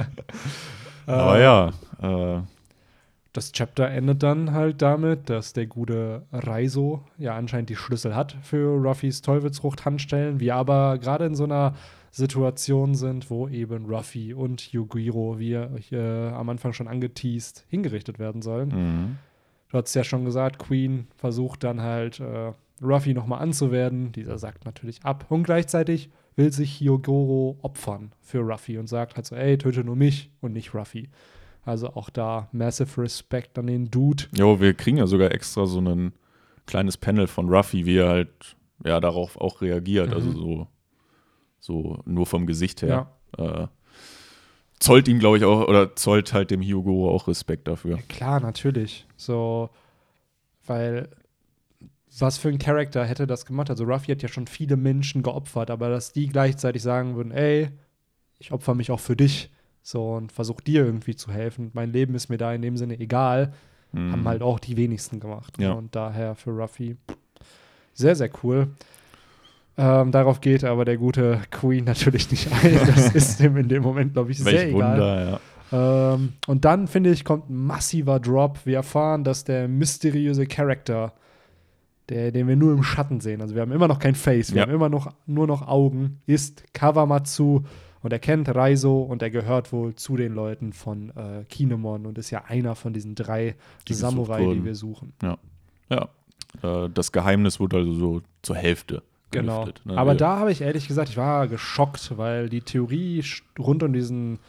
Aber 1.06 1.38
Äh, 1.38 1.44
ja, 1.44 1.68
äh, 2.02 2.42
Das 3.34 3.52
Chapter 3.52 3.88
endet 3.90 4.24
dann 4.24 4.52
halt 4.54 4.82
damit, 4.82 5.30
dass 5.30 5.54
der 5.54 5.68
gute 5.68 6.24
Raizo 6.32 7.04
ja 7.20 7.36
anscheinend 7.36 7.70
die 7.70 7.76
Schlüssel 7.76 8.16
hat 8.16 8.36
für 8.42 8.70
Ruffys 8.82 9.22
Teufelsfrucht-Handstellen. 9.22 10.40
Wir 10.40 10.56
aber 10.56 10.98
gerade 10.98 11.26
in 11.26 11.36
so 11.36 11.44
einer 11.44 11.74
Situation 12.18 12.96
sind, 12.96 13.30
wo 13.30 13.48
eben 13.48 13.86
Ruffy 13.86 14.34
und 14.34 14.72
Yugiro, 14.72 15.40
wie 15.40 15.54
äh, 15.54 16.30
am 16.30 16.50
Anfang 16.50 16.74
schon 16.74 16.88
angeteased, 16.88 17.66
hingerichtet 17.70 18.20
werden 18.20 18.42
sollen. 18.42 18.70
mhm. 18.70 19.18
Du 19.70 19.78
hast 19.78 19.94
ja 19.96 20.06
schon 20.06 20.24
gesagt, 20.24 20.60
Queen 20.60 21.08
versucht 21.18 21.66
dann 21.66 21.82
halt 21.82 22.22
äh, 22.22 22.54
Ruffy 22.82 23.14
nochmal 23.14 23.42
anzuwerden. 23.42 24.14
Dieser 24.14 24.38
sagt 24.38 24.64
natürlich 24.64 25.04
ab. 25.04 25.26
Und 25.28 25.44
gleichzeitig 25.44 26.10
will 26.38 26.54
sich 26.54 26.80
Hyogoro 26.80 27.58
opfern 27.62 28.14
für 28.22 28.40
Ruffy 28.40 28.78
und 28.78 28.88
sagt 28.88 29.18
halt 29.18 29.26
so, 29.26 29.36
ey, 29.36 29.58
töte 29.58 29.84
nur 29.84 29.98
mich 29.98 30.32
und 30.40 30.54
nicht 30.54 30.74
Ruffy. 30.74 31.10
Also 31.66 31.90
auch 31.96 32.10
da 32.10 32.48
massive 32.54 33.02
Respect 33.02 33.60
an 33.60 33.68
den 33.68 33.92
Dude. 33.92 34.24
Jo, 34.38 34.62
wir 34.62 34.74
kriegen 34.74 34.98
ja 34.98 35.08
sogar 35.08 35.32
extra 35.32 35.66
so 35.66 35.82
ein 35.82 36.14
kleines 36.66 36.96
Panel 36.96 37.28
von 37.28 37.50
Ruffy, 37.50 37.86
wie 37.86 37.98
er 37.98 38.08
halt 38.08 38.56
ja 38.86 39.02
darauf 39.02 39.36
auch 39.36 39.62
reagiert. 39.62 40.08
Mhm. 40.08 40.14
Also 40.14 40.32
so, 40.32 40.68
so 41.60 42.02
nur 42.06 42.26
vom 42.26 42.46
Gesicht 42.46 42.82
her. 42.82 43.12
Äh, 43.38 43.68
zollt 44.80 45.08
ihm, 45.08 45.20
glaube 45.20 45.38
ich, 45.38 45.44
auch, 45.44 45.68
oder 45.68 45.96
zollt 45.96 46.34
halt 46.34 46.52
dem 46.52 46.62
Hyogoro 46.62 47.14
auch 47.14 47.28
Respekt 47.28 47.68
dafür. 47.68 47.98
Ja, 47.98 48.04
klar, 48.08 48.40
natürlich. 48.40 49.06
So, 49.16 49.70
weil 50.66 51.10
was 52.20 52.38
für 52.38 52.50
ein 52.50 52.60
Charakter 52.60 53.06
hätte 53.06 53.28
das 53.28 53.46
gemacht? 53.46 53.70
Also 53.70 53.84
Ruffy 53.84 54.12
hat 54.12 54.22
ja 54.22 54.28
schon 54.28 54.48
viele 54.48 54.76
Menschen 54.76 55.24
geopfert, 55.24 55.70
aber 55.70 55.90
dass 55.90 56.14
die 56.14 56.28
gleichzeitig 56.28 56.82
sagen 56.82 57.16
würden, 57.16 57.32
ey, 57.32 57.70
ich 58.40 58.52
opfer 58.52 58.76
mich 58.76 58.92
auch 58.92 59.00
für 59.00 59.16
dich. 59.16 59.52
So 59.84 60.16
und 60.16 60.32
versuch 60.32 60.60
dir 60.62 60.84
irgendwie 60.84 61.16
zu 61.16 61.32
helfen. 61.32 61.72
Mein 61.74 61.92
Leben 61.92 62.14
ist 62.16 62.30
mir 62.30 62.38
da 62.38 62.54
in 62.54 62.62
dem 62.62 62.76
Sinne 62.76 63.00
egal. 63.00 63.54
Mhm. 63.94 64.12
Haben 64.12 64.28
halt 64.28 64.42
auch 64.42 64.60
die 64.60 64.76
wenigsten 64.76 65.20
gemacht. 65.20 65.54
Ja. 65.60 65.74
Und 65.74 65.96
daher 65.96 66.36
für 66.36 66.52
Ruffy 66.52 66.98
sehr, 67.94 68.16
sehr 68.16 68.30
cool. 68.44 68.68
Ähm, 69.80 70.12
darauf 70.12 70.42
geht 70.42 70.64
aber 70.64 70.86
der 70.86 70.98
gute 70.98 71.40
Queen 71.52 71.84
natürlich 71.86 72.32
nicht 72.32 72.52
ein. 72.52 72.80
Das 72.88 73.10
ist 73.16 73.40
ihm 73.40 73.58
in 73.58 73.70
dem 73.70 73.84
Moment, 73.84 74.14
glaube 74.14 74.32
ich, 74.32 74.40
sehr 74.40 74.54
Welch 74.54 74.74
egal. 74.76 74.92
Wunder, 75.00 75.30
ja. 75.32 76.14
Ähm, 76.14 76.34
und 76.48 76.66
dann, 76.66 76.88
finde 76.88 77.12
ich, 77.12 77.24
kommt 77.24 77.50
ein 77.50 77.66
massiver 77.66 78.20
Drop. 78.20 78.60
Wir 78.66 78.78
erfahren, 78.78 79.24
dass 79.24 79.44
der 79.44 79.68
mysteriöse 79.68 80.48
Charakter, 80.48 81.14
der, 82.10 82.32
den 82.32 82.48
wir 82.48 82.56
nur 82.56 82.74
im 82.74 82.84
Schatten 82.84 83.20
sehen, 83.20 83.42
also 83.42 83.54
wir 83.54 83.62
haben 83.62 83.72
immer 83.72 83.88
noch 83.88 84.00
kein 84.00 84.16
Face, 84.16 84.52
wir 84.52 84.58
Ja. 84.62 84.64
haben 84.68 84.74
immer 84.74 84.90
noch 84.90 85.14
nur 85.28 85.46
noch 85.46 85.68
Augen, 85.68 86.22
ist 86.26 86.74
Kawamatsu 86.74 87.64
und 88.02 88.14
er 88.14 88.20
kennt 88.20 88.48
Raizo 88.56 89.02
und 89.02 89.22
er 89.22 89.30
gehört 89.30 89.72
wohl 89.74 89.94
zu 89.96 90.16
den 90.16 90.34
Leuten 90.34 90.72
von 90.74 91.10
äh, 91.10 91.44
Kinemon 91.50 92.06
und 92.06 92.18
ist 92.18 92.32
ja 92.32 92.46
einer 92.48 92.76
von 92.76 92.94
diesen 92.94 93.14
drei 93.14 93.56
Die 93.90 93.94
Samurai, 93.94 94.54
die 94.54 94.64
wir 94.64 94.74
suchen. 94.76 95.14
Ja. 95.22 95.38
Äh, 96.64 96.90
das 96.94 97.12
Geheimnis 97.12 97.60
wurde 97.60 97.78
also 97.78 97.94
so 97.94 98.22
zur 98.42 98.56
Hälfte 98.56 99.04
Genau. 99.32 99.66
ne? 99.66 99.98
Aber 99.98 100.12
Wir- 100.14 100.18
da 100.18 100.38
habe 100.40 100.52
ich 100.52 100.62
ehrlich 100.62 100.88
gesagt, 100.88 101.10
ich 101.10 101.18
war 101.18 101.48
geschockt, 101.48 102.18
weil 102.18 102.50
die 102.50 102.62
Theorie 102.62 103.24
rund 103.60 103.84
um 103.84 103.94
diesen, 103.94 104.40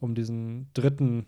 um 0.00 0.14
diesen 0.14 0.68
dritten, 0.74 1.26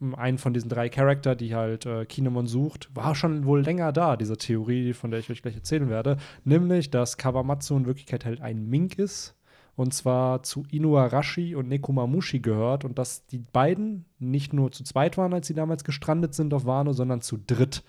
um 0.00 0.14
einen 0.14 0.38
von 0.38 0.52
diesen 0.54 0.68
drei 0.68 0.88
Charakter, 0.88 1.34
die 1.34 1.54
halt 1.54 1.86
äh, 1.86 2.04
Kinemon 2.04 2.46
sucht, 2.46 2.88
war 2.94 3.14
schon 3.14 3.46
wohl 3.46 3.62
länger 3.62 3.92
da, 3.92 4.16
diese 4.16 4.36
Theorie, 4.36 4.92
von 4.92 5.10
der 5.10 5.20
ich 5.20 5.30
euch 5.30 5.42
gleich 5.42 5.56
erzählen 5.56 5.88
werde. 5.88 6.18
Nämlich, 6.44 6.90
dass 6.90 7.16
Kawamatsu 7.16 7.76
in 7.76 7.86
Wirklichkeit 7.86 8.24
halt 8.24 8.40
ein 8.40 8.68
Mink 8.68 8.98
ist. 8.98 9.34
Und 9.74 9.94
zwar 9.94 10.42
zu 10.42 10.64
Inuarashi 10.70 11.54
und 11.54 11.68
Nekomamushi 11.68 12.40
gehört. 12.40 12.84
Und 12.84 12.98
dass 12.98 13.26
die 13.26 13.38
beiden 13.38 14.04
nicht 14.18 14.52
nur 14.52 14.72
zu 14.72 14.82
zweit 14.84 15.16
waren, 15.16 15.32
als 15.32 15.46
sie 15.46 15.54
damals 15.54 15.84
gestrandet 15.84 16.34
sind 16.34 16.52
auf 16.52 16.64
Wano, 16.66 16.92
sondern 16.92 17.20
zu 17.20 17.38
dritt. 17.46 17.82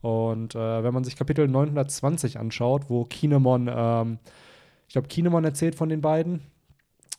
Und 0.00 0.54
äh, 0.54 0.82
wenn 0.82 0.94
man 0.94 1.04
sich 1.04 1.16
Kapitel 1.16 1.46
920 1.46 2.38
anschaut, 2.38 2.88
wo 2.88 3.04
Kinemon, 3.04 3.70
ähm, 3.72 4.18
ich 4.86 4.94
glaube, 4.94 5.08
Kinemon 5.08 5.44
erzählt 5.44 5.74
von 5.74 5.88
den 5.88 6.00
beiden. 6.00 6.40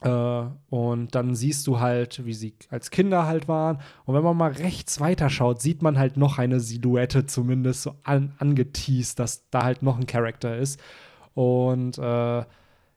Äh, 0.01 0.43
und 0.69 1.13
dann 1.13 1.35
siehst 1.35 1.67
du 1.67 1.79
halt, 1.79 2.25
wie 2.25 2.33
sie 2.33 2.55
als 2.69 2.89
Kinder 2.89 3.27
halt 3.27 3.47
waren. 3.47 3.79
Und 4.05 4.15
wenn 4.15 4.23
man 4.23 4.35
mal 4.35 4.51
rechts 4.51 4.99
weiterschaut, 4.99 5.61
sieht 5.61 5.81
man 5.81 5.99
halt 5.99 6.17
noch 6.17 6.39
eine 6.39 6.59
Silhouette 6.59 7.27
zumindest 7.27 7.83
so 7.83 7.95
an, 8.03 8.33
angeteased, 8.39 9.19
dass 9.19 9.47
da 9.49 9.63
halt 9.63 9.83
noch 9.83 9.99
ein 9.99 10.07
Charakter 10.07 10.57
ist. 10.57 10.79
Und 11.35 11.97
äh, 11.99 12.43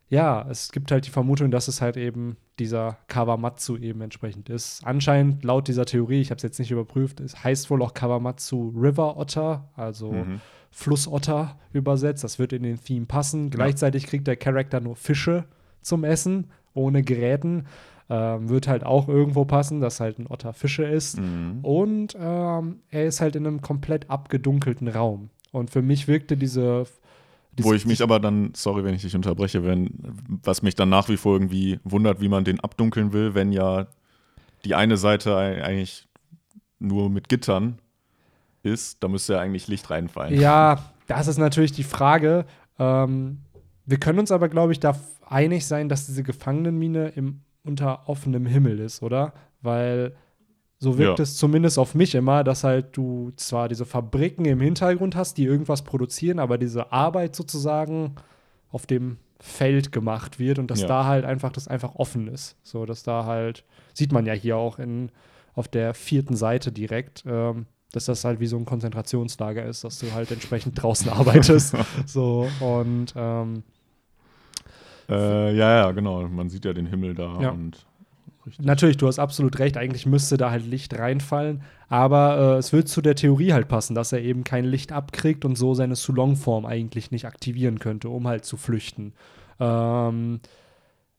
ja, 0.08 0.46
es 0.48 0.70
gibt 0.70 0.90
halt 0.92 1.06
die 1.06 1.10
Vermutung, 1.10 1.50
dass 1.50 1.68
es 1.68 1.80
halt 1.80 1.96
eben 1.96 2.36
dieser 2.58 2.98
Kawamatsu 3.08 3.76
eben 3.78 4.00
entsprechend 4.00 4.48
ist. 4.48 4.82
Anscheinend 4.84 5.42
laut 5.44 5.66
dieser 5.66 5.86
Theorie, 5.86 6.20
ich 6.20 6.30
habe 6.30 6.36
es 6.36 6.42
jetzt 6.42 6.58
nicht 6.58 6.70
überprüft, 6.70 7.20
es 7.20 7.42
heißt 7.42 7.68
wohl 7.70 7.82
auch 7.82 7.94
Kawamatsu 7.94 8.72
River 8.76 9.16
Otter, 9.16 9.68
also 9.76 10.12
Mhm. 10.12 10.40
Flussotter 10.70 11.56
übersetzt. 11.72 12.24
Das 12.24 12.38
wird 12.40 12.52
in 12.52 12.64
den 12.64 12.82
Theme 12.82 13.06
passen. 13.06 13.50
Gleichzeitig 13.50 14.06
kriegt 14.06 14.26
der 14.26 14.36
Charakter 14.36 14.80
nur 14.80 14.96
Fische 14.96 15.44
zum 15.82 16.02
Essen, 16.04 16.48
ohne 16.74 17.02
Geräten. 17.04 17.66
Ähm, 18.10 18.48
wird 18.48 18.68
halt 18.68 18.84
auch 18.84 19.08
irgendwo 19.08 19.44
passen, 19.44 19.80
dass 19.80 20.00
halt 20.00 20.18
ein 20.18 20.26
Otter 20.28 20.52
Fische 20.52 20.84
ist. 20.84 21.18
Mhm. 21.18 21.60
Und 21.62 22.16
ähm, 22.20 22.80
er 22.90 23.06
ist 23.06 23.20
halt 23.20 23.36
in 23.36 23.46
einem 23.46 23.62
komplett 23.62 24.10
abgedunkelten 24.10 24.88
Raum. 24.88 25.30
Und 25.52 25.70
für 25.70 25.80
mich 25.80 26.08
wirkte 26.08 26.36
diese. 26.36 26.84
Wo 27.62 27.72
ich 27.72 27.86
mich 27.86 28.02
aber 28.02 28.18
dann, 28.20 28.52
sorry, 28.54 28.84
wenn 28.84 28.94
ich 28.94 29.02
dich 29.02 29.14
unterbreche, 29.14 29.64
wenn, 29.64 29.90
was 30.42 30.62
mich 30.62 30.74
dann 30.74 30.88
nach 30.88 31.08
wie 31.08 31.16
vor 31.16 31.34
irgendwie 31.34 31.78
wundert, 31.84 32.20
wie 32.20 32.28
man 32.28 32.44
den 32.44 32.60
abdunkeln 32.60 33.12
will, 33.12 33.34
wenn 33.34 33.52
ja 33.52 33.86
die 34.64 34.74
eine 34.74 34.96
Seite 34.96 35.36
ei- 35.36 35.62
eigentlich 35.62 36.08
nur 36.78 37.10
mit 37.10 37.28
Gittern 37.28 37.78
ist, 38.62 39.02
da 39.02 39.08
müsste 39.08 39.34
ja 39.34 39.40
eigentlich 39.40 39.68
Licht 39.68 39.90
reinfallen. 39.90 40.40
Ja, 40.40 40.90
das 41.06 41.28
ist 41.28 41.38
natürlich 41.38 41.72
die 41.72 41.84
Frage. 41.84 42.46
Ähm, 42.78 43.38
wir 43.86 43.98
können 43.98 44.18
uns 44.18 44.32
aber, 44.32 44.48
glaube 44.48 44.72
ich, 44.72 44.80
da 44.80 44.98
einig 45.26 45.66
sein, 45.66 45.88
dass 45.88 46.06
diese 46.06 46.22
Gefangenenmine 46.22 47.08
im, 47.10 47.40
unter 47.62 48.08
offenem 48.08 48.46
Himmel 48.46 48.78
ist, 48.80 49.02
oder? 49.02 49.32
Weil 49.60 50.14
so 50.84 50.98
wirkt 50.98 51.18
Ja. 51.18 51.22
es 51.24 51.36
zumindest 51.36 51.78
auf 51.80 51.94
mich 51.96 52.14
immer, 52.14 52.44
dass 52.44 52.62
halt 52.62 52.96
du 52.96 53.32
zwar 53.36 53.68
diese 53.68 53.84
Fabriken 53.84 54.44
im 54.44 54.60
Hintergrund 54.60 55.16
hast, 55.16 55.36
die 55.38 55.44
irgendwas 55.44 55.82
produzieren, 55.82 56.38
aber 56.38 56.56
diese 56.58 56.92
Arbeit 56.92 57.34
sozusagen 57.34 58.14
auf 58.70 58.86
dem 58.86 59.16
Feld 59.40 59.90
gemacht 59.90 60.38
wird 60.38 60.58
und 60.60 60.70
dass 60.70 60.82
Ja. 60.82 60.86
da 60.88 61.04
halt 61.06 61.24
einfach 61.24 61.50
das 61.50 61.66
einfach 61.66 61.96
offen 61.96 62.28
ist. 62.28 62.56
So, 62.62 62.86
dass 62.86 63.02
da 63.02 63.24
halt, 63.24 63.64
sieht 63.92 64.12
man 64.12 64.24
ja 64.26 64.32
hier 64.32 64.56
auch 64.56 64.78
in, 64.78 65.10
auf 65.54 65.66
der 65.68 65.92
vierten 65.94 66.36
Seite 66.36 66.70
direkt, 66.72 67.24
ähm, 67.26 67.66
dass 67.92 68.06
das 68.06 68.24
halt 68.24 68.40
wie 68.40 68.46
so 68.46 68.56
ein 68.56 68.64
Konzentrationslager 68.64 69.64
ist, 69.66 69.84
dass 69.84 69.98
du 69.98 70.12
halt 70.12 70.30
entsprechend 70.30 70.80
draußen 70.82 71.08
arbeitest. 71.10 71.74
so, 72.06 72.48
und 72.60 73.12
ähm, 73.16 73.62
Äh, 75.08 75.54
ja, 75.56 75.76
ja, 75.84 75.90
genau. 75.92 76.26
Man 76.28 76.48
sieht 76.48 76.64
ja 76.64 76.72
den 76.72 76.86
Himmel 76.86 77.14
da 77.14 77.38
Ja. 77.40 77.50
und 77.50 77.84
Natürlich, 78.60 78.96
du 78.96 79.06
hast 79.06 79.18
absolut 79.18 79.58
recht. 79.58 79.76
Eigentlich 79.76 80.06
müsste 80.06 80.36
da 80.36 80.50
halt 80.50 80.66
Licht 80.66 80.98
reinfallen. 80.98 81.62
Aber 81.88 82.56
äh, 82.56 82.58
es 82.58 82.72
wird 82.72 82.88
zu 82.88 83.00
der 83.00 83.14
Theorie 83.14 83.52
halt 83.52 83.68
passen, 83.68 83.94
dass 83.94 84.12
er 84.12 84.20
eben 84.20 84.44
kein 84.44 84.64
Licht 84.64 84.92
abkriegt 84.92 85.44
und 85.44 85.56
so 85.56 85.74
seine 85.74 85.96
Sulong-Form 85.96 86.66
eigentlich 86.66 87.10
nicht 87.10 87.26
aktivieren 87.26 87.78
könnte, 87.78 88.08
um 88.08 88.28
halt 88.28 88.44
zu 88.44 88.56
flüchten. 88.56 89.14
Ähm, 89.60 90.40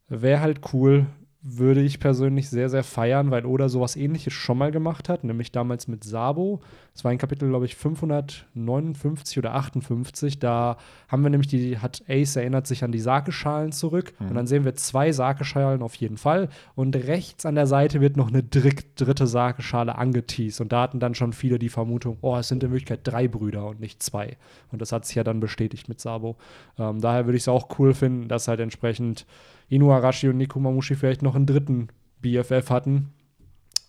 Wäre 0.08 0.40
halt 0.42 0.62
cool, 0.74 1.08
würde 1.42 1.82
ich 1.82 2.00
persönlich 2.00 2.50
sehr, 2.50 2.70
sehr 2.70 2.84
feiern, 2.84 3.32
weil 3.32 3.46
Oda 3.46 3.70
sowas 3.70 3.96
ähnliches 3.96 4.34
schon 4.34 4.58
mal 4.58 4.72
gemacht 4.72 5.10
hat, 5.10 5.24
nämlich 5.24 5.52
damals 5.52 5.88
mit 5.88 6.04
Sabo. 6.04 6.62
Das 6.96 7.04
war 7.04 7.12
in 7.12 7.18
Kapitel, 7.18 7.50
glaube 7.50 7.66
ich, 7.66 7.76
559 7.76 9.38
oder 9.38 9.54
58. 9.54 10.40
Da 10.40 10.78
haben 11.10 11.24
wir 11.24 11.30
nämlich 11.30 11.50
die, 11.50 11.78
hat 11.80 12.02
Ace 12.08 12.38
erinnert 12.38 12.68
sich 12.68 12.86
an 12.86 12.94
die 12.94 13.02
Sakeschalen 13.02 13.74
zurück. 13.74 14.14
Und 14.30 14.36
dann 14.36 14.48
sehen 14.48 14.64
wir 14.64 14.76
zwei 14.76 15.12
Sakeschalen 15.12 15.82
auf 15.82 15.94
jeden 15.96 16.16
Fall. 16.16 16.48
Und 16.74 16.96
rechts 16.96 17.46
an 17.46 17.56
der 17.56 17.68
Seite 17.68 18.00
wird 18.00 18.16
noch 18.16 18.30
eine 18.30 18.44
dritt, 18.44 18.86
dritte 18.96 19.28
Sakeschale 19.28 19.98
angeteased. 19.98 20.62
Und 20.62 20.72
da 20.72 20.84
hatten 20.84 21.02
dann 21.02 21.16
schon 21.16 21.34
viele 21.34 21.60
die 21.60 21.68
Vermutung, 21.68 22.18
oh, 22.22 22.38
es 22.38 22.48
sind 22.48 22.64
in 22.64 22.72
Wirklichkeit 22.72 23.02
drei 23.04 23.28
Brüder 23.28 23.68
und 23.68 23.82
nicht 23.82 24.02
zwei. 24.02 24.38
Und 24.72 24.82
das 24.82 24.94
hat 24.94 25.06
sich 25.06 25.18
ja 25.18 25.26
dann 25.26 25.42
bestätigt 25.42 25.90
mit 25.90 26.00
Sabo. 26.00 26.38
Ähm, 26.80 27.02
daher 27.02 27.26
würde 27.26 27.36
ich 27.36 27.44
es 27.44 27.50
auch 27.50 27.78
cool 27.78 27.94
finden, 27.94 28.30
dass 28.30 28.48
halt 28.48 28.62
entsprechend 28.62 29.26
Inuarashi 29.68 30.30
und 30.30 30.38
Nikomamushi 30.38 30.96
vielleicht 30.96 31.24
noch 31.24 31.36
einen 31.36 31.46
dritten 31.46 31.90
BFF 32.22 32.70
hatten, 32.70 33.12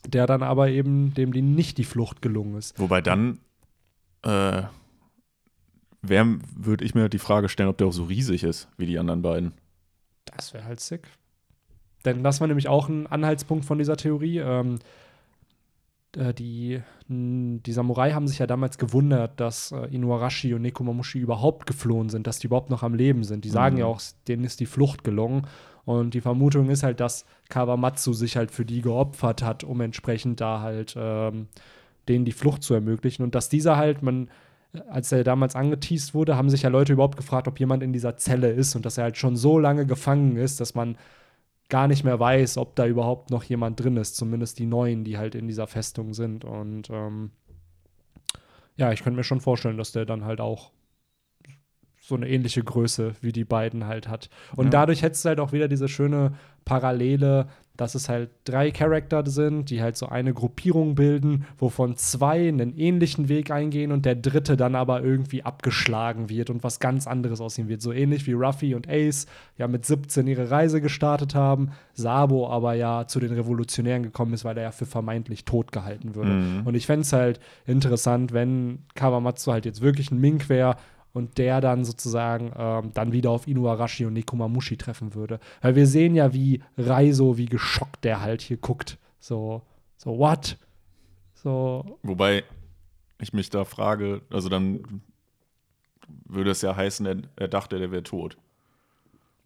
der 0.06 0.26
dann 0.26 0.42
aber 0.42 0.68
eben 0.68 1.14
dem 1.14 1.32
die 1.32 1.42
nicht 1.42 1.78
die 1.78 1.84
Flucht 1.84 2.22
gelungen 2.22 2.56
ist. 2.56 2.78
Wobei 2.78 3.00
dann 3.00 3.38
äh, 4.22 4.62
würde 6.02 6.84
ich 6.84 6.94
mir 6.94 7.08
die 7.08 7.18
Frage 7.18 7.48
stellen, 7.48 7.68
ob 7.68 7.78
der 7.78 7.88
auch 7.88 7.92
so 7.92 8.04
riesig 8.04 8.44
ist 8.44 8.68
wie 8.76 8.86
die 8.86 8.98
anderen 8.98 9.22
beiden. 9.22 9.52
Das 10.24 10.54
wäre 10.54 10.64
halt 10.64 10.80
sick. 10.80 11.08
Denn 12.04 12.22
das 12.22 12.40
war 12.40 12.46
nämlich 12.46 12.68
auch 12.68 12.88
ein 12.88 13.06
Anhaltspunkt 13.06 13.64
von 13.64 13.78
dieser 13.78 13.96
Theorie. 13.96 14.38
Ähm, 14.38 14.78
äh, 16.16 16.32
die, 16.32 16.80
die 17.08 17.72
Samurai 17.72 18.12
haben 18.12 18.28
sich 18.28 18.38
ja 18.38 18.46
damals 18.46 18.78
gewundert, 18.78 19.40
dass 19.40 19.72
äh, 19.72 19.86
Inuarashi 19.86 20.54
und 20.54 20.62
Nekomamushi 20.62 21.18
überhaupt 21.18 21.66
geflohen 21.66 22.08
sind, 22.08 22.26
dass 22.26 22.38
die 22.38 22.46
überhaupt 22.46 22.70
noch 22.70 22.82
am 22.82 22.94
Leben 22.94 23.24
sind. 23.24 23.44
Die 23.44 23.50
sagen 23.50 23.74
Mhm. 23.76 23.80
ja 23.80 23.86
auch, 23.86 24.00
denen 24.28 24.44
ist 24.44 24.60
die 24.60 24.66
Flucht 24.66 25.02
gelungen. 25.04 25.46
Und 25.86 26.14
die 26.14 26.20
Vermutung 26.20 26.68
ist 26.68 26.82
halt, 26.82 27.00
dass 27.00 27.24
Kawamatsu 27.48 28.12
sich 28.12 28.36
halt 28.36 28.50
für 28.50 28.64
die 28.64 28.82
geopfert 28.82 29.42
hat, 29.42 29.62
um 29.62 29.80
entsprechend 29.80 30.40
da 30.40 30.60
halt 30.60 30.96
ähm, 30.98 31.46
denen 32.08 32.24
die 32.24 32.32
Flucht 32.32 32.64
zu 32.64 32.74
ermöglichen. 32.74 33.22
Und 33.22 33.36
dass 33.36 33.48
dieser 33.48 33.76
halt, 33.76 34.02
man, 34.02 34.28
als 34.90 35.12
er 35.12 35.22
damals 35.22 35.54
angeteased 35.54 36.12
wurde, 36.12 36.36
haben 36.36 36.50
sich 36.50 36.62
ja 36.62 36.70
Leute 36.70 36.92
überhaupt 36.92 37.16
gefragt, 37.16 37.46
ob 37.46 37.60
jemand 37.60 37.84
in 37.84 37.92
dieser 37.92 38.16
Zelle 38.16 38.50
ist 38.50 38.74
und 38.74 38.84
dass 38.84 38.98
er 38.98 39.04
halt 39.04 39.16
schon 39.16 39.36
so 39.36 39.60
lange 39.60 39.86
gefangen 39.86 40.36
ist, 40.36 40.60
dass 40.60 40.74
man 40.74 40.98
gar 41.68 41.86
nicht 41.86 42.02
mehr 42.02 42.18
weiß, 42.18 42.58
ob 42.58 42.74
da 42.74 42.84
überhaupt 42.86 43.30
noch 43.30 43.44
jemand 43.44 43.78
drin 43.78 43.96
ist, 43.96 44.16
zumindest 44.16 44.58
die 44.58 44.66
Neuen, 44.66 45.04
die 45.04 45.18
halt 45.18 45.36
in 45.36 45.46
dieser 45.46 45.68
Festung 45.68 46.14
sind. 46.14 46.44
Und 46.44 46.90
ähm, 46.90 47.30
ja, 48.76 48.90
ich 48.92 49.04
könnte 49.04 49.16
mir 49.16 49.24
schon 49.24 49.40
vorstellen, 49.40 49.78
dass 49.78 49.92
der 49.92 50.04
dann 50.04 50.24
halt 50.24 50.40
auch 50.40 50.72
so 52.06 52.14
eine 52.14 52.28
ähnliche 52.28 52.62
Größe 52.62 53.14
wie 53.20 53.32
die 53.32 53.44
beiden 53.44 53.86
halt 53.86 54.06
hat. 54.08 54.30
Und 54.54 54.66
Ja. 54.66 54.70
dadurch 54.70 55.02
hättest 55.02 55.24
du 55.24 55.30
halt 55.30 55.40
auch 55.40 55.52
wieder 55.52 55.66
diese 55.66 55.88
schöne 55.88 56.34
Parallele, 56.64 57.46
dass 57.76 57.94
es 57.94 58.08
halt 58.08 58.30
drei 58.44 58.70
Charakter 58.70 59.24
sind, 59.26 59.68
die 59.70 59.82
halt 59.82 59.96
so 59.98 60.06
eine 60.08 60.32
Gruppierung 60.32 60.94
bilden, 60.94 61.44
wovon 61.58 61.96
zwei 61.96 62.48
einen 62.48 62.74
ähnlichen 62.76 63.28
Weg 63.28 63.50
eingehen 63.50 63.92
und 63.92 64.06
der 64.06 64.14
dritte 64.14 64.56
dann 64.56 64.74
aber 64.74 65.02
irgendwie 65.02 65.42
abgeschlagen 65.42 66.30
wird 66.30 66.48
und 66.48 66.64
was 66.64 66.80
ganz 66.80 67.06
anderes 67.06 67.40
aussehen 67.40 67.68
wird. 67.68 67.82
So 67.82 67.92
ähnlich 67.92 68.26
wie 68.26 68.32
Ruffy 68.32 68.74
und 68.74 68.88
Ace 68.88 69.26
ja 69.58 69.68
mit 69.68 69.84
17 69.84 70.26
ihre 70.26 70.50
Reise 70.50 70.80
gestartet 70.80 71.34
haben, 71.34 71.70
Sabo 71.92 72.48
aber 72.48 72.74
ja 72.74 73.06
zu 73.06 73.20
den 73.20 73.32
Revolutionären 73.32 74.02
gekommen 74.04 74.32
ist, 74.32 74.44
weil 74.44 74.56
er 74.56 74.62
ja 74.64 74.70
für 74.72 74.86
vermeintlich 74.86 75.44
tot 75.44 75.70
gehalten 75.70 76.14
würde. 76.14 76.30
Mhm. 76.32 76.62
Und 76.66 76.74
ich 76.76 76.86
fände 76.86 77.02
es 77.02 77.12
halt 77.12 77.40
interessant, 77.66 78.32
wenn 78.32 78.78
Kawamatsu 78.94 79.52
halt 79.52 79.66
jetzt 79.66 79.82
wirklich 79.82 80.10
ein 80.10 80.20
Mink 80.20 80.48
wäre 80.48 80.76
und 81.16 81.38
der 81.38 81.60
dann 81.60 81.84
sozusagen 81.84 82.52
ähm, 82.56 82.90
dann 82.94 83.12
wieder 83.12 83.30
auf 83.30 83.46
Inuarashi 83.48 84.04
und 84.04 84.12
Nekomamushi 84.12 84.76
treffen 84.76 85.14
würde. 85.14 85.40
Weil 85.62 85.74
wir 85.74 85.86
sehen 85.86 86.14
ja, 86.14 86.32
wie 86.34 86.62
Raizo, 86.76 87.36
wie 87.38 87.46
geschockt 87.46 88.04
der 88.04 88.20
halt 88.20 88.42
hier 88.42 88.58
guckt. 88.58 88.98
So, 89.18 89.62
so, 89.96 90.18
what? 90.18 90.58
So, 91.34 91.98
Wobei 92.02 92.44
ich 93.18 93.32
mich 93.32 93.50
da 93.50 93.64
frage, 93.64 94.20
also 94.30 94.48
dann 94.48 95.00
würde 96.26 96.50
es 96.50 96.62
ja 96.62 96.76
heißen, 96.76 97.06
er, 97.06 97.16
er 97.36 97.48
dachte, 97.48 97.78
der 97.78 97.90
wäre 97.90 98.02
tot. 98.02 98.36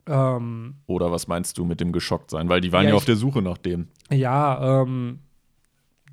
ähm, 0.07 0.75
Oder 0.87 1.13
was 1.13 1.29
meinst 1.29 1.57
du 1.59 1.65
mit 1.65 1.81
dem 1.81 1.93
geschockt 1.93 2.31
sein? 2.31 2.49
Weil 2.49 2.61
die 2.61 2.73
waren 2.73 2.83
Ja, 2.85 2.91
ja, 2.91 2.95
ich- 2.95 2.99
auf 2.99 3.05
der 3.05 3.17
Suche 3.17 3.43
nach 3.43 3.59
dem. 3.59 3.89
ja, 4.11 4.83
ähm, 4.83 5.21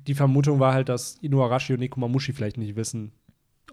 die 0.06 0.14
Vermutung 0.14 0.58
war 0.60 0.72
halt, 0.72 0.88
dass 0.88 1.16
Inuarashi 1.20 1.74
und 1.74 1.80
Nekomamushi 1.80 2.32
vielleicht 2.32 2.56
nicht 2.56 2.76
wissen, 2.76 3.12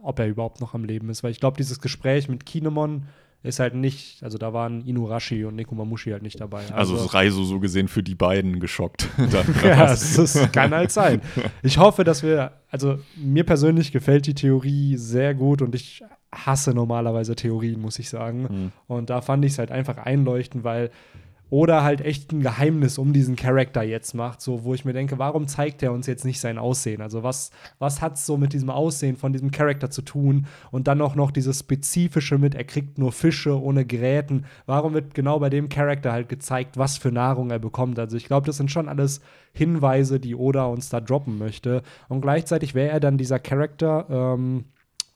ob 0.06 0.20
er 0.20 0.28
überhaupt 0.28 0.62
noch 0.62 0.74
am 0.74 0.84
Leben 0.84 1.10
ist. 1.10 1.24
Weil 1.24 1.32
ich 1.32 1.40
glaube, 1.40 1.58
dieses 1.58 1.82
Gespräch 1.82 2.30
mit 2.30 2.46
Kinemon 2.46 3.06
ist 3.44 3.60
halt 3.60 3.76
nicht, 3.76 4.24
also 4.24 4.38
da 4.38 4.54
waren 4.54 4.86
Inuarashi 4.86 5.46
und 5.46 5.56
Nekomamushi 5.56 6.10
halt 6.12 6.24
nicht 6.24 6.40
dabei. 6.42 6.64
Also, 6.72 6.96
ist 6.96 7.14
Reiso 7.14 7.44
so 7.44 7.60
gesehen 7.60 7.88
für 7.88 8.02
die 8.02 8.16
beiden 8.16 8.60
geschockt. 8.60 9.08
Ja, 9.64 9.88
das, 9.88 10.16
das 10.16 10.52
kann 10.52 10.74
halt 10.74 10.92
sein. 10.92 11.22
Ich 11.62 11.78
hoffe, 11.78 12.04
dass 12.04 12.24
wir, 12.24 12.54
also 12.70 12.98
mir 13.16 13.44
persönlich 13.44 13.92
gefällt 13.92 14.26
die 14.26 14.34
Theorie 14.34 14.98
sehr 14.98 15.34
gut 15.36 15.62
und 15.62 15.76
ich 15.76 16.04
hasse 16.34 16.74
normalerweise 16.74 17.36
Theorien, 17.36 17.80
muss 17.80 18.00
ich 18.00 18.10
sagen. 18.10 18.42
Mhm. 18.42 18.72
Und 18.88 19.10
da 19.10 19.22
fand 19.22 19.46
ich 19.46 19.54
es 19.54 19.60
halt 19.60 19.72
einfach 19.72 19.98
einleuchtend, 19.98 20.64
weil 20.64 20.92
oder 21.50 21.84
halt 21.84 22.02
echt 22.02 22.32
ein 22.32 22.42
Geheimnis 22.42 22.98
um 22.98 23.14
diesen 23.14 23.36
Charakter 23.36 23.84
jetzt 23.84 24.14
macht, 24.14 24.42
so 24.42 24.64
wo 24.64 24.74
ich 24.74 24.84
mir 24.84 24.94
denke, 24.94 25.20
warum 25.20 25.48
zeigt 25.48 25.84
er 25.84 25.92
uns 25.92 26.08
jetzt 26.08 26.26
nicht 26.26 26.40
sein 26.40 26.58
Aussehen? 26.58 27.02
Also 27.02 27.24
was, 27.24 27.52
was 27.78 28.02
hat 28.02 28.16
es 28.16 28.26
so 28.26 28.38
mit 28.38 28.54
diesem 28.54 28.70
Aussehen 28.70 29.16
von 29.16 29.32
diesem 29.32 29.52
Charakter 29.52 29.90
zu 29.92 30.02
tun? 30.02 30.48
Und 30.72 30.88
dann 30.88 31.02
auch 31.02 31.16
noch 31.16 31.32
dieses 31.32 31.60
Spezifische 31.60 32.38
mit, 32.38 32.56
er 32.56 32.64
kriegt 32.64 32.98
nur 32.98 33.12
Fische 33.12 33.62
ohne 33.62 33.86
Gräten. 33.86 34.46
Warum 34.66 34.94
wird 34.94 35.14
genau 35.14 35.40
bei 35.40 35.50
dem 35.50 35.70
Charakter 35.70 36.12
halt 36.12 36.30
gezeigt, 36.30 36.78
was 36.78 36.98
für 36.98 37.12
Nahrung 37.12 37.52
er 37.52 37.60
bekommt? 37.60 38.00
Also 38.00 38.18
ich 38.18 38.26
glaube, 38.26 38.48
das 38.48 38.58
sind 38.58 38.72
schon 38.72 38.90
alles 38.90 39.22
Hinweise, 39.54 40.20
die 40.20 40.36
Oda 40.36 40.66
uns 40.66 40.90
da 40.90 41.00
droppen 41.00 41.38
möchte. 41.38 41.84
Und 42.10 42.22
gleichzeitig 42.22 42.74
wäre 42.74 42.90
er 42.90 43.00
dann 43.00 43.18
dieser 43.18 43.40
Charakter 43.40 44.08
ähm, 44.10 44.66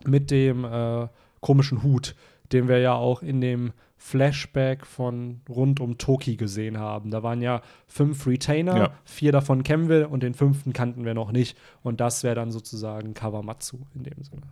mit 0.05 0.31
dem 0.31 0.63
äh, 0.63 1.07
komischen 1.41 1.83
Hut, 1.83 2.15
den 2.51 2.67
wir 2.67 2.79
ja 2.79 2.93
auch 2.93 3.21
in 3.21 3.41
dem 3.41 3.73
Flashback 4.01 4.85
von 4.85 5.41
rund 5.49 5.79
um 5.81 5.97
Toki 5.97 6.37
gesehen 6.37 6.79
haben. 6.79 7.11
Da 7.11 7.21
waren 7.21 7.41
ja 7.41 7.61
fünf 7.85 8.25
Retainer, 8.25 8.77
Ja. 8.77 8.89
vier 9.03 9.31
davon 9.33 9.61
kennen 9.61 9.89
wir 9.89 10.09
und 10.09 10.23
den 10.23 10.33
fünften 10.33 10.71
kannten 10.73 11.03
wir 11.05 11.13
noch 11.13 11.31
nicht. 11.31 11.57
Und 11.83 11.99
das 11.99 12.23
wäre 12.23 12.33
dann 12.35 12.49
sozusagen 12.51 13.13
Kawamatsu 13.13 13.77
in 13.93 14.03
dem 14.03 14.23
Sinne. 14.23 14.43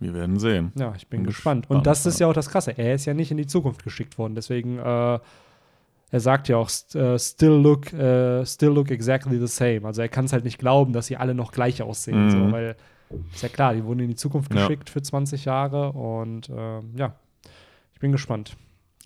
Wir 0.00 0.12
werden 0.12 0.38
sehen. 0.38 0.72
Ja, 0.76 0.92
ich 0.96 1.06
bin 1.06 1.20
Bin 1.20 1.26
gespannt. 1.28 1.62
gespannt, 1.64 1.78
Und 1.78 1.86
das 1.86 2.04
ist 2.04 2.18
ja. 2.18 2.26
ja 2.26 2.30
auch 2.30 2.34
das 2.34 2.48
Krasse. 2.50 2.72
Er 2.76 2.94
ist 2.94 3.04
ja 3.06 3.14
nicht 3.14 3.30
in 3.30 3.36
die 3.36 3.46
Zukunft 3.46 3.84
geschickt 3.84 4.18
worden. 4.18 4.34
Deswegen, 4.34 4.78
äh, 4.78 4.82
er 6.12 6.20
sagt 6.20 6.48
ja 6.48 6.56
auch, 6.56 6.68
äh, 6.94 7.18
still, 7.18 7.50
look, 7.62 7.92
äh, 7.92 8.44
still 8.44 8.70
look 8.70 8.90
exactly 8.90 9.38
the 9.38 9.46
same. 9.46 9.82
Also 9.84 10.02
er 10.02 10.08
kann 10.08 10.24
es 10.24 10.32
halt 10.32 10.44
nicht 10.44 10.58
glauben, 10.58 10.92
dass 10.92 11.06
sie 11.06 11.16
alle 11.16 11.34
noch 11.34 11.52
gleich 11.52 11.80
aussehen. 11.82 12.24
Mhm. 12.26 12.30
So, 12.30 12.52
weil, 12.52 12.76
ist 13.32 13.42
ja 13.42 13.48
klar, 13.50 13.74
die 13.74 13.84
wurden 13.84 14.00
in 14.00 14.08
die 14.08 14.16
Zukunft 14.16 14.52
Ja. 14.52 14.62
geschickt 14.66 14.90
für 14.90 15.00
20 15.00 15.44
Jahre. 15.44 15.92
Und 15.92 16.50
ähm, 16.52 16.90
ja, 16.96 17.14
ich 17.94 18.00
bin 18.00 18.10
gespannt. 18.10 18.56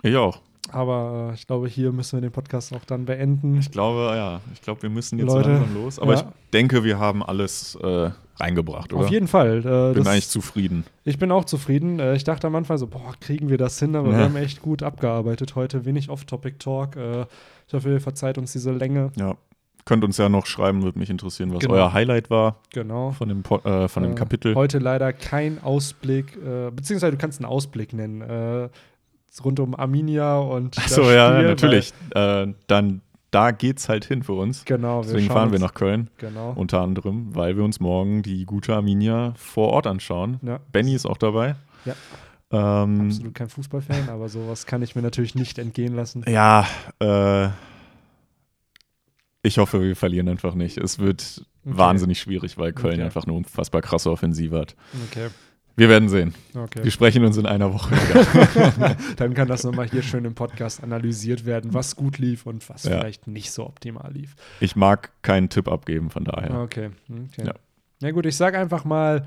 Ich 0.04 0.14
auch. 0.16 0.38
Aber 0.70 1.30
äh, 1.30 1.34
ich 1.34 1.46
glaube, 1.46 1.68
hier 1.68 1.92
müssen 1.92 2.16
wir 2.16 2.20
den 2.22 2.32
Podcast 2.32 2.72
auch 2.74 2.84
dann 2.84 3.04
beenden. 3.04 3.58
Ich 3.58 3.70
glaube, 3.70 4.14
ja. 4.16 4.40
Ich 4.54 4.62
glaube, 4.62 4.82
wir 4.82 4.90
müssen 4.90 5.18
jetzt 5.18 5.28
Leute, 5.28 5.50
langsam 5.52 5.74
los. 5.74 5.98
Aber 5.98 6.14
ja. 6.14 6.20
ich 6.20 6.26
denke, 6.52 6.82
wir 6.84 6.98
haben 6.98 7.22
alles 7.22 7.76
äh, 7.82 8.10
reingebracht, 8.36 8.92
oder? 8.92 9.04
Auf 9.04 9.10
jeden 9.10 9.28
Fall. 9.28 9.58
Äh, 9.58 9.94
Bin 9.94 10.06
eigentlich 10.06 10.28
zufrieden. 10.28 10.84
Ich 11.04 11.18
bin 11.18 11.30
auch 11.32 11.44
zufrieden. 11.44 12.00
Äh, 12.00 12.14
ich 12.16 12.24
dachte 12.24 12.46
am 12.46 12.54
Anfang 12.56 12.78
so, 12.78 12.86
boah, 12.86 13.12
kriegen 13.20 13.48
wir 13.50 13.58
das 13.58 13.78
hin, 13.78 13.94
aber 13.94 14.10
Ja. 14.10 14.16
wir 14.18 14.24
haben 14.24 14.36
echt 14.36 14.62
gut 14.62 14.82
abgearbeitet 14.82 15.54
heute. 15.54 15.84
Wenig 15.84 16.08
Off-Topic-Talk. 16.10 16.96
Äh, 16.96 17.26
ich 17.68 17.74
hoffe, 17.74 17.90
ihr 17.90 18.00
verzeiht 18.00 18.38
uns 18.38 18.52
diese 18.52 18.72
Länge. 18.72 19.10
Ja. 19.16 19.36
Könnt 19.84 20.02
uns 20.02 20.16
ja 20.16 20.30
noch 20.30 20.46
schreiben, 20.46 20.82
würde 20.82 20.98
mich 20.98 21.10
interessieren, 21.10 21.52
was 21.52 21.60
Genau. 21.60 21.74
euer 21.74 21.92
Highlight 21.92 22.30
war 22.30 22.56
Genau. 22.72 23.12
von 23.12 23.28
dem, 23.28 23.42
Po- 23.42 23.60
von 23.86 24.02
dem 24.02 24.14
Kapitel. 24.14 24.54
Heute 24.54 24.78
leider 24.78 25.12
kein 25.12 25.62
Ausblick, 25.62 26.38
beziehungsweise 26.74 27.12
du 27.12 27.18
kannst 27.18 27.38
einen 27.40 27.50
Ausblick 27.50 27.92
nennen. 27.92 28.22
Rund 29.42 29.58
um 29.60 29.74
Arminia 29.74 30.36
und 30.38 30.76
das 30.76 30.84
Achso, 30.98 31.10
ja, 31.10 31.32
Spiel, 31.34 31.48
natürlich. 31.48 31.92
Äh, 32.14 32.48
dann, 32.66 33.00
da 33.30 33.50
geht's 33.50 33.88
halt 33.88 34.04
hin 34.04 34.22
für 34.22 34.34
uns. 34.34 34.64
Genau, 34.66 35.02
Deswegen 35.02 35.28
fahren 35.28 35.50
wir 35.52 35.58
nach 35.58 35.72
Köln, 35.74 36.10
Genau. 36.18 36.52
unter 36.54 36.80
anderem, 36.82 37.34
weil 37.34 37.56
wir 37.56 37.64
uns 37.64 37.80
morgen 37.80 38.22
die 38.22 38.44
gute 38.44 38.74
Arminia 38.74 39.32
vor 39.36 39.70
Ort 39.70 39.86
anschauen. 39.86 40.38
ja, 40.42 40.60
Benny 40.70 40.94
ist 40.94 41.06
auch 41.06 41.16
dabei. 41.18 41.56
Ja. 41.84 41.94
Ähm, 42.52 43.06
absolut 43.06 43.34
kein 43.34 43.48
Fußballfan, 43.48 44.08
aber 44.10 44.28
sowas 44.28 44.66
kann 44.66 44.82
ich 44.82 44.94
mir 44.94 45.02
natürlich 45.02 45.34
nicht 45.34 45.58
entgehen 45.58 45.96
lassen. 45.96 46.24
ja, 46.28 46.66
äh, 47.00 47.48
ich 49.42 49.58
hoffe, 49.58 49.82
wir 49.82 49.96
verlieren 49.96 50.28
einfach 50.28 50.54
nicht. 50.54 50.78
Es 50.78 50.98
wird 50.98 51.44
Okay. 51.66 51.78
wahnsinnig 51.78 52.18
schwierig, 52.20 52.58
weil 52.58 52.72
Köln 52.74 52.94
Okay. 52.94 53.02
einfach 53.04 53.24
eine 53.24 53.32
unfassbar 53.32 53.80
krasse 53.80 54.10
Offensive 54.10 54.58
hat. 54.58 54.76
Okay, 55.10 55.28
Wir 55.76 55.88
werden 55.88 56.08
sehen. 56.08 56.34
okay. 56.54 56.84
Wir 56.84 56.90
sprechen 56.92 57.24
uns 57.24 57.36
in 57.36 57.46
einer 57.46 57.72
Woche 57.74 57.90
wieder. 57.96 58.96
Dann 59.16 59.34
kann 59.34 59.48
das 59.48 59.64
nochmal 59.64 59.88
hier 59.88 60.02
schön 60.02 60.24
im 60.24 60.34
Podcast 60.34 60.82
analysiert 60.82 61.46
werden, 61.46 61.74
was 61.74 61.96
gut 61.96 62.18
lief 62.18 62.46
und 62.46 62.68
was 62.68 62.84
Ja. 62.84 62.98
vielleicht 62.98 63.26
nicht 63.26 63.50
so 63.50 63.66
optimal 63.66 64.12
lief. 64.12 64.36
Ich 64.60 64.76
mag 64.76 65.10
keinen 65.22 65.48
Tipp 65.48 65.66
abgeben, 65.68 66.10
von 66.10 66.24
daher. 66.24 66.60
Okay. 66.60 66.90
okay. 67.10 67.46
Ja. 67.46 67.54
Na 68.00 68.10
gut, 68.12 68.24
ich 68.26 68.36
sage 68.36 68.58
einfach 68.58 68.84
mal 68.84 69.26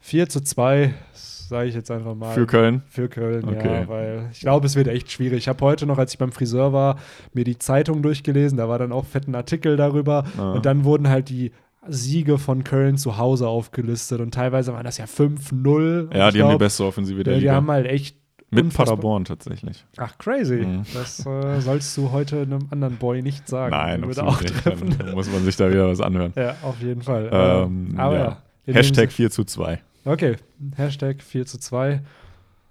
4 0.00 0.28
zu 0.28 0.40
2, 0.40 0.94
sage 1.14 1.68
ich 1.68 1.74
jetzt 1.74 1.90
einfach 1.90 2.14
mal. 2.14 2.32
Für 2.32 2.46
Köln. 2.46 2.82
Für 2.88 3.08
Köln, 3.08 3.44
Okay. 3.48 3.80
ja, 3.82 3.88
weil 3.88 4.28
ich 4.30 4.40
glaube, 4.40 4.66
es 4.66 4.76
wird 4.76 4.86
echt 4.86 5.10
schwierig. 5.10 5.38
Ich 5.38 5.48
habe 5.48 5.64
heute 5.64 5.84
noch, 5.86 5.98
als 5.98 6.12
ich 6.12 6.18
beim 6.18 6.30
Friseur 6.30 6.72
war, 6.72 6.98
mir 7.32 7.42
die 7.44 7.58
Zeitung 7.58 8.02
durchgelesen, 8.02 8.56
da 8.58 8.68
war 8.68 8.78
dann 8.78 8.92
auch 8.92 9.04
fetten 9.04 9.34
Artikel 9.34 9.76
darüber 9.76 10.24
Ah. 10.38 10.52
und 10.52 10.64
dann 10.66 10.84
wurden 10.84 11.08
halt 11.08 11.28
die 11.28 11.50
Siege 11.88 12.38
von 12.38 12.64
Köln 12.64 12.96
zu 12.98 13.18
Hause 13.18 13.48
aufgelistet 13.48 14.20
und 14.20 14.32
teilweise 14.34 14.72
waren 14.72 14.84
das 14.84 14.98
ja 14.98 15.04
5-0. 15.06 16.02
Und 16.08 16.14
Ja, 16.14 16.30
die 16.30 16.40
haben 16.42 16.48
die 16.48 16.52
glaub, 16.52 16.58
beste 16.58 16.84
Offensive 16.84 17.22
der 17.24 17.34
ja, 17.34 17.38
die 17.38 17.44
Liga. 17.44 17.54
haben 17.54 17.70
halt 17.70 17.86
echt 17.86 18.16
Mit 18.50 18.72
Paderborn 18.74 19.24
tatsächlich. 19.24 19.84
Ach, 19.96 20.16
crazy. 20.18 20.56
Mhm. 20.66 20.82
Das 20.94 21.24
äh, 21.26 21.60
sollst 21.60 21.96
du 21.96 22.10
heute 22.12 22.42
einem 22.42 22.68
anderen 22.70 22.96
Boy 22.96 23.22
nicht 23.22 23.48
sagen. 23.48 23.70
Nein, 23.72 24.06
Würde 24.06 24.24
auch 24.24 24.40
nicht. 24.40 24.54
treffen. 24.62 24.94
Dann 24.98 25.12
muss 25.12 25.30
man 25.30 25.42
sich 25.44 25.56
da 25.56 25.70
wieder 25.70 25.88
was 25.88 26.00
anhören. 26.00 26.32
Ja, 26.36 26.54
auf 26.62 26.80
jeden 26.80 27.02
Fall. 27.02 27.28
Ähm, 27.32 27.94
Äh, 27.96 28.00
aber 28.00 28.18
ja. 28.18 28.42
Hashtag 28.74 29.12
4 29.12 29.30
zu 29.30 29.44
2. 29.44 29.64
Sinne- 29.66 29.80
Okay, 30.04 30.36
Hashtag 30.76 31.20
4 31.22 31.46
zu 31.46 31.58
2. 31.58 32.00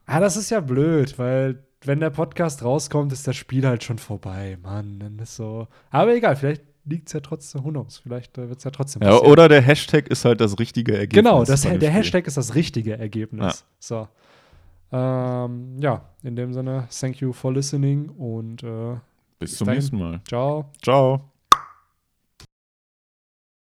Ah, 0.06 0.20
das 0.22 0.38
ist 0.38 0.50
ja 0.52 0.62
blöd, 0.62 1.18
weil 1.20 1.60
wenn 1.84 2.00
der 2.00 2.10
Podcast 2.10 2.64
rauskommt, 2.64 3.12
ist 3.12 3.28
das 3.28 3.36
Spiel 3.36 3.68
halt 3.68 3.84
schon 3.84 3.98
vorbei. 3.98 4.58
Mann, 4.64 5.00
dann 5.00 5.20
ist 5.20 5.36
so. 5.36 5.68
Aber 5.92 6.16
egal, 6.16 6.36
vielleicht 6.38 6.62
liegt 6.86 7.08
es 7.08 7.14
ja 7.14 7.20
trotzdem, 7.20 7.64
who 7.64 7.70
knows, 7.70 7.98
vielleicht 8.00 8.38
äh, 8.38 8.48
wird 8.50 8.60
es 8.60 8.64
ja 8.64 8.72
trotzdem 8.72 9.02
Ja, 9.02 9.18
oder 9.20 9.50
der 9.50 9.62
Hashtag 9.62 10.08
ist 10.08 10.26
halt 10.26 10.40
das 10.42 10.60
richtige 10.60 10.98
Ergebnis. 10.98 11.24
Genau, 11.24 11.44
das, 11.44 11.62
der 11.62 11.76
Spiel. 11.76 11.90
Hashtag 11.90 12.28
ist 12.28 12.38
das 12.38 12.56
richtige 12.56 12.98
Ergebnis. 12.98 13.66
So. 13.80 14.08
Ähm, 14.92 15.78
ja, 15.80 16.02
in 16.24 16.36
dem 16.36 16.54
Sinne, 16.54 16.88
thank 16.98 17.18
you 17.18 17.34
for 17.34 17.52
listening 17.52 18.10
und 18.10 18.64
äh, 18.64 18.96
Bis 19.40 19.58
zum 19.58 19.66
dahin. 19.66 19.80
nächsten 19.80 19.98
Mal. 19.98 20.22
ciao. 20.28 20.72
Ciao. 20.82 21.35